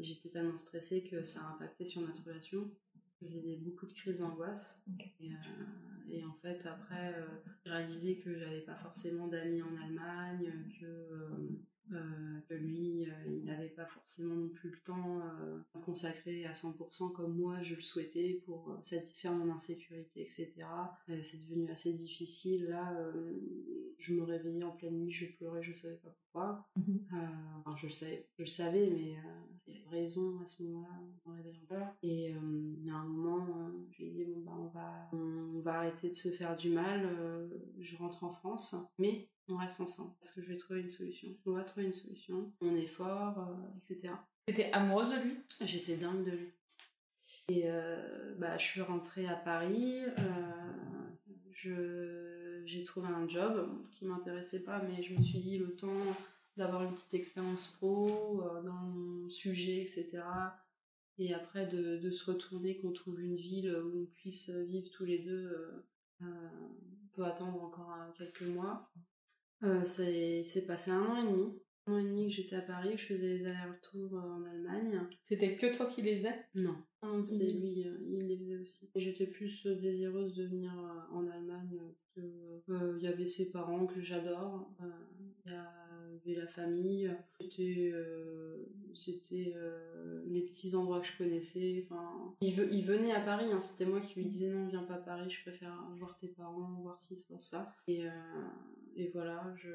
j'étais 0.01 0.31
tellement 0.31 0.57
stressée 0.57 1.03
que 1.03 1.23
ça 1.23 1.41
a 1.43 1.55
impacté 1.55 1.85
sur 1.85 2.01
notre 2.01 2.25
relation. 2.25 2.71
Je 3.21 3.27
faisais 3.27 3.57
beaucoup 3.57 3.87
de 3.87 3.93
crises 3.93 4.21
d'angoisse. 4.21 4.83
Et, 5.21 5.33
et, 6.09 6.25
en 6.25 6.33
fait, 6.41 6.65
après, 6.65 7.15
j'ai 7.65 7.71
réalisé 7.71 8.17
que 8.17 8.39
j'avais 8.39 8.63
pas 8.63 8.77
forcément 8.77 9.27
d'amis 9.27 9.61
en 9.61 9.77
Allemagne, 9.77 10.51
que 10.81 10.87
euh, 11.93 12.41
que 12.49 12.55
lui, 12.55 13.07
euh, 13.07 13.13
il 13.27 13.45
n'avait 13.45 13.69
pas 13.69 13.87
forcément 13.87 14.35
non 14.35 14.49
plus 14.49 14.71
le 14.71 14.79
temps 14.79 15.21
euh, 15.21 15.59
à 15.75 15.79
consacrer 15.81 16.45
à 16.47 16.53
100% 16.53 17.13
comme 17.13 17.37
moi 17.37 17.63
je 17.63 17.75
le 17.75 17.81
souhaitais 17.81 18.43
pour 18.45 18.77
satisfaire 18.83 19.33
mon 19.33 19.53
insécurité, 19.53 20.23
etc. 20.23 20.51
c'est 21.23 21.47
devenu 21.49 21.71
assez 21.71 21.93
difficile. 21.93 22.67
Là, 22.67 22.95
je 23.99 24.15
me 24.15 24.23
réveillais 24.23 24.65
en 24.65 24.73
pleine 24.73 24.99
nuit, 24.99 25.13
je 25.13 25.27
pleurais, 25.27 25.63
je 25.63 25.73
savais 25.73 25.97
pas 25.97 26.15
pourquoi. 26.39 26.69
Mhm. 26.77 27.07
enfin, 27.59 27.77
je 27.77 27.87
le 27.87 27.93
savais, 27.93 28.29
je 28.37 28.43
le 28.43 28.49
savais, 28.49 28.91
mais 28.91 29.17
il 29.67 29.75
y 29.75 29.77
avait 29.77 30.01
raison 30.01 30.41
à 30.43 30.47
ce 30.47 30.63
moment-là, 30.63 30.89
on 31.27 31.31
en 31.31 31.67
pleurs. 31.67 31.95
Et 32.03 32.33
à 32.33 32.37
un 32.37 33.05
moment, 33.05 33.47
je 33.91 34.03
lui 34.03 34.09
ai 34.09 34.13
dit 34.13 34.25
bon 34.25 34.41
bah 34.43 34.53
on 34.57 34.67
va, 34.67 35.11
on 35.13 35.61
va 35.61 35.75
arrêter 35.79 36.11
de 36.11 36.15
se 36.15 36.31
faire 36.31 36.57
du 36.57 36.71
mal. 36.71 37.09
je 37.79 37.97
rentre 37.97 38.25
en 38.25 38.33
France, 38.33 38.75
mais 38.99 39.29
on 39.49 39.57
reste 39.57 39.81
ensemble 39.81 40.13
parce 40.21 40.33
que 40.33 40.43
je 40.43 40.49
vais 40.49 40.57
trouver 40.57 40.81
une 40.81 40.91
solution. 40.91 41.29
On 41.47 41.53
va 41.53 41.65
trouver 41.65 41.87
une 41.87 41.93
solution. 41.93 42.53
On 42.61 42.77
est 42.77 42.87
fort, 42.87 43.39
euh, 43.39 43.91
etc. 43.91 44.15
T'étais 44.47 44.71
amoureuse 44.73 45.11
de 45.11 45.23
lui? 45.23 45.41
J'étais 45.65 45.97
dingue 45.97 46.25
de 46.25 46.31
lui. 46.33 46.53
Et 47.49 47.63
euh, 47.67 48.35
bah, 48.39 48.59
je 48.59 48.65
suis 48.65 48.83
rentrée 48.83 49.27
à 49.27 49.35
Paris. 49.35 50.03
Euh, 50.05 51.03
je, 51.53 52.38
j'ai 52.69 52.83
trouvé 52.83 53.09
un 53.09 53.29
job 53.29 53.69
qui 53.91 54.05
m'intéressait 54.05 54.63
pas, 54.65 54.83
mais 54.83 55.03
je 55.03 55.15
me 55.15 55.21
suis 55.21 55.41
dit 55.41 55.59
le 55.59 55.75
temps 55.75 56.17
d'avoir 56.57 56.83
une 56.83 56.93
petite 56.93 57.15
expérience 57.15 57.69
pro 57.69 58.43
dans 58.65 58.73
mon 58.73 59.29
sujet, 59.31 59.83
etc. 59.83 60.21
Et 61.19 61.35
après 61.35 61.67
de, 61.67 61.97
de, 61.97 62.11
se 62.11 62.31
retourner, 62.31 62.79
qu'on 62.79 62.93
trouve 62.93 63.21
une 63.21 63.37
ville 63.37 63.75
où 63.75 64.03
on 64.03 64.07
puisse 64.15 64.51
vivre 64.51 64.91
tous 64.91 65.05
les 65.05 65.19
deux. 65.19 65.85
on 66.21 66.27
peut 67.15 67.25
attendre 67.25 67.63
encore 67.63 67.93
quelques 68.17 68.43
mois. 68.43 68.91
Euh, 69.65 69.85
c'est 69.85 70.67
passé 70.67 70.91
un 70.91 71.03
an 71.03 71.17
et 71.17 71.27
demi. 71.27 71.59
Un 71.89 71.95
an 71.95 71.99
et 71.99 72.05
demi 72.05 72.27
que 72.27 72.35
j'étais 72.35 72.57
à 72.57 72.61
Paris, 72.61 72.93
je 72.97 73.15
faisais 73.15 73.29
les 73.29 73.47
allers-retours 73.47 74.15
euh, 74.15 74.21
en 74.21 74.45
Allemagne. 74.45 75.01
C'était 75.23 75.57
que 75.57 75.75
toi 75.75 75.87
qui 75.87 76.03
les 76.03 76.19
faisais? 76.19 76.35
Non, 76.55 76.77
c'est 77.25 77.55
mmh. 77.55 77.61
lui, 77.61 77.89
euh, 77.89 77.97
il 78.07 78.27
les 78.27 78.37
faisait 78.37 78.59
aussi. 78.59 78.91
J'étais 78.95 79.27
plus 79.27 79.67
désireuse 79.67 80.35
de 80.35 80.45
venir 80.45 80.73
en 81.13 81.27
Allemagne. 81.29 81.81
Il 82.17 82.99
y 83.01 83.07
avait 83.07 83.27
ses 83.27 83.51
parents 83.53 83.87
que 83.87 84.01
j'adore. 84.01 84.71
Il 85.47 85.53
y 85.53 85.55
avait 86.35 86.41
la 86.41 86.47
famille. 86.47 87.11
C'était 87.41 87.93
c'était 88.93 89.55
les 90.27 90.43
petits 90.43 90.75
endroits 90.75 91.01
que 91.01 91.07
je 91.07 91.17
connaissais. 91.17 91.81
Enfin, 91.85 92.35
il, 92.41 92.49
il 92.73 92.85
venait 92.85 93.13
à 93.13 93.21
Paris. 93.21 93.51
Hein. 93.53 93.61
C'était 93.61 93.87
moi 93.87 94.01
qui 94.01 94.19
lui 94.19 94.27
disais 94.27 94.49
non, 94.49 94.67
viens 94.67 94.83
pas 94.83 94.95
à 94.95 94.99
Paris. 94.99 95.31
Je 95.31 95.41
préfère 95.43 95.73
voir 95.97 96.17
tes 96.17 96.29
parents, 96.29 96.81
voir 96.83 96.99
ci, 96.99 97.17
soit 97.17 97.39
ça. 97.39 97.73
Et 97.87 98.03
et 98.99 99.07
voilà, 99.15 99.55
je, 99.57 99.71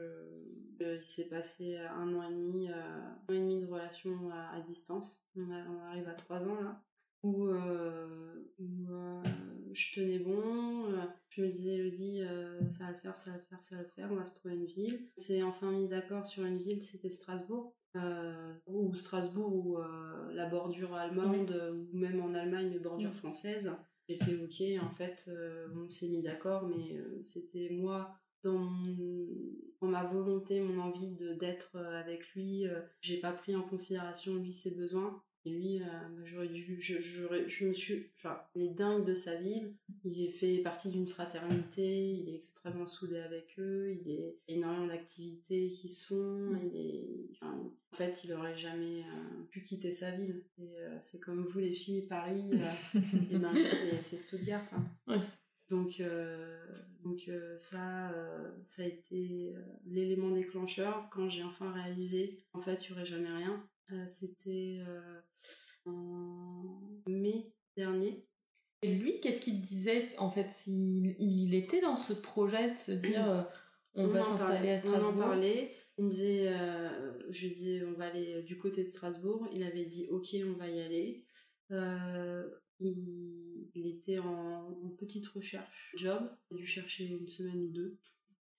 il 0.82 1.02
s'est 1.02 1.30
passé 1.30 1.78
un 1.78 2.14
an 2.14 2.30
et 2.30 2.34
demi, 2.34 2.70
euh, 2.70 2.74
un 2.74 3.34
an 3.34 3.34
et 3.34 3.40
demi 3.40 3.62
de 3.62 3.68
relation 3.68 4.30
à, 4.30 4.60
distance. 4.60 5.26
On, 5.38 5.50
arrive 5.50 6.10
à 6.10 6.14
trois 6.14 6.42
ans 6.42 6.62
là, 6.62 6.84
où, 7.24 7.48
euh, 7.48 8.36
euh, 8.60 9.24
je 9.72 9.96
tenais 9.96 10.20
bon. 10.20 10.90
je 11.30 11.42
me 11.42 11.50
disais, 11.50 11.78
Elodie, 11.78 12.22
ça 12.70 12.84
va 12.84 12.92
le 12.92 12.98
faire, 12.98 13.16
ça 13.16 13.32
va 13.32 13.38
le 13.38 13.44
faire, 13.44 13.62
ça 13.62 13.78
va 13.78 13.84
le 13.84 13.88
faire. 13.88 14.12
On 14.12 14.16
va 14.16 14.26
se 14.26 14.36
trouver 14.36 14.56
une 14.56 14.66
ville. 14.66 15.08
C'est 15.16 15.42
enfin 15.42 15.72
mis 15.72 15.88
d'accord 15.88 16.28
sur 16.28 16.44
une 16.44 16.58
ville. 16.58 16.84
C'était 16.84 17.10
Strasbourg. 17.10 17.74
ou 18.68 18.94
Strasbourg 18.94 19.56
ou 19.56 19.78
la 20.34 20.50
bordure 20.50 20.96
allemande 20.96 21.74
ou 21.74 21.98
même 21.98 22.22
en 22.22 22.34
Allemagne 22.34 22.78
bordure 22.80 23.14
française 23.14 23.72
j'étais 24.10 24.36
ok 24.36 24.84
en 24.84 24.94
fait 24.96 25.32
on 25.74 25.90
s'est 25.90 26.10
mis 26.10 26.22
d'accord 26.22 26.68
mais 26.68 27.02
c'était 27.24 27.70
moi 27.72 28.20
dans, 28.44 28.70
ma 29.82 30.04
volonté, 30.06 30.62
mon 30.62 30.82
envie 30.82 31.08
d'être 31.40 31.76
euh, 31.76 32.00
avec 32.00 32.28
lui, 32.34 32.68
euh, 32.68 32.80
j'ai 33.02 33.18
pas 33.18 33.32
pris 33.32 33.56
en 33.56 33.62
considération 33.62 34.36
lui 34.36 34.54
ses 34.54 34.76
besoins. 34.76 35.22
Et 35.46 35.50
lui, 35.50 35.82
euh, 35.82 35.86
bah, 35.86 36.22
j'aurais 36.24 36.48
dû, 36.48 36.78
je, 36.80 37.00
je, 37.02 37.66
me 37.66 37.74
suis, 37.74 38.10
enfin, 38.16 38.42
il 38.56 38.62
est 38.62 38.74
dingue 38.74 39.04
de 39.04 39.14
sa 39.14 39.36
ville. 39.36 39.76
Il 40.06 40.32
fait 40.32 40.60
partie 40.60 40.90
d'une 40.90 41.08
fraternité. 41.08 42.14
Il 42.14 42.30
est 42.30 42.36
extrêmement 42.36 42.88
soudé 42.88 43.18
avec 43.18 43.56
eux. 43.60 43.94
Il 44.02 44.10
est 44.10 44.38
énormément 44.48 44.88
d'activités 44.88 45.70
qui 45.70 45.90
se 45.90 46.08
font. 46.08 46.50
Mm. 46.52 46.60
Il 46.64 46.80
est, 46.80 47.30
enfin, 47.32 47.52
en 47.92 47.96
fait, 47.96 48.24
il 48.24 48.32
aurait 48.32 48.58
jamais 48.58 49.04
pu 49.52 49.62
quitter 49.62 49.92
sa 49.92 50.12
ville. 50.12 50.46
Et 50.58 50.72
c'est 51.02 51.20
comme 51.20 51.44
vous, 51.44 51.60
les 51.60 51.74
filles, 51.74 52.08
Paris. 52.08 52.50
et 53.32 53.38
ben, 53.38 53.54
c'est 54.00 54.18
Stuttgart. 54.18 54.66
Hein. 55.08 55.18
Donc, 55.74 56.00
euh, 56.02 56.56
donc 57.04 57.24
euh, 57.30 57.58
ça, 57.58 58.12
euh, 58.12 58.52
ça 58.64 58.84
a 58.84 58.86
été 58.86 59.56
l'élément 59.88 60.30
déclencheur 60.30 61.10
quand 61.12 61.28
j'ai 61.30 61.42
enfin 61.42 61.72
réalisé 61.72 62.46
en 62.54 62.62
fait 62.62 62.86
il 62.86 62.92
n'y 62.92 62.98
aurait 62.98 63.08
jamais 63.08 63.32
rien. 63.32 63.68
C'était 64.08 64.80
en 65.86 66.80
mai 67.08 67.52
dernier. 67.76 68.26
Et 68.84 68.94
lui, 68.94 69.20
qu'est-ce 69.20 69.42
qu'il 69.42 69.62
disait 69.62 70.16
en 70.20 70.30
fait? 70.30 70.64
Il, 70.68 71.16
il, 71.20 71.56
était 71.56 71.82
dans 71.82 71.96
ce 71.96 72.14
projet 72.14 72.72
de 72.72 72.78
se 72.78 72.92
dire 72.92 73.50
on, 73.96 74.08
va 74.08 74.22
s'installer 74.22 74.72
à 74.72 74.78
Strasbourg. 74.78 75.12
On 75.16 75.16
en 75.16 75.18
parlait. 75.18 75.74
Il 75.98 76.06
me 76.06 76.10
disait, 76.10 76.54
je 77.30 77.48
lui 77.48 77.56
disais 77.56 77.84
on 77.84 77.94
va 77.94 78.06
aller 78.06 78.44
du 78.44 78.58
côté 78.58 78.84
de 78.84 78.88
Strasbourg. 78.88 79.48
Il 79.52 79.64
avait 79.64 79.86
dit 79.86 80.08
ok 80.12 80.36
on 80.46 80.54
va 80.54 80.70
y 80.70 80.82
aller. 80.82 81.26
Il, 82.84 83.88
était 83.88 84.20
en, 84.20 84.70
petite 85.00 85.28
recherche 85.28 85.94
job. 85.98 86.30
Il 86.52 86.56
a 86.56 86.60
dû 86.60 86.66
chercher 86.66 87.06
une 87.06 87.28
semaine 87.28 87.64
ou 87.64 87.70
deux. 87.70 87.98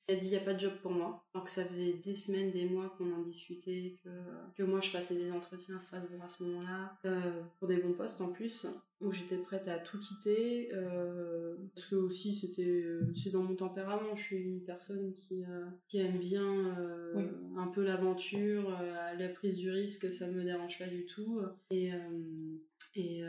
Il 0.08 0.14
a 0.14 0.18
dit 0.18 0.26
il 0.26 0.30
n'y 0.30 0.36
a 0.36 0.40
pas 0.40 0.52
de 0.52 0.60
job 0.60 0.74
pour 0.82 0.90
moi. 0.90 1.24
Alors 1.32 1.44
que 1.46 1.50
ça 1.50 1.64
faisait 1.64 1.94
des 1.94 2.14
semaines, 2.14 2.50
des 2.50 2.66
mois 2.66 2.94
qu'on 2.98 3.10
en 3.10 3.22
discutait, 3.22 3.96
que, 4.04 4.10
que 4.54 4.62
moi 4.62 4.82
je 4.82 4.92
passais 4.92 5.14
des 5.14 5.32
entretiens 5.32 5.76
à 5.76 5.80
Strasbourg 5.80 6.22
à 6.22 6.28
ce 6.28 6.42
moment-là, 6.44 6.98
euh, 7.06 7.40
pour 7.58 7.68
des 7.68 7.78
bons 7.78 7.94
postes 7.94 8.20
en 8.20 8.30
plus, 8.30 8.66
où 9.00 9.12
j'étais 9.12 9.38
prête 9.38 9.66
à 9.66 9.78
tout 9.78 9.98
quitter. 9.98 10.68
Euh, 10.74 11.56
parce 11.74 11.86
que 11.86 11.96
aussi 11.96 12.34
c'était 12.34 12.62
euh, 12.62 13.10
c'est 13.14 13.30
dans 13.30 13.42
mon 13.42 13.54
tempérament. 13.54 14.14
Je 14.14 14.22
suis 14.22 14.36
une 14.36 14.62
personne 14.62 15.14
qui, 15.14 15.42
qui 15.88 15.98
aime 15.98 16.18
bien 16.18 16.76
un 17.56 17.66
peu 17.68 17.82
l'aventure, 17.82 18.78
la 19.18 19.28
prise 19.30 19.56
du 19.56 19.70
risque, 19.70 20.12
ça 20.12 20.30
me 20.30 20.44
dérange 20.44 20.78
pas 20.78 20.86
du 20.86 21.06
tout. 21.06 21.40
Et, 21.70 21.90
et 22.94 23.22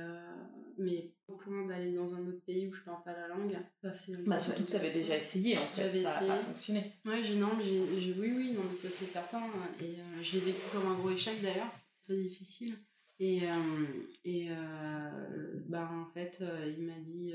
mais 0.77 1.13
au 1.27 1.35
point 1.35 1.65
d'aller 1.65 1.93
dans 1.93 2.13
un 2.15 2.27
autre 2.27 2.41
pays 2.45 2.67
où 2.67 2.73
je 2.73 2.83
parle 2.83 3.03
pas 3.03 3.13
la 3.13 3.27
langue, 3.27 3.57
ça 3.81 3.93
c'est. 3.93 4.23
Bah 4.25 4.37
surtout 4.37 4.63
que 4.63 4.69
tu 4.71 4.75
avais 4.75 4.91
déjà 4.91 5.17
essayé 5.17 5.57
en 5.57 5.67
fait, 5.67 5.91
ça 6.03 6.09
essayé. 6.17 6.31
a 6.31 6.35
pas 6.35 6.39
fonctionné. 6.41 6.91
Ouais, 7.05 7.23
j'ai 7.23 7.35
non, 7.35 7.49
j'ai 7.61 8.13
oui 8.13 8.33
oui 8.35 8.51
non 8.53 8.61
mais 8.67 8.75
ça 8.75 8.89
c'est 8.89 9.05
certain 9.05 9.41
et 9.81 9.99
euh, 9.99 10.21
j'ai 10.21 10.39
vécu 10.39 10.59
comme 10.71 10.87
un 10.91 10.95
gros 10.95 11.11
échec 11.11 11.41
d'ailleurs, 11.41 11.71
très 12.03 12.17
difficile. 12.17 12.75
Et, 13.17 13.43
euh, 13.43 13.85
et 14.25 14.47
euh, 14.49 15.61
bah, 15.69 15.89
en 15.89 16.05
fait, 16.13 16.43
il 16.77 16.85
m'a 16.85 16.99
dit 16.99 17.33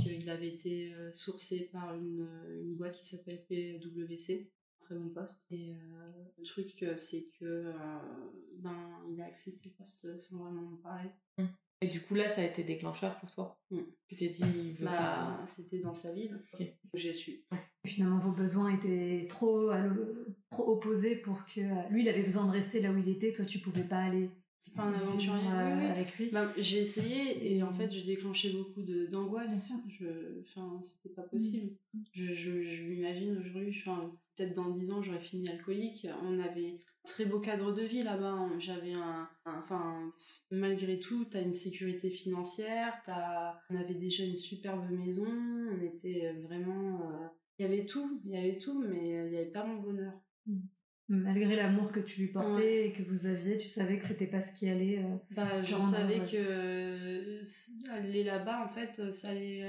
qu'il 0.00 0.30
avait 0.30 0.46
été 0.46 0.92
sourcé 1.12 1.68
par 1.72 1.92
une, 1.96 2.28
une 2.62 2.76
boîte 2.76 2.94
qui 2.94 3.04
s'appelle 3.04 3.44
PWC, 3.48 4.48
très 4.86 4.94
bon 4.94 5.08
poste. 5.10 5.44
Et 5.50 5.74
le 6.38 6.44
truc, 6.44 6.84
c'est 6.96 7.24
que 7.38 7.72
ben, 8.58 9.02
il 9.10 9.20
a 9.20 9.26
accepté 9.26 9.68
le 9.68 9.70
poste 9.72 10.18
sans 10.18 10.38
vraiment 10.38 10.62
me 10.62 10.76
parler. 10.76 11.10
Mmh. 11.38 11.44
Et 11.82 11.88
du 11.88 12.00
coup, 12.00 12.14
là, 12.14 12.26
ça 12.28 12.40
a 12.40 12.44
été 12.44 12.64
déclencheur 12.64 13.18
pour 13.18 13.30
toi 13.30 13.58
mmh. 13.70 13.80
Tu 14.08 14.16
t'es 14.16 14.28
dit, 14.28 14.42
il 14.42 14.72
veut 14.74 14.86
bah, 14.86 15.44
C'était 15.46 15.80
dans 15.80 15.94
sa 15.94 16.14
ville. 16.14 16.40
J'ai 16.94 17.12
su. 17.12 17.44
Finalement, 17.86 18.18
vos 18.18 18.32
besoins 18.32 18.74
étaient 18.74 19.26
trop, 19.28 19.70
trop 20.50 20.70
opposés 20.70 21.16
pour 21.16 21.44
que. 21.46 21.90
Lui, 21.92 22.02
il 22.02 22.08
avait 22.08 22.22
besoin 22.22 22.46
de 22.46 22.52
rester 22.52 22.80
là 22.80 22.90
où 22.90 22.96
il 22.96 23.08
était, 23.08 23.32
toi, 23.32 23.44
tu 23.44 23.58
pouvais 23.58 23.84
pas 23.84 23.98
aller. 23.98 24.30
C'est 24.66 24.74
pas 24.74 24.82
un 24.82 24.94
aventurier 24.94 25.46
euh, 25.46 25.92
avec 25.92 26.18
lui. 26.18 26.28
Bah, 26.30 26.44
j'ai 26.58 26.78
essayé 26.78 27.54
et 27.54 27.62
en 27.62 27.72
fait, 27.72 27.88
j'ai 27.88 28.02
déclenché 28.02 28.50
beaucoup 28.50 28.82
d'angoisse. 28.82 29.72
Je, 29.88 30.40
enfin, 30.40 30.80
c'était 30.82 31.14
pas 31.14 31.22
possible. 31.22 31.76
Mmh. 31.94 32.00
Je, 32.12 32.34
je, 32.34 32.62
je 32.64 32.82
m'imagine 32.82 33.38
aujourd'hui, 33.38 33.72
enfin, 33.78 34.12
peut-être 34.34 34.54
dans 34.54 34.70
10 34.70 34.90
ans, 34.90 35.02
j'aurais 35.04 35.20
fini 35.20 35.48
alcoolique. 35.48 36.08
On 36.24 36.40
avait 36.40 36.80
très 37.04 37.26
beau 37.26 37.38
cadre 37.38 37.72
de 37.72 37.82
vie 37.82 38.02
là-bas. 38.02 38.32
Hein. 38.32 38.58
J'avais 38.58 38.94
un, 38.94 39.28
enfin, 39.44 40.10
malgré 40.50 40.98
tout, 40.98 41.26
t'as 41.26 41.42
une 41.42 41.54
sécurité 41.54 42.10
financière, 42.10 42.92
as, 43.06 43.60
on 43.70 43.76
avait 43.76 43.94
déjà 43.94 44.24
une 44.24 44.36
superbe 44.36 44.90
maison, 44.90 45.28
on 45.28 45.80
était 45.80 46.32
vraiment, 46.42 47.02
euh, 47.02 47.28
il 47.60 47.62
y 47.62 47.68
avait 47.68 47.86
tout, 47.86 48.20
il 48.24 48.32
y 48.32 48.36
avait 48.36 48.58
tout, 48.58 48.82
mais 48.82 49.10
il 49.10 49.30
n'y 49.30 49.36
avait 49.36 49.46
pas 49.46 49.64
mon 49.64 49.80
bonheur. 49.80 50.20
Mm. 50.46 50.58
Malgré 51.08 51.54
l'amour 51.54 51.92
que 51.92 52.00
tu 52.00 52.20
lui 52.22 52.28
portais 52.28 52.88
et 52.88 52.92
que 52.92 53.02
vous 53.02 53.26
aviez, 53.26 53.56
tu 53.56 53.68
savais 53.68 53.96
que 53.96 54.04
c'était 54.04 54.26
pas 54.26 54.40
ce 54.40 54.58
qui 54.58 54.68
allait. 54.68 54.98
Euh, 54.98 55.16
bah, 55.30 55.62
je 55.62 55.80
savais 55.80 56.18
que 56.18 56.34
euh, 56.34 57.44
aller 57.92 58.24
là-bas, 58.24 58.64
en 58.64 58.68
fait, 58.68 59.12
ça 59.12 59.28
allait 59.28 59.64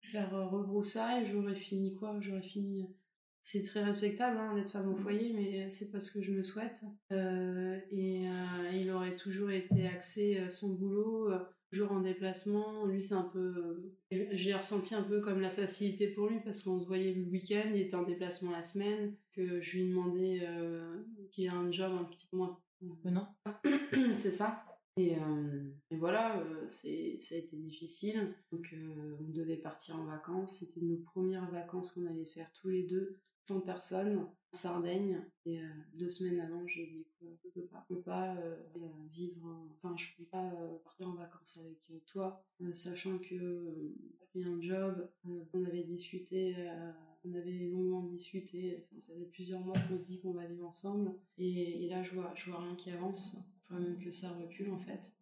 faire 0.00 0.30
rebroussaille. 0.50 1.26
J'aurais 1.26 1.54
fini 1.54 1.94
quoi? 1.94 2.16
J'aurais 2.20 2.42
fini 2.42 2.88
c'est 3.50 3.62
très 3.62 3.82
respectable 3.82 4.36
hein, 4.36 4.54
d'être 4.54 4.70
femme 4.70 4.88
au 4.88 4.92
mmh. 4.92 5.02
foyer, 5.02 5.32
mais 5.32 5.70
c'est 5.70 5.90
parce 5.90 6.10
que 6.10 6.20
je 6.20 6.32
me 6.32 6.42
souhaite. 6.42 6.82
Euh, 7.12 7.78
et 7.90 8.28
euh, 8.28 8.70
il 8.74 8.90
aurait 8.90 9.16
toujours 9.16 9.50
été 9.50 9.86
axé 9.86 10.38
euh, 10.38 10.50
son 10.50 10.74
boulot, 10.74 11.30
toujours 11.70 11.92
en 11.92 12.00
déplacement. 12.00 12.86
Lui, 12.86 13.02
c'est 13.02 13.14
un 13.14 13.28
peu. 13.32 13.92
J'ai 14.10 14.54
ressenti 14.54 14.94
un 14.94 15.02
peu 15.02 15.20
comme 15.20 15.40
la 15.40 15.50
facilité 15.50 16.08
pour 16.08 16.28
lui 16.28 16.40
parce 16.44 16.62
qu'on 16.62 16.80
se 16.80 16.86
voyait 16.86 17.12
le 17.12 17.24
week-end, 17.24 17.70
il 17.74 17.80
était 17.80 17.96
en 17.96 18.04
déplacement 18.04 18.50
la 18.50 18.62
semaine, 18.62 19.14
que 19.32 19.60
je 19.60 19.76
lui 19.76 19.88
demandais 19.88 20.46
qu'il 21.30 21.44
ait 21.44 21.48
un 21.48 21.70
job 21.70 21.92
un 21.98 22.04
petit 22.04 22.26
peu 22.26 22.36
moins. 22.36 22.58
Non. 23.04 23.26
c'est 24.16 24.30
ça. 24.30 24.64
Et, 24.96 25.16
et, 25.90 25.96
voilà, 25.96 26.42
ça 26.68 26.88
a 26.88 27.38
été 27.38 27.56
difficile. 27.56 28.34
Donc, 28.50 28.74
on 29.20 29.30
devait 29.30 29.56
partir 29.56 29.96
en 29.96 30.04
vacances. 30.04 30.58
C'était 30.58 30.80
nos 30.80 30.98
premières 30.98 31.50
vacances 31.50 31.92
qu'on 31.92 32.06
allait 32.06 32.26
faire 32.26 32.50
tous 32.60 32.68
les 32.68 32.82
deux 32.82 33.20
personnes 33.64 34.18
en 34.18 34.34
Sardaigne. 34.52 35.24
Et 35.46 35.60
euh, 35.60 35.68
deux 35.94 36.10
semaines 36.10 36.40
avant, 36.40 36.66
j'ai 36.66 36.86
dit 36.86 37.06
je 37.20 37.48
peux 37.54 37.66
pas, 37.66 37.84
je 37.88 37.94
peux 37.94 38.02
pas 38.02 38.34
euh, 38.36 38.56
vivre, 39.10 39.66
enfin, 39.76 39.96
je 39.96 40.16
peux 40.16 40.24
pas 40.24 40.44
euh, 40.44 40.78
partir 40.84 40.97
vacances 41.38 41.58
avec 41.90 42.04
toi, 42.06 42.44
sachant 42.74 43.18
que 43.18 43.94
j'ai 44.34 44.44
un 44.44 44.60
job, 44.60 45.08
on 45.52 45.64
avait 45.64 45.84
discuté, 45.84 46.54
on 47.24 47.34
avait 47.34 47.68
longuement 47.70 48.02
discuté, 48.02 48.86
ça 48.98 49.12
fait 49.14 49.28
plusieurs 49.32 49.60
mois 49.60 49.74
qu'on 49.88 49.98
se 49.98 50.06
dit 50.06 50.20
qu'on 50.20 50.32
va 50.32 50.46
vivre 50.46 50.66
ensemble. 50.66 51.12
Et, 51.36 51.84
et, 51.84 51.88
là, 51.88 52.02
je 52.02 52.14
vois, 52.14 52.32
je 52.36 52.50
vois 52.50 52.60
rien 52.60 52.74
qui 52.76 52.90
avance, 52.90 53.38
je 53.62 53.70
vois 53.70 53.80
même 53.80 53.98
que 53.98 54.10
ça 54.10 54.30
recule 54.32 54.70
en 54.70 54.78
fait. 54.78 55.16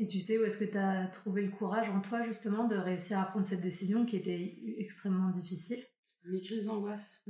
Et 0.00 0.06
tu 0.06 0.20
sais 0.20 0.38
où 0.38 0.44
est-ce 0.44 0.58
que 0.58 0.70
tu 0.70 0.78
as 0.78 1.08
trouvé 1.08 1.42
le 1.42 1.50
courage 1.50 1.90
en 1.90 2.00
toi 2.00 2.22
justement 2.22 2.68
de 2.68 2.76
réussir 2.76 3.18
à 3.18 3.24
prendre 3.24 3.44
cette 3.44 3.62
décision 3.62 4.06
qui 4.06 4.16
était 4.16 4.56
extrêmement 4.78 5.30
difficile? 5.30 5.84
Mes 6.24 6.40
crises 6.40 6.66
d'angoisse. 6.66 7.26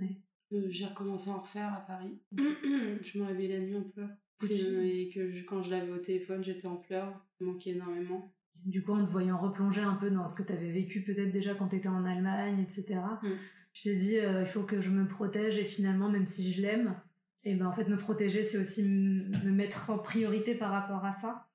j'ai 0.50 0.86
recommencé 0.86 1.30
à 1.30 1.34
en 1.34 1.40
refaire 1.40 1.72
à 1.72 1.80
Paris. 1.80 2.20
je 2.36 3.18
me 3.18 3.24
réveillais 3.24 3.58
la 3.58 3.64
nuit 3.64 3.76
en 3.76 3.84
pleurs. 3.84 4.10
Et 4.44 5.10
que 5.12 5.42
quand 5.42 5.62
je 5.62 5.70
l'avais 5.70 5.90
au 5.90 5.98
téléphone, 5.98 6.44
j'étais 6.44 6.66
en 6.66 6.76
pleurs. 6.76 7.24
Je 7.40 7.44
manquait 7.44 7.70
énormément. 7.70 8.32
Du 8.64 8.82
coup, 8.82 8.92
en 8.92 9.04
te 9.04 9.10
voyant 9.10 9.38
replonger 9.38 9.80
un 9.80 9.94
peu 9.94 10.10
dans 10.10 10.26
ce 10.26 10.34
que 10.34 10.42
tu 10.42 10.52
avais 10.52 10.70
vécu 10.70 11.02
peut-être 11.02 11.30
déjà 11.30 11.54
quand 11.54 11.68
tu 11.68 11.76
étais 11.76 11.88
en 11.88 12.04
Allemagne, 12.04 12.60
etc., 12.60 13.00
mm. 13.22 13.28
tu 13.72 13.82
t'es 13.82 13.94
dit, 13.94 14.18
euh, 14.18 14.40
il 14.40 14.46
faut 14.46 14.64
que 14.64 14.80
je 14.80 14.90
me 14.90 15.06
protège 15.06 15.58
et 15.58 15.64
finalement, 15.64 16.08
même 16.08 16.26
si 16.26 16.52
je 16.52 16.62
l'aime, 16.62 16.96
et 17.44 17.54
ben 17.54 17.66
en 17.66 17.72
fait, 17.72 17.88
me 17.88 17.96
protéger, 17.96 18.42
c'est 18.42 18.58
aussi 18.58 18.82
me 18.82 19.50
mettre 19.50 19.90
en 19.90 19.98
priorité 19.98 20.54
par 20.54 20.70
rapport 20.70 21.04
à 21.04 21.12
ça. 21.12 21.46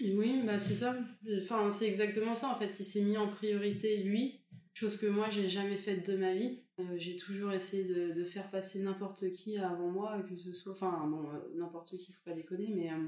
Oui, 0.00 0.42
bah 0.44 0.58
c'est 0.58 0.74
ça. 0.74 0.96
Enfin, 1.38 1.70
c'est 1.70 1.86
exactement 1.86 2.34
ça. 2.34 2.48
En 2.48 2.58
fait, 2.58 2.78
il 2.80 2.84
s'est 2.84 3.02
mis 3.02 3.16
en 3.16 3.28
priorité 3.28 4.02
lui, 4.02 4.40
chose 4.72 4.96
que 4.96 5.06
moi 5.06 5.28
j'ai 5.30 5.48
jamais 5.48 5.76
faite 5.76 6.08
de 6.10 6.16
ma 6.16 6.34
vie. 6.34 6.63
Euh, 6.80 6.96
j'ai 6.96 7.14
toujours 7.14 7.52
essayé 7.52 7.84
de, 7.84 8.24
faire 8.24 8.50
passer 8.50 8.82
n'importe 8.82 9.30
qui 9.30 9.58
avant 9.58 9.90
moi, 9.90 10.20
que 10.28 10.36
ce 10.36 10.52
soit, 10.52 10.72
enfin 10.72 11.06
bon, 11.06 11.28
euh, 11.30 11.38
n'importe 11.54 11.96
qui, 11.96 12.12
faut 12.12 12.22
pas 12.24 12.34
déconner, 12.34 12.72
mais 12.74 12.90
euh, 12.90 13.06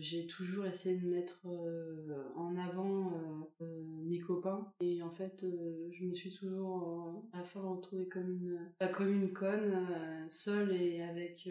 j'ai 0.00 0.26
toujours 0.26 0.66
essayé 0.66 0.98
de 0.98 1.08
mettre 1.08 1.46
en 2.36 2.56
avant 2.56 3.12
mes 4.04 4.18
copains. 4.18 4.72
Et 4.80 5.02
en 5.02 5.10
fait, 5.10 5.44
je 5.90 6.04
me 6.04 6.14
suis 6.14 6.32
toujours 6.32 7.22
à 7.32 7.38
la 7.38 7.44
fin 7.44 7.60
retrouvée 7.60 8.08
comme 8.08 8.30
une, 8.30 8.58
pas 8.78 8.88
comme 8.88 9.12
une 9.12 9.32
conne, 9.32 9.86
seule 10.28 10.72
et 10.72 11.02
avec 11.02 11.48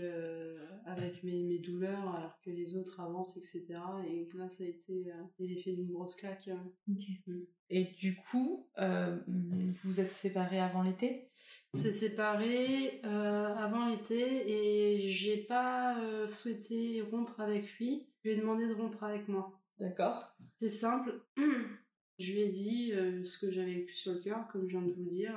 avec 0.85 1.23
mes, 1.23 1.43
mes, 1.43 1.59
douleurs, 1.59 2.15
alors 2.15 2.39
que 2.43 2.49
les 2.49 2.75
autres 2.75 2.99
avancent, 2.99 3.37
etc. 3.37 3.75
Et 4.07 4.27
là, 4.37 4.49
ça 4.49 4.63
a 4.63 4.67
été 4.67 5.11
l'effet 5.39 5.73
d'une 5.73 5.91
grosse 5.91 6.15
claque. 6.15 6.49
Mm. 6.87 7.41
Et 7.69 7.85
du 7.85 8.15
coup, 8.15 8.67
vous 9.83 9.99
êtes 9.99 10.11
séparés 10.11 10.59
avant 10.59 10.83
l'été? 10.83 11.31
On 11.73 11.77
s'est 11.77 11.91
séparés 11.93 12.99
euh, 13.05 13.55
avant 13.55 13.87
l'été 13.87 14.51
et 14.51 15.07
j'ai 15.07 15.37
pas 15.37 15.97
euh, 15.99 16.27
souhaité 16.27 17.01
rompre 17.01 17.39
avec 17.39 17.71
lui. 17.77 17.80
Je 17.81 18.29
lui 18.29 18.37
ai 18.37 18.41
demandé 18.41 18.67
de 18.67 18.73
rompre 18.73 19.03
avec 19.03 19.27
moi. 19.27 19.59
D'accord. 19.79 20.35
C'est 20.57 20.69
simple. 20.69 21.21
Je 22.19 22.33
lui 22.33 22.41
ai 22.41 22.49
dit 22.49 22.93
euh, 22.93 23.23
ce 23.23 23.39
que 23.39 23.49
j'avais 23.49 23.73
le 23.73 23.85
plus 23.85 23.95
sur 23.95 24.13
le 24.13 24.19
cœur, 24.19 24.47
comme 24.47 24.67
je 24.67 24.77
viens 24.77 24.85
de 24.85 24.91
vous 24.91 25.05
le 25.05 25.09
dire. 25.09 25.35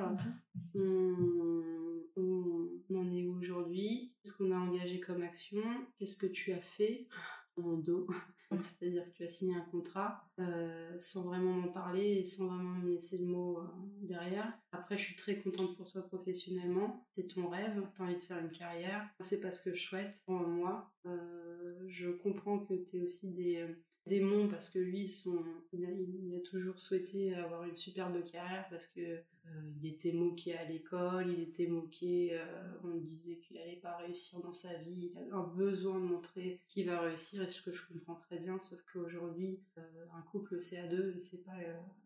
Mhm. 0.74 2.02
on, 2.16 2.94
en 2.94 3.10
est 3.10 3.24
où 3.24 3.38
aujourd'hui? 3.38 4.12
Qu'est-ce 4.22 4.36
qu'on 4.36 4.52
a 4.52 4.56
engagé 4.56 5.00
comme 5.00 5.22
action? 5.22 5.62
Qu'est-ce 5.98 6.18
que 6.18 6.26
tu 6.26 6.52
as 6.52 6.60
fait? 6.60 7.08
En 7.56 7.78
dos 7.78 8.06
c'est-à-dire 8.50 9.04
que 9.04 9.16
tu 9.16 9.24
as 9.24 9.28
signé 9.28 9.56
un 9.56 9.64
contrat 9.70 10.28
euh, 10.38 10.98
sans 10.98 11.24
vraiment 11.24 11.52
m'en 11.52 11.68
parler 11.68 12.18
et 12.18 12.24
sans 12.24 12.46
vraiment 12.48 12.78
me 12.78 12.90
laisser 12.90 13.18
le 13.18 13.26
mot 13.26 13.58
euh, 13.58 13.66
derrière. 14.02 14.52
Après, 14.72 14.96
je 14.96 15.04
suis 15.04 15.16
très 15.16 15.38
contente 15.40 15.76
pour 15.76 15.90
toi 15.90 16.06
professionnellement. 16.06 17.06
C'est 17.12 17.28
ton 17.28 17.48
rêve, 17.48 17.82
tu 17.94 18.02
as 18.02 18.04
envie 18.04 18.16
de 18.16 18.22
faire 18.22 18.38
une 18.38 18.50
carrière. 18.50 19.08
C'est 19.20 19.40
pas 19.40 19.52
ce 19.52 19.68
que 19.68 19.76
je 19.76 19.82
souhaite 19.82 20.22
pour 20.26 20.34
moi. 20.34 20.92
Euh, 21.06 21.84
je 21.88 22.10
comprends 22.10 22.58
que 22.58 22.74
tu 22.74 22.98
es 22.98 23.00
aussi 23.00 23.32
des, 23.32 23.66
démon 24.06 24.48
parce 24.48 24.70
que 24.70 24.78
lui, 24.78 25.08
son, 25.08 25.44
il, 25.72 26.34
a, 26.34 26.40
toujours 26.40 26.78
souhaité 26.78 27.34
avoir 27.34 27.64
une 27.64 27.76
superbe 27.76 28.22
carrière 28.24 28.66
parce 28.70 28.86
que 28.86 29.00
euh, 29.00 29.70
il 29.80 29.86
était 29.86 30.12
moqué 30.12 30.56
à 30.56 30.64
l'école, 30.64 31.30
il 31.30 31.40
était 31.40 31.66
moqué, 31.66 32.30
euh, 32.32 32.44
on 32.82 32.96
disait 32.96 33.36
qu'il 33.36 33.58
allait 33.58 33.76
pas 33.76 33.96
réussir 33.96 34.40
dans 34.40 34.52
sa 34.52 34.74
vie, 34.78 35.10
il 35.12 35.18
a 35.18 35.36
un 35.36 35.46
besoin 35.46 35.98
de 35.98 36.04
montrer 36.04 36.60
qu'il 36.68 36.86
va 36.86 37.00
réussir 37.00 37.42
et 37.42 37.48
ce 37.48 37.62
que 37.62 37.72
je 37.72 37.86
comprends 37.86 38.16
très 38.16 38.38
bien, 38.38 38.58
sauf 38.58 38.80
qu'aujourd'hui, 38.92 39.60
euh, 39.78 39.82
un 40.14 40.22
couple 40.22 40.60
c'est 40.60 40.78
à 40.78 40.86
deux 40.86 41.14
et 41.16 41.20
c'est 41.20 41.44
pas 41.44 41.56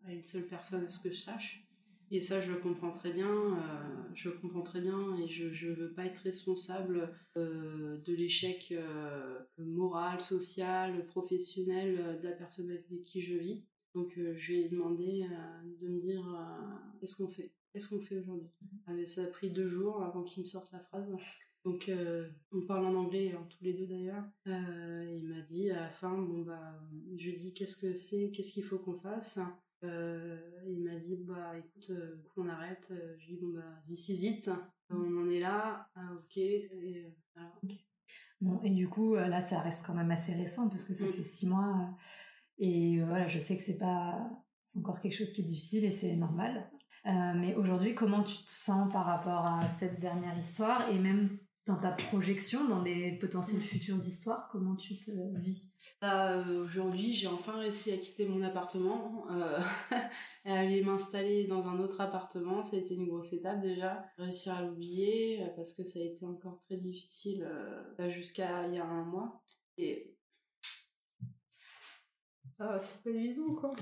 à 0.07 0.13
une 0.13 0.25
seule 0.25 0.47
personne, 0.47 0.89
ce 0.89 1.01
que 1.01 1.11
je 1.11 1.19
sache. 1.19 1.68
Et 2.11 2.21
ça, 2.21 2.41
je 2.41 2.53
le 2.53 2.59
comprends 2.59 2.91
très 2.91 3.13
bien. 3.13 3.29
Euh, 3.29 4.03
je 4.15 4.31
le 4.31 4.37
comprends 4.37 4.63
très 4.63 4.81
bien 4.81 5.17
et 5.19 5.29
je 5.29 5.69
ne 5.69 5.75
veux 5.75 5.93
pas 5.93 6.07
être 6.07 6.19
responsable 6.19 7.13
euh, 7.37 7.99
de 7.99 8.15
l'échec 8.15 8.73
euh, 8.73 9.39
moral, 9.59 10.21
social, 10.21 11.05
professionnel 11.07 12.19
de 12.23 12.29
la 12.29 12.35
personne 12.35 12.71
avec 12.71 12.87
qui 13.05 13.21
je 13.21 13.35
vis. 13.35 13.65
Donc, 13.95 14.13
je 14.17 14.53
lui 14.53 14.61
ai 14.63 14.69
demandé 14.69 15.27
de 15.81 15.89
me 15.89 16.01
dire 16.01 16.25
qu'est-ce 17.01 17.17
qu'on 17.17 17.29
fait? 17.29 17.53
qu'est-ce 17.73 17.89
qu'on 17.89 18.01
fait 18.01 18.19
aujourd'hui? 18.19 18.49
Ça 19.07 19.25
a 19.25 19.27
pris 19.27 19.51
deux 19.51 19.67
jours 19.67 20.03
avant 20.03 20.23
qu'il 20.23 20.43
me 20.43 20.47
sorte 20.47 20.71
la 20.73 20.79
phrase. 20.79 21.11
Donc, 21.65 21.91
on 22.53 22.61
parle 22.63 22.87
en 22.87 22.95
anglais, 22.95 23.33
hein, 23.33 23.45
tous 23.51 23.65
les 23.65 23.73
deux 23.73 23.87
d'ailleurs. 23.87 24.25
il 24.47 25.27
m'a 25.27 25.41
dit 25.41 25.71
à 25.71 25.81
la 25.83 25.91
fin, 25.91 26.17
bon 26.17 26.43
bah, 26.43 26.79
je 27.17 27.31
lui 27.31 27.37
dit 27.37 27.55
qu'est-ce 27.55 27.77
que 27.77 27.95
c'est, 27.95 28.31
qu'est-ce 28.31 28.53
qu'il 28.53 28.65
faut 28.65 28.79
qu'on 28.79 28.99
fasse? 28.99 29.41
Il 29.83 30.83
m'a 30.83 30.99
dit, 30.99 31.17
bah 31.21 31.57
écoute, 31.57 31.93
on 32.37 32.49
arrête. 32.49 32.93
je 33.19 33.27
lui 33.27 33.35
ai 33.35 33.37
dit, 33.37 33.41
bon 33.41 33.53
bah, 33.55 33.81
this 33.85 34.09
is 34.09 34.27
it. 34.27 34.51
On 34.91 35.17
en 35.19 35.31
est 35.31 35.41
là, 35.41 35.89
ah, 35.95 36.13
ok. 36.15 36.37
Et, 36.37 37.15
Bon, 38.41 38.61
et 38.63 38.71
du 38.71 38.89
coup, 38.89 39.17
là, 39.17 39.41
ça 39.41 39.61
reste 39.61 39.85
quand 39.85 39.95
même 39.95 40.11
assez 40.11 40.33
récent 40.33 40.69
parce 40.69 40.85
que 40.85 40.95
ça 40.95 41.07
mm. 41.07 41.13
fait 41.13 41.23
six 41.23 41.47
mois. 41.49 41.97
Et 42.59 43.03
voilà, 43.05 43.27
je 43.27 43.39
sais 43.39 43.57
que 43.57 43.63
c'est 43.63 43.79
pas, 43.79 44.31
c'est 44.65 44.79
encore 44.79 45.01
quelque 45.01 45.17
chose 45.17 45.33
qui 45.33 45.41
est 45.41 45.45
difficile 45.45 45.85
et 45.85 45.91
c'est 45.91 46.17
normal. 46.17 46.71
mais 47.05 47.55
aujourd'hui, 47.57 47.95
comment 47.95 48.23
tu 48.23 48.37
te 48.37 48.49
sens 48.49 48.93
par 48.93 49.07
rapport 49.07 49.47
à 49.47 49.69
cette 49.69 50.01
dernière 50.01 50.37
histoire 50.39 50.89
et 50.91 50.99
même 50.99 51.39
dans 51.69 51.77
ta 51.77 51.91
projection, 51.93 52.67
dans 52.67 52.83
des 52.83 53.13
potentielles 53.13 53.61
futures 53.61 53.97
histoires, 53.97 54.49
comment 54.51 54.75
tu 54.75 54.99
te 54.99 55.11
vis? 55.39 55.75
Bah, 56.01 56.43
Aujourd'hui, 56.49 57.13
j'ai 57.13 57.27
enfin 57.27 57.59
réussi 57.59 57.93
à 57.93 57.99
quitter 57.99 58.27
mon 58.27 58.43
appartement 58.43 59.27
euh, 59.31 59.61
et 60.47 60.51
aller 60.51 60.83
m'installer 60.83 61.47
dans 61.47 61.69
un 61.69 61.79
autre 61.79 62.01
appartement. 62.01 62.65
Ça 62.65 62.77
a 62.77 62.79
été 62.79 62.95
une 62.95 63.07
grosse 63.07 63.35
étape 63.35 63.61
déjà. 63.61 64.03
Réussir 64.17 64.55
à 64.55 64.63
l'oublier 64.63 65.43
euh, 65.43 65.49
parce 65.57 65.75
que 65.75 65.85
ça 65.85 65.99
a 65.99 66.03
été 66.05 66.25
encore 66.25 66.59
très 66.63 66.79
difficile 66.79 67.47
euh, 67.47 67.83
bah, 67.99 68.09
jusqu'à 68.09 68.67
il 68.67 68.75
y 68.75 68.79
a 68.79 68.87
un 68.87 69.05
mois. 69.05 69.43
Et. 69.77 70.17
Ah, 72.59 72.81
c'est 72.81 73.03
pas 73.03 73.11
évident 73.11 73.55
quoi. 73.55 73.77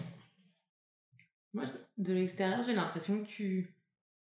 Moi, 1.55 1.64
de 1.99 2.12
l'extérieur, 2.12 2.64
j'ai 2.64 2.74
l'impression 2.74 3.22
que 3.22 3.28
tu, 3.28 3.76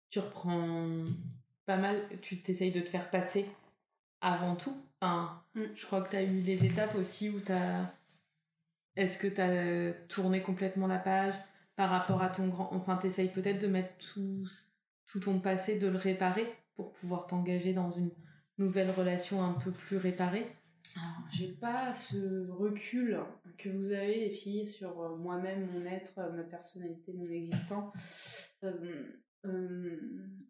tu 0.08 0.20
reprends 0.20 1.04
pas 1.66 1.76
mal, 1.76 2.02
tu 2.22 2.40
t'essayes 2.40 2.70
de 2.70 2.80
te 2.80 2.88
faire 2.88 3.10
passer 3.10 3.46
avant 4.20 4.56
tout. 4.56 4.76
Enfin, 5.00 5.42
mm. 5.54 5.64
Je 5.74 5.86
crois 5.86 6.00
que 6.00 6.10
tu 6.10 6.16
as 6.16 6.22
eu 6.22 6.40
les 6.40 6.64
étapes 6.64 6.94
aussi 6.94 7.28
où 7.28 7.40
tu 7.40 7.52
as. 7.52 7.92
Est-ce 8.96 9.18
que 9.18 9.26
tu 9.26 9.40
as 9.40 9.92
tourné 10.08 10.40
complètement 10.40 10.86
la 10.86 10.98
page 10.98 11.34
par 11.76 11.90
rapport 11.90 12.22
à 12.22 12.30
ton 12.30 12.48
grand. 12.48 12.70
Enfin, 12.72 12.96
tu 12.96 13.06
essayes 13.06 13.30
peut-être 13.30 13.60
de 13.60 13.66
mettre 13.66 13.92
tout, 13.98 14.44
tout 15.06 15.20
ton 15.20 15.38
passé, 15.38 15.78
de 15.78 15.86
le 15.86 15.98
réparer 15.98 16.46
pour 16.74 16.92
pouvoir 16.92 17.26
t'engager 17.26 17.74
dans 17.74 17.90
une 17.90 18.10
nouvelle 18.58 18.90
relation 18.90 19.44
un 19.44 19.52
peu 19.52 19.70
plus 19.70 19.98
réparée? 19.98 20.46
J'ai 21.30 21.52
pas 21.52 21.94
ce 21.94 22.48
recul 22.50 23.20
que 23.58 23.68
vous 23.68 23.90
avez 23.90 24.28
les 24.28 24.30
filles 24.30 24.66
sur 24.66 25.00
euh, 25.02 25.16
moi-même, 25.16 25.68
mon 25.72 25.84
être, 25.84 26.18
ma 26.34 26.42
personnalité, 26.42 27.12
mon 27.12 27.28
existant. 27.28 27.92
Euh, 28.64 29.04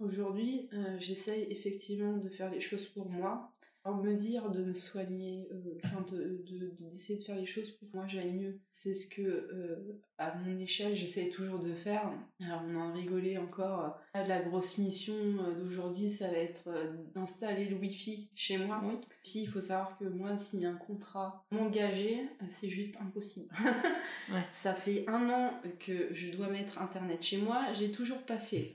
aujourd'hui, 0.01 0.69
euh, 0.73 0.97
j'essaye 1.01 1.47
effectivement 1.51 2.17
de 2.17 2.29
faire 2.29 2.51
les 2.51 2.61
choses 2.61 2.87
pour 2.87 3.09
moi, 3.09 3.53
me 3.95 4.15
dire 4.15 4.51
de 4.51 4.63
me 4.65 4.75
soigner, 4.75 5.49
euh, 5.53 5.79
enfin 5.85 6.05
de, 6.11 6.45
d'essayer 6.91 7.19
de, 7.19 7.25
faire 7.25 7.37
les 7.37 7.47
choses 7.47 7.71
pour 7.71 7.91
que 7.91 7.97
moi 7.97 8.07
j'aille 8.07 8.33
mieux. 8.33 8.61
C'est 8.71 8.95
ce 8.95 9.07
que, 9.07 9.23
euh, 9.23 10.01
à 10.19 10.35
mon 10.35 10.57
échelle, 10.59 10.95
j'essaie 10.95 11.29
toujours 11.29 11.59
de 11.59 11.73
faire. 11.75 12.11
Alors 12.43 12.63
on 12.67 12.77
en 12.77 12.93
rigolait 12.93 13.39
encore. 13.39 13.99
la 14.15 14.43
grosse 14.43 14.79
mission 14.79 15.15
euh, 15.15 15.55
d'aujourd'hui, 15.55 16.11
ça 16.11 16.29
va 16.29 16.39
être 16.39 16.69
d'installer 17.15 17.67
le 17.67 17.77
Wi-Fi 17.77 18.31
chez 18.35 18.59
moi. 18.59 18.81
Oui. 18.85 18.95
Puis 19.23 19.41
il 19.41 19.49
faut 19.49 19.61
savoir 19.61 19.97
que 19.99 20.05
moi, 20.05 20.31
a 20.31 20.67
un 20.67 20.75
contrat 20.75 21.45
engagé, 21.51 22.29
c'est 22.49 22.71
juste 22.71 22.97
impossible. 23.01 23.53
Ça 24.51 24.75
fait 24.75 25.05
un 25.09 25.29
an 25.31 25.51
que 25.79 26.13
je 26.13 26.31
dois 26.31 26.49
mettre 26.49 26.81
Internet 26.81 27.23
chez 27.23 27.39
moi, 27.39 27.73
j'ai 27.73 27.91
toujours 27.91 28.23
pas 28.25 28.39
fait. 28.39 28.75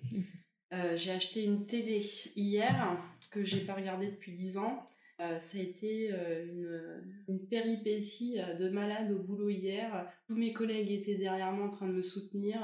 j'ai 0.95 1.11
acheté 1.11 1.43
une 1.43 1.65
télé 1.65 2.01
hier 2.35 2.97
que 3.31 3.43
j'ai 3.43 3.61
pas 3.61 3.73
regardée 3.73 4.07
depuis 4.07 4.33
10 4.33 4.57
ans. 4.57 4.85
Euh, 5.21 5.37
ça 5.37 5.59
a 5.59 5.61
été 5.61 6.11
euh, 6.11 6.45
une, 6.47 7.35
une, 7.35 7.47
péripétie 7.47 8.39
euh, 8.39 8.55
de 8.55 8.69
malade 8.69 9.11
au 9.11 9.19
boulot 9.19 9.49
hier. 9.49 10.07
Tous 10.27 10.35
mes 10.35 10.51
collègues 10.51 10.89
étaient 10.91 11.15
derrière 11.15 11.51
moi 11.51 11.67
en 11.67 11.69
train 11.69 11.87
de 11.87 11.93
me 11.93 12.01
soutenir, 12.01 12.59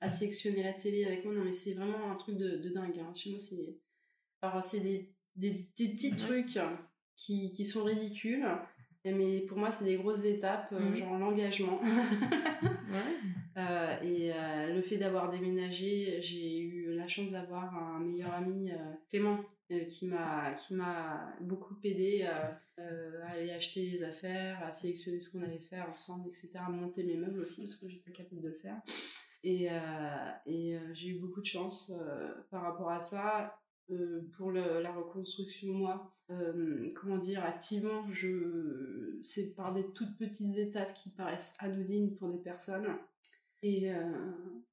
à 0.00 0.08
sectionner 0.08 0.62
la 0.62 0.72
télé 0.72 1.04
avec 1.04 1.24
moi. 1.24 1.34
Non, 1.34 1.44
mais 1.44 1.52
c'est 1.52 1.74
vraiment 1.74 2.10
un 2.10 2.16
truc 2.16 2.38
de, 2.38 2.56
de 2.56 2.68
dingue. 2.70 2.98
Hein. 2.98 3.12
Chez 3.14 3.30
moi, 3.30 3.40
c'est. 3.40 3.76
Alors, 4.40 4.64
c'est 4.64 4.80
des, 4.80 5.12
des, 5.36 5.68
des, 5.76 5.88
petits 5.88 6.16
trucs 6.16 6.58
qui, 7.16 7.50
qui 7.52 7.66
sont 7.66 7.84
ridicules. 7.84 8.46
Mais 9.04 9.40
pour 9.40 9.58
moi, 9.58 9.70
c'est 9.70 9.84
des 9.84 9.96
grosses 9.96 10.24
étapes, 10.24 10.72
mmh. 10.72 10.94
genre 10.94 11.18
l'engagement. 11.18 11.80
ouais. 13.56 14.06
et 14.06 14.32
le 14.72 14.80
fait 14.82 14.96
d'avoir 14.96 15.30
déménagé, 15.30 16.20
j'ai 16.22 16.58
eu 16.58 16.94
la 16.94 17.06
chance 17.06 17.30
d'avoir 17.30 17.74
un 17.74 18.00
meilleur 18.00 18.32
ami, 18.32 18.70
Clément, 19.08 19.40
euh, 19.70 19.84
qui 19.84 20.06
m'a 20.06 20.52
qui 20.54 20.74
m'a 20.74 21.32
beaucoup 21.40 21.76
aidé 21.84 22.28
euh, 22.78 23.22
à 23.22 23.30
aller 23.32 23.52
acheter 23.52 23.88
les 23.88 24.02
affaires, 24.02 24.60
à 24.64 24.72
sélectionner 24.72 25.20
ce 25.20 25.30
qu'on 25.30 25.42
allait 25.42 25.60
faire 25.60 25.88
ensemble, 25.88 26.28
etc. 26.28 26.50
À 26.56 26.70
monter 26.70 27.04
mes 27.04 27.16
meubles 27.16 27.40
aussi 27.40 27.62
parce 27.62 27.76
que 27.76 27.88
j'étais 27.88 28.10
capable 28.10 28.40
de 28.40 28.48
le 28.48 28.54
faire. 28.54 28.80
Et, 29.44 29.68
euh, 29.70 30.30
et 30.46 30.76
j'ai 30.92 31.10
eu 31.10 31.20
beaucoup 31.20 31.40
de 31.40 31.46
chance 31.46 31.92
par 32.50 32.62
rapport 32.62 32.90
à 32.90 33.00
ça. 33.00 33.56
pour 34.36 34.50
la 34.52 34.92
reconstruction, 34.92 35.72
moi, 35.72 36.16
comment 36.94 37.18
dire, 37.18 37.44
activement, 37.44 38.10
je, 38.10 39.20
c'est 39.22 39.54
par 39.54 39.72
des 39.72 39.86
toutes 39.92 40.18
petites 40.18 40.58
étapes 40.58 40.94
qui 40.94 41.10
paraissent 41.10 41.56
anodines 41.60 42.14
pour 42.16 42.28
des 42.28 42.38
personnes. 42.38 42.86
Et, 43.62 43.90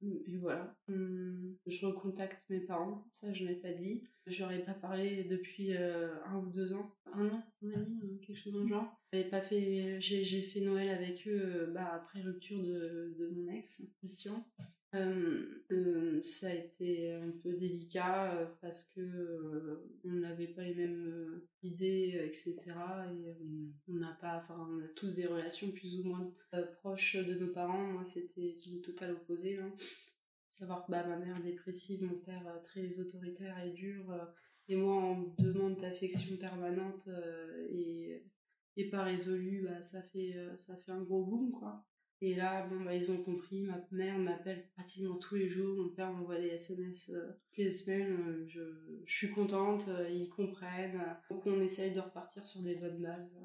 et 0.02 0.38
voilà, 0.38 0.74
hum, 0.88 1.56
je 1.66 1.86
recontacte 1.86 2.42
mes 2.48 2.60
parents, 2.60 3.04
ça 3.12 3.32
je 3.32 3.44
n'ai 3.44 3.56
pas 3.56 3.72
dit. 3.72 4.04
J'aurais 4.26 4.62
pas 4.62 4.74
parlé 4.74 5.24
depuis 5.24 5.74
euh, 5.74 6.14
un 6.26 6.38
ou 6.38 6.50
deux 6.50 6.72
ans, 6.74 6.94
un 7.12 7.28
an, 7.28 7.42
un 7.62 7.70
an 7.70 7.72
et 7.72 7.84
demi, 7.84 8.00
euh, 8.02 8.18
quelque 8.26 8.36
chose 8.36 8.52
dans 8.52 8.60
le 8.62 8.68
genre. 8.68 9.00
Pas 9.30 9.40
fait, 9.40 10.00
j'ai, 10.00 10.24
j'ai 10.24 10.42
fait 10.42 10.60
Noël 10.60 10.90
avec 10.90 11.26
eux 11.26 11.40
euh, 11.42 11.66
bah, 11.72 11.90
après 11.94 12.20
rupture 12.20 12.62
de, 12.62 13.14
de 13.18 13.28
mon 13.34 13.50
ex, 13.52 13.82
Christian. 13.98 14.46
Euh, 14.94 16.22
ça 16.24 16.48
a 16.48 16.54
été 16.54 17.12
un 17.12 17.30
peu 17.42 17.52
délicat 17.52 18.56
parce 18.62 18.86
que 18.86 19.90
on 20.04 20.12
n'avait 20.12 20.48
pas 20.48 20.62
les 20.62 20.74
mêmes 20.74 21.42
idées, 21.62 22.20
etc. 22.24 22.56
Et 23.12 23.36
on 23.88 23.94
n'a 23.94 24.16
pas, 24.20 24.38
enfin, 24.38 24.66
on 24.70 24.82
a 24.82 24.88
tous 24.88 25.10
des 25.10 25.26
relations 25.26 25.70
plus 25.72 26.00
ou 26.00 26.04
moins 26.04 26.32
proches 26.80 27.16
de 27.16 27.34
nos 27.34 27.52
parents. 27.52 27.92
Moi, 27.92 28.04
c'était 28.04 28.56
le 28.70 28.80
total 28.80 29.12
opposé. 29.12 29.58
Hein 29.58 29.72
savoir 30.58 30.84
que 30.84 30.90
bah, 30.90 31.06
ma 31.06 31.16
mère 31.16 31.40
dépressive, 31.40 32.02
mon 32.02 32.18
père 32.18 32.46
euh, 32.48 32.60
très 32.62 32.98
autoritaire 33.00 33.58
et 33.64 33.70
dur, 33.70 34.10
euh, 34.10 34.24
et 34.68 34.76
moi 34.76 34.94
en 34.96 35.34
demande 35.38 35.80
d'affection 35.80 36.36
permanente 36.36 37.04
euh, 37.08 37.68
et, 37.70 38.24
et 38.76 38.90
pas 38.90 39.04
résolue, 39.04 39.66
bah, 39.68 39.82
ça, 39.82 40.02
fait, 40.02 40.34
ça 40.56 40.76
fait 40.76 40.92
un 40.92 41.02
gros 41.02 41.24
boom, 41.24 41.52
quoi. 41.52 41.84
Et 42.20 42.34
là, 42.34 42.66
bon, 42.66 42.80
bah, 42.84 42.94
ils 42.94 43.12
ont 43.12 43.22
compris, 43.22 43.62
ma 43.62 43.78
mère 43.92 44.18
m'appelle 44.18 44.64
pratiquement 44.74 45.14
tous 45.14 45.36
les 45.36 45.48
jours, 45.48 45.76
mon 45.76 45.88
père 45.88 46.12
m'envoie 46.12 46.40
des 46.40 46.48
SMS 46.48 47.10
euh, 47.14 47.30
toutes 47.52 47.64
les 47.64 47.70
semaines, 47.70 48.10
euh, 48.10 48.44
je, 48.48 48.60
je, 49.06 49.16
suis 49.16 49.30
contente, 49.30 49.86
euh, 49.88 50.10
ils 50.10 50.28
comprennent, 50.28 51.00
donc 51.30 51.46
on 51.46 51.60
essaye 51.60 51.92
de 51.92 52.00
repartir 52.00 52.44
sur 52.44 52.62
des 52.62 52.74
bonnes 52.74 53.00
bases. 53.00 53.38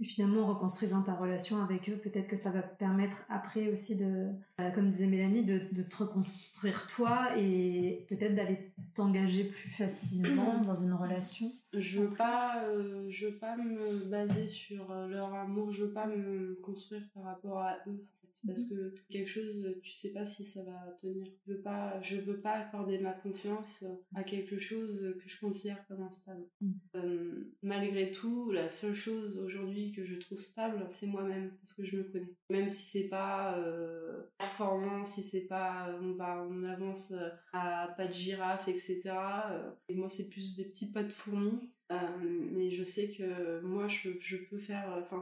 Et 0.00 0.04
finalement, 0.04 0.42
en 0.42 0.54
reconstruisant 0.54 1.02
ta 1.02 1.14
relation 1.14 1.62
avec 1.62 1.88
eux, 1.88 1.98
peut-être 1.98 2.28
que 2.28 2.34
ça 2.34 2.50
va 2.50 2.62
permettre 2.62 3.24
après 3.28 3.70
aussi 3.70 3.96
de, 3.96 4.26
comme 4.74 4.90
disait 4.90 5.06
Mélanie, 5.06 5.44
de, 5.44 5.60
de 5.72 5.82
te 5.82 5.96
reconstruire 5.96 6.86
toi 6.88 7.30
et 7.38 8.04
peut-être 8.08 8.34
d'aller 8.34 8.74
t'engager 8.94 9.44
plus 9.44 9.70
facilement 9.70 10.60
dans 10.66 10.74
une 10.74 10.92
relation. 10.92 11.46
Je 11.72 12.02
veux 12.02 12.12
pas, 12.12 12.62
je 13.08 13.28
veux 13.28 13.38
pas 13.38 13.56
me 13.56 14.04
baser 14.10 14.46
sur 14.46 14.92
leur 14.92 15.32
amour, 15.32 15.72
je 15.72 15.84
veux 15.84 15.92
pas 15.92 16.06
me 16.06 16.58
construire 16.62 17.08
par 17.14 17.22
rapport 17.24 17.60
à 17.60 17.76
eux 17.86 18.06
parce 18.46 18.70
mhm. 18.70 18.76
que 18.76 18.94
quelque 19.08 19.28
chose 19.28 19.76
tu 19.82 19.92
sais 19.92 20.12
pas 20.12 20.26
si 20.26 20.44
ça 20.44 20.62
va 20.64 20.98
tenir 21.00 21.26
je 21.46 21.52
veux 21.52 21.60
pas 21.60 22.00
je 22.02 22.16
veux 22.16 22.40
pas 22.40 22.52
accorder 22.52 22.98
ma 22.98 23.12
confiance 23.12 23.84
à 24.14 24.24
quelque 24.24 24.58
chose 24.58 25.14
que 25.22 25.28
je 25.28 25.40
considère 25.40 25.86
comme 25.86 26.02
instable 26.02 26.44
mhm. 26.60 26.74
euh, 26.96 27.54
malgré 27.62 28.10
tout 28.10 28.50
la 28.50 28.68
seule 28.68 28.94
chose 28.94 29.38
aujourd'hui 29.38 29.92
que 29.92 30.04
je 30.04 30.16
trouve 30.16 30.40
stable 30.40 30.84
c'est 30.88 31.06
moi-même 31.06 31.52
parce 31.58 31.74
que 31.74 31.84
je 31.84 31.98
me 31.98 32.04
connais 32.04 32.34
même 32.50 32.68
si 32.68 32.84
c'est 32.86 33.08
pas 33.08 33.58
euh, 33.58 34.22
performant 34.38 35.04
si 35.04 35.22
c'est 35.22 35.46
pas 35.46 35.96
on 36.02 36.14
va 36.14 36.46
on 36.48 36.64
avance 36.64 37.12
à 37.52 37.94
pas 37.96 38.06
de 38.06 38.12
girafe 38.12 38.68
etc 38.68 39.02
euh, 39.06 39.70
et 39.88 39.94
moi 39.94 40.08
c'est 40.08 40.28
plus 40.28 40.56
des 40.56 40.64
petits 40.64 40.92
pas 40.92 41.02
de 41.02 41.10
fourmis 41.10 41.70
mais 41.90 42.70
je 42.70 42.84
sais 42.84 43.10
que 43.10 43.60
moi 43.60 43.88
je, 43.88 44.10
je 44.18 44.36
peux 44.48 44.58
faire 44.58 44.96
enfin 45.00 45.20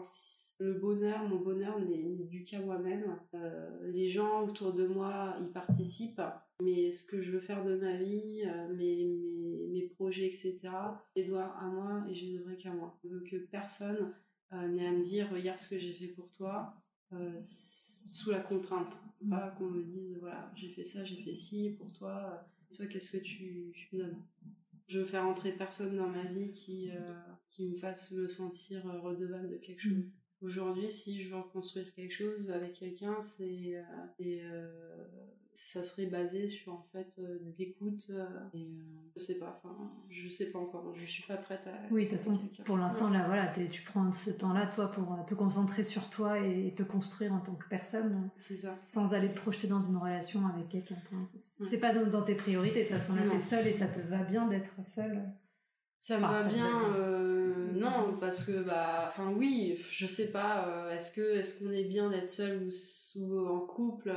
le 0.61 0.75
bonheur, 0.75 1.29
mon 1.29 1.37
bonheur 1.41 1.81
n'est 1.81 2.17
du 2.27 2.45
qu'à 2.45 2.61
moi-même. 2.61 3.19
Euh, 3.35 3.91
les 3.91 4.09
gens 4.09 4.47
autour 4.47 4.73
de 4.73 4.87
moi 4.87 5.37
y 5.43 5.53
participent, 5.53 6.23
mais 6.63 6.93
ce 6.93 7.05
que 7.05 7.21
je 7.21 7.33
veux 7.33 7.41
faire 7.41 7.65
de 7.65 7.77
ma 7.77 7.97
vie, 7.97 8.43
euh, 8.47 8.73
mes, 8.75 9.05
mes, 9.05 9.67
mes, 9.73 9.89
projets, 9.89 10.27
etc., 10.27 10.61
les 11.17 11.25
doigts 11.25 11.55
à 11.61 11.67
moi 11.67 12.05
et 12.09 12.15
je 12.15 12.27
ne 12.27 12.39
devrais 12.39 12.57
qu'à 12.57 12.73
moi. 12.73 12.97
Je 13.05 13.09
veux 13.09 13.21
que 13.21 13.37
personne 13.37 14.15
euh, 14.53 14.69
n'ait 14.69 14.87
à 14.87 14.93
me 14.93 15.03
dire 15.03 15.31
regarde 15.31 15.59
ce 15.59 15.69
que 15.69 15.79
j'ai 15.79 15.93
fait 15.93 16.09
pour 16.09 16.31
toi. 16.31 16.75
sous 17.41 18.31
la 18.31 18.41
contrainte, 18.41 19.03
pas 19.29 19.55
qu'on 19.57 19.67
me 19.67 19.83
dise 19.83 20.17
voilà 20.21 20.51
j'ai 20.57 20.69
fait 20.69 20.85
ça, 20.85 21.05
j'ai 21.05 21.17
fait 21.17 21.35
ci 21.35 21.71
pour 21.79 21.93
toi, 21.93 22.47
Toi, 22.73 22.87
qu'est-ce 22.87 23.17
que 23.17 23.23
tu, 23.23 23.73
tu, 23.73 23.97
me 23.97 24.03
donnes 24.03 24.23
Je 24.87 25.01
veux 25.01 25.07
faire 25.07 25.25
entrer 25.25 25.53
personne 25.53 25.97
dans 25.97 26.09
ma 26.09 26.25
vie 26.25 26.51
qui, 26.51 26.91
qui 27.51 27.69
me 27.69 27.75
fasse 27.75 28.13
me 28.13 28.29
sentir 28.29 28.85
redevable 28.85 29.51
de 29.51 29.57
quelque 29.57 29.81
chose. 29.81 30.05
Aujourd'hui, 30.45 30.91
si 30.91 31.23
je 31.23 31.31
veux 31.31 31.41
reconstruire 31.41 31.91
quelque 31.95 32.13
chose 32.13 32.51
avec 32.51 32.75
quelqu'un, 32.75 33.23
c'est 33.23 33.83
euh, 34.21 35.07
ça 35.55 35.83
serait 35.83 36.07
basé 36.07 36.49
sur 36.49 36.73
en 36.73 36.87
fait 36.93 37.15
euh, 37.19 37.39
l'écoute 37.59 38.07
euh, 38.11 38.27
et 38.55 38.69
je 39.17 39.23
sais 39.23 39.35
pas, 39.35 39.55
enfin 39.57 39.75
je 40.11 40.29
sais 40.29 40.51
pas 40.51 40.59
encore, 40.59 40.93
je 40.95 41.05
suis 41.05 41.23
pas 41.23 41.37
prête 41.37 41.67
à. 41.67 41.73
Oui, 41.91 42.05
de 42.05 42.11
toute 42.11 42.19
façon, 42.19 42.39
pour 42.65 42.77
l'instant 42.77 43.11
là, 43.11 43.25
voilà, 43.27 43.49
tu 43.49 43.83
prends 43.83 44.11
ce 44.13 44.31
temps-là 44.31 44.67
toi 44.67 44.91
pour 44.91 45.25
te 45.27 45.35
concentrer 45.35 45.85
sur 45.85 46.11
toi 46.11 46.39
et 46.39 46.75
te 46.75 46.83
construire 46.83 47.33
en 47.33 47.41
tant 47.41 47.55
que 47.55 47.69
personne, 47.69 48.31
ça. 48.37 48.73
sans 48.73 49.15
aller 49.15 49.31
te 49.31 49.41
projeter 49.41 49.69
dans 49.69 49.83
une 49.83 49.97
relation 49.97 50.47
avec 50.47 50.69
quelqu'un. 50.69 50.97
C'est 51.41 51.79
pas 51.79 51.95
dans, 51.95 52.23
tes 52.23 52.35
priorités, 52.35 52.85
de 52.85 52.89
toute 52.89 52.99
façon 52.99 53.15
là 53.15 53.23
t'es 53.31 53.39
seule 53.39 53.67
et 53.67 53.73
ça 53.73 53.87
te 53.87 54.01
va 54.01 54.23
bien 54.23 54.47
d'être 54.47 54.85
seule. 54.85 55.23
Ça 55.99 56.19
me 56.19 56.23
va 56.23 56.45
bien 56.45 57.45
non, 57.75 58.17
parce 58.21 58.45
que 58.45 58.63
bah, 58.63 59.05
enfin 59.09 59.33
oui, 59.37 59.79
je 59.91 60.07
sais 60.07 60.31
pas. 60.31 60.69
Euh, 60.69 60.91
est-ce 60.91 61.13
que 61.13 61.37
est-ce 61.37 61.63
qu'on 61.63 61.73
est 61.73 61.85
bien 61.85 62.11
d'être 62.11 62.29
seul 62.29 62.69
ou, 63.17 63.47
en 63.47 63.61
couple 63.61 64.13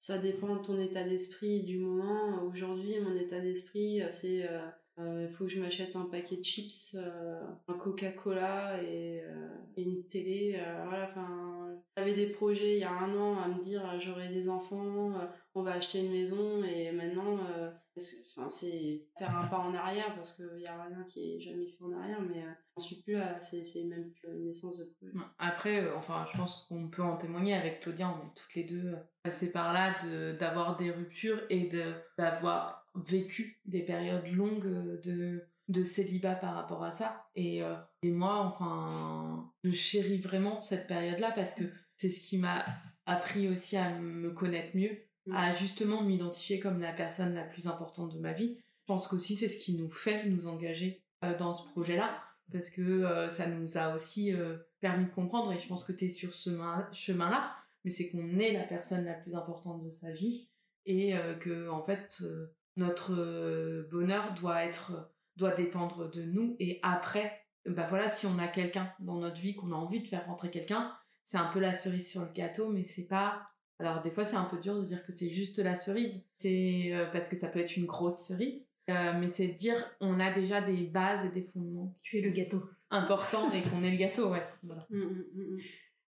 Ça 0.00 0.18
dépend 0.18 0.56
de 0.56 0.62
ton 0.62 0.80
état 0.80 1.02
d'esprit 1.02 1.64
du 1.64 1.78
moment. 1.78 2.42
Aujourd'hui, 2.44 3.00
mon 3.00 3.16
état 3.16 3.40
d'esprit, 3.40 4.02
c'est 4.10 4.48
euh, 4.48 4.60
il 4.98 5.28
faut 5.28 5.44
que 5.44 5.50
je 5.50 5.60
m'achète 5.60 5.94
un 5.96 6.06
paquet 6.06 6.36
de 6.36 6.44
chips, 6.44 6.96
euh, 6.96 7.40
un 7.68 7.74
Coca-Cola 7.74 8.82
et, 8.82 9.22
et, 9.76 9.82
une 9.82 10.06
télé. 10.06 10.60
voilà, 10.86 11.08
enfin, 11.10 11.68
j'avais 11.96 12.14
des 12.14 12.26
projets 12.26 12.74
il 12.74 12.80
y 12.80 12.84
a 12.84 12.92
un 12.92 13.14
an 13.16 13.38
à 13.38 13.48
me 13.48 13.60
dire 13.60 13.98
j'aurai 14.00 14.28
des 14.28 14.48
enfants, 14.48 15.12
on 15.54 15.62
va 15.62 15.72
acheter 15.72 16.00
une 16.00 16.12
maison 16.12 16.62
et 16.64 16.92
maintenant 16.92 17.38
Enfin, 18.36 18.48
c'est 18.48 19.06
faire 19.18 19.36
un 19.36 19.46
pas 19.46 19.58
en 19.58 19.74
arrière 19.74 20.14
parce 20.14 20.34
qu'il 20.34 20.56
n'y 20.56 20.66
a 20.66 20.82
rien 20.82 21.02
qui 21.04 21.34
est 21.34 21.40
jamais 21.40 21.66
fait 21.66 21.82
en 21.82 21.92
arrière, 21.92 22.20
mais 22.20 22.42
euh, 22.42 22.50
j'en 22.76 22.82
suis 22.82 23.02
plus 23.02 23.14
là, 23.14 23.40
c'est 23.40 23.84
même 23.84 24.10
plus 24.12 24.28
une 24.28 24.46
naissance 24.46 24.78
de 24.78 24.84
projet. 24.84 25.12
Après, 25.38 25.84
euh, 25.84 25.96
enfin, 25.96 26.24
je 26.30 26.36
pense 26.36 26.66
qu'on 26.68 26.88
peut 26.88 27.02
en 27.02 27.16
témoigner 27.16 27.54
avec 27.54 27.80
Claudia, 27.80 28.08
on 28.08 28.26
est 28.26 28.34
toutes 28.34 28.54
les 28.54 28.64
deux 28.64 28.94
passées 29.22 29.50
par 29.50 29.72
là, 29.72 29.96
d'avoir 30.34 30.76
des 30.76 30.90
ruptures 30.90 31.40
et 31.50 31.68
d'avoir 32.16 32.77
vécu 32.94 33.60
des 33.64 33.82
périodes 33.82 34.26
longues 34.26 35.00
de, 35.02 35.44
de 35.68 35.82
célibat 35.82 36.34
par 36.34 36.54
rapport 36.54 36.82
à 36.82 36.92
ça. 36.92 37.26
Et, 37.34 37.62
euh, 37.62 37.74
et 38.02 38.10
moi, 38.10 38.38
enfin, 38.40 39.50
je 39.64 39.70
chéris 39.70 40.18
vraiment 40.18 40.62
cette 40.62 40.86
période-là 40.86 41.32
parce 41.32 41.54
que 41.54 41.64
c'est 41.96 42.08
ce 42.08 42.26
qui 42.26 42.38
m'a 42.38 42.64
appris 43.06 43.48
aussi 43.48 43.76
à 43.76 43.98
me 43.98 44.30
connaître 44.30 44.76
mieux 44.76 44.98
à 45.32 45.54
justement 45.54 46.02
m'identifier 46.02 46.58
comme 46.58 46.80
la 46.80 46.92
personne 46.92 47.34
la 47.34 47.44
plus 47.44 47.66
importante 47.66 48.14
de 48.14 48.18
ma 48.18 48.32
vie. 48.32 48.58
Je 48.80 48.84
pense 48.86 49.06
qu'aussi 49.06 49.36
c'est 49.36 49.48
ce 49.48 49.58
qui 49.58 49.74
nous 49.74 49.90
fait 49.90 50.26
nous 50.26 50.46
engager 50.46 51.02
euh, 51.24 51.36
dans 51.36 51.52
ce 51.52 51.68
projet-là, 51.70 52.22
parce 52.52 52.70
que 52.70 52.80
euh, 52.80 53.28
ça 53.28 53.46
nous 53.46 53.76
a 53.76 53.94
aussi 53.94 54.32
euh, 54.32 54.56
permis 54.80 55.04
de 55.04 55.10
comprendre, 55.10 55.52
et 55.52 55.58
je 55.58 55.68
pense 55.68 55.84
que 55.84 55.92
tu 55.92 56.06
es 56.06 56.08
sur 56.08 56.32
ce 56.32 56.50
chemin-là, 56.92 57.54
mais 57.84 57.90
c'est 57.90 58.08
qu'on 58.08 58.38
est 58.38 58.52
la 58.52 58.64
personne 58.64 59.04
la 59.04 59.14
plus 59.14 59.34
importante 59.34 59.82
de 59.82 59.90
sa 59.90 60.10
vie, 60.10 60.48
et 60.86 61.12
que 61.40 61.68
en 61.68 61.82
fait 61.82 62.22
notre 62.78 63.86
bonheur 63.90 64.32
doit 64.34 64.64
être 64.64 65.12
doit 65.36 65.52
dépendre 65.52 66.10
de 66.10 66.22
nous, 66.22 66.56
et 66.58 66.80
après, 66.82 67.44
bah 67.64 67.86
voilà, 67.88 68.08
si 68.08 68.26
on 68.26 68.38
a 68.38 68.48
quelqu'un 68.48 68.92
dans 68.98 69.18
notre 69.18 69.40
vie, 69.40 69.54
qu'on 69.54 69.70
a 69.70 69.76
envie 69.76 70.00
de 70.00 70.08
faire 70.08 70.26
rentrer 70.26 70.50
quelqu'un, 70.50 70.92
c'est 71.24 71.36
un 71.36 71.46
peu 71.46 71.60
la 71.60 71.72
cerise 71.72 72.08
sur 72.08 72.22
le 72.22 72.32
gâteau, 72.32 72.70
mais 72.70 72.82
c'est 72.82 73.06
pas 73.06 73.48
alors 73.80 74.00
des 74.00 74.10
fois 74.10 74.24
c'est 74.24 74.36
un 74.36 74.44
peu 74.44 74.58
dur 74.58 74.76
de 74.76 74.84
dire 74.84 75.04
que 75.04 75.12
c'est 75.12 75.28
juste 75.28 75.58
la 75.58 75.76
cerise, 75.76 76.24
c'est 76.38 76.90
euh, 76.92 77.06
parce 77.12 77.28
que 77.28 77.36
ça 77.36 77.48
peut 77.48 77.60
être 77.60 77.76
une 77.76 77.86
grosse 77.86 78.26
cerise, 78.26 78.66
euh, 78.90 79.12
mais 79.18 79.28
c'est 79.28 79.48
dire 79.48 79.76
on 80.00 80.18
a 80.18 80.30
déjà 80.32 80.60
des 80.60 80.84
bases 80.84 81.24
et 81.24 81.30
des 81.30 81.42
fondements. 81.42 81.92
Tu 82.02 82.18
es 82.18 82.20
le 82.22 82.30
gâteau. 82.30 82.64
Important 82.90 83.52
et 83.52 83.62
qu'on 83.62 83.84
est 83.84 83.90
le 83.90 83.96
gâteau, 83.96 84.30
ouais. 84.30 84.42
Voilà. 84.62 84.86
Mmh, 84.90 84.98
mmh, 84.98 85.24
mmh, 85.34 85.58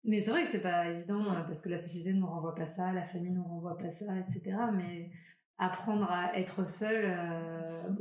mais 0.04 0.20
c'est 0.20 0.30
vrai 0.30 0.44
que 0.44 0.48
c'est 0.48 0.62
pas 0.62 0.88
évident 0.88 1.32
euh, 1.32 1.42
parce 1.42 1.60
que 1.60 1.68
la 1.68 1.76
société 1.76 2.12
ne 2.12 2.20
nous 2.20 2.26
renvoie 2.26 2.54
pas 2.54 2.64
ça, 2.64 2.92
la 2.92 3.04
famille 3.04 3.30
ne 3.30 3.36
nous 3.36 3.44
renvoie 3.44 3.76
pas 3.76 3.90
ça, 3.90 4.18
etc. 4.18 4.56
Mais 4.74 5.10
apprendre 5.60 6.10
à 6.10 6.36
être 6.36 6.66
seul, 6.66 7.16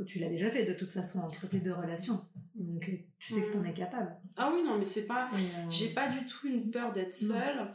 tu 0.06 0.18
l'as 0.18 0.28
déjà 0.28 0.50
fait 0.50 0.64
de 0.64 0.72
toute 0.72 0.92
façon 0.92 1.20
entre 1.20 1.46
tes 1.46 1.60
deux 1.60 1.72
relations. 1.72 2.20
Donc 2.56 2.90
tu 3.18 3.32
sais 3.32 3.42
que 3.42 3.52
tu 3.52 3.58
en 3.58 3.64
es 3.64 3.72
capable. 3.72 4.16
Ah 4.36 4.50
oui, 4.54 4.62
non, 4.64 4.78
mais 4.78 4.84
c'est 4.84 5.06
pas. 5.06 5.28
J'ai 5.68 5.90
pas 5.90 6.08
du 6.08 6.24
tout 6.24 6.48
une 6.48 6.70
peur 6.70 6.92
d'être 6.92 7.14
seule 7.14 7.68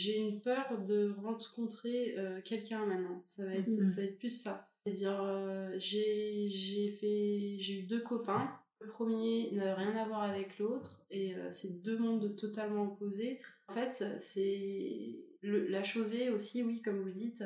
j'ai 0.00 0.18
une 0.18 0.40
peur 0.40 0.78
de 0.86 1.14
rencontrer 1.22 2.14
euh, 2.16 2.40
quelqu'un 2.42 2.86
maintenant. 2.86 3.22
Ça 3.26 3.44
va 3.44 3.54
être, 3.54 3.68
mm. 3.68 3.84
ça 3.84 4.00
va 4.00 4.06
être 4.08 4.18
plus 4.18 4.30
ça. 4.30 4.68
C'est-à-dire, 4.82 5.22
euh, 5.22 5.74
j'ai 5.76 6.96
fait, 6.98 7.56
j'ai 7.58 7.80
eu 7.80 7.82
deux 7.82 8.00
copains. 8.00 8.50
Le 8.80 8.88
premier 8.88 9.50
n'a 9.52 9.74
rien 9.74 9.94
à 9.96 10.06
voir 10.06 10.22
avec 10.22 10.58
l'autre 10.58 11.02
et 11.10 11.34
euh, 11.34 11.50
c'est 11.50 11.82
deux 11.82 11.98
mondes 11.98 12.34
totalement 12.34 12.84
opposés. 12.84 13.40
En 13.68 13.74
fait, 13.74 14.02
c'est 14.18 15.18
la 15.42 15.82
chose 15.82 16.14
est 16.14 16.30
aussi, 16.30 16.62
oui, 16.62 16.80
comme 16.80 17.02
vous 17.02 17.10
dites, 17.10 17.44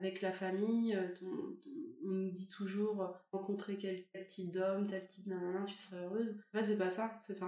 avec 0.00 0.22
la 0.22 0.32
famille, 0.32 0.98
on 1.22 2.08
nous 2.08 2.30
dit 2.30 2.48
toujours 2.48 3.14
rencontrer 3.32 3.76
quel, 3.76 4.26
type 4.26 4.50
d'homme, 4.50 4.86
tel 4.86 5.06
type 5.06 5.26
nanana, 5.26 5.64
tu 5.66 5.76
serais 5.76 6.02
heureuse. 6.04 6.40
En 6.54 6.58
fait, 6.58 6.64
c'est 6.64 6.78
pas 6.78 6.90
ça. 6.90 7.20
C'est 7.26 7.38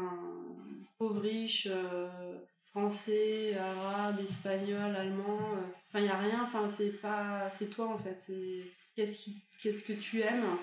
pauvre 0.99 1.21
riche 1.21 1.69
français, 2.73 3.55
arabe, 3.55 4.21
espagnol, 4.21 4.97
allemand. 4.97 5.55
Euh, 5.57 5.61
enfin, 5.89 6.01
il 6.01 6.07
y 6.07 6.09
a 6.09 6.19
rien. 6.19 6.43
Enfin, 6.43 6.69
c'est 6.69 7.01
pas, 7.01 7.49
c'est 7.51 7.71
toi 7.71 7.89
en 7.89 7.99
fait. 7.99 8.19
C'est 8.19 8.63
qu'est-ce 8.97 9.25
qui, 9.25 9.45
qu'est-ce 9.61 9.85
que 9.85 9.93
tu 9.93 10.21
aimes. 10.21 10.59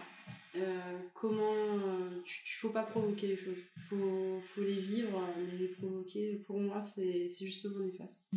Euh, 0.55 0.99
comment 1.13 1.77
euh, 1.77 2.21
tu, 2.25 2.57
faut 2.57 2.71
pas 2.71 2.81
provoquer 2.81 3.27
les 3.27 3.37
choses 3.37 3.59
faut 3.87 4.41
faut 4.41 4.61
les 4.61 4.79
vivre 4.79 5.23
mais 5.37 5.59
les 5.59 5.67
provoquer 5.67 6.37
pour 6.47 6.59
moi 6.59 6.81
c'est 6.81 7.27
justement 7.39 7.85
néfaste 7.85 8.31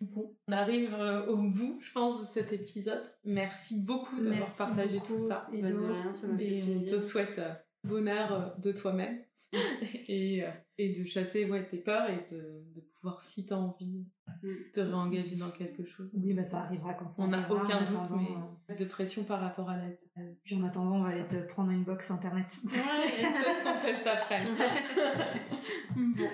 Bon, 0.00 0.36
on 0.46 0.52
arrive 0.52 0.94
au 1.28 1.36
bout, 1.36 1.78
je 1.80 1.92
pense, 1.92 2.20
de 2.20 2.26
cet 2.26 2.52
épisode. 2.52 3.02
Merci 3.24 3.80
beaucoup 3.80 4.20
d'avoir 4.20 4.56
partagé 4.56 5.00
tout 5.00 5.18
ça. 5.18 5.46
Et, 5.52 5.62
rien, 5.62 6.12
ça 6.12 6.26
et 6.38 6.62
on 6.76 6.84
te 6.84 6.98
souhaite 6.98 7.40
bonheur 7.84 8.56
de 8.58 8.72
toi-même. 8.72 9.18
et, 10.08 10.44
euh, 10.44 10.50
et 10.76 10.90
de 10.90 11.04
chasser 11.06 11.48
ouais, 11.48 11.66
tes 11.66 11.78
peurs 11.78 12.10
et 12.10 12.24
de, 12.30 12.64
de 12.74 12.80
pouvoir, 12.80 13.20
si 13.20 13.46
tu 13.46 13.54
as 13.54 13.58
envie, 13.58 14.06
mm. 14.42 14.48
te 14.74 14.80
réengager 14.80 15.36
dans 15.36 15.50
quelque 15.50 15.84
chose. 15.84 16.10
Oui, 16.12 16.34
bah 16.34 16.44
ça 16.44 16.64
arrivera 16.64 16.92
quand 16.94 17.08
ça 17.08 17.22
On 17.22 17.28
n'a 17.28 17.50
aucun 17.50 17.82
doute, 17.82 18.10
mais 18.16 18.28
euh, 18.70 18.76
de 18.76 18.84
pression 18.84 19.24
par 19.24 19.40
rapport 19.40 19.70
à 19.70 19.78
l'aide. 19.78 19.98
Puis 20.44 20.54
en 20.56 20.64
attendant, 20.64 20.96
on 20.96 21.02
va 21.02 21.10
aller 21.10 21.26
te 21.26 21.36
prendre 21.46 21.70
une 21.70 21.84
box 21.84 22.10
internet. 22.10 22.46
Ouais, 22.64 22.70
c'est 22.70 23.58
ce 23.58 23.64
qu'on 23.64 23.78
fait 23.78 23.94
cet 23.94 24.06
après. 24.06 24.44
bon, 25.96 26.28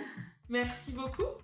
merci 0.49 0.93
beaucoup. 0.93 1.44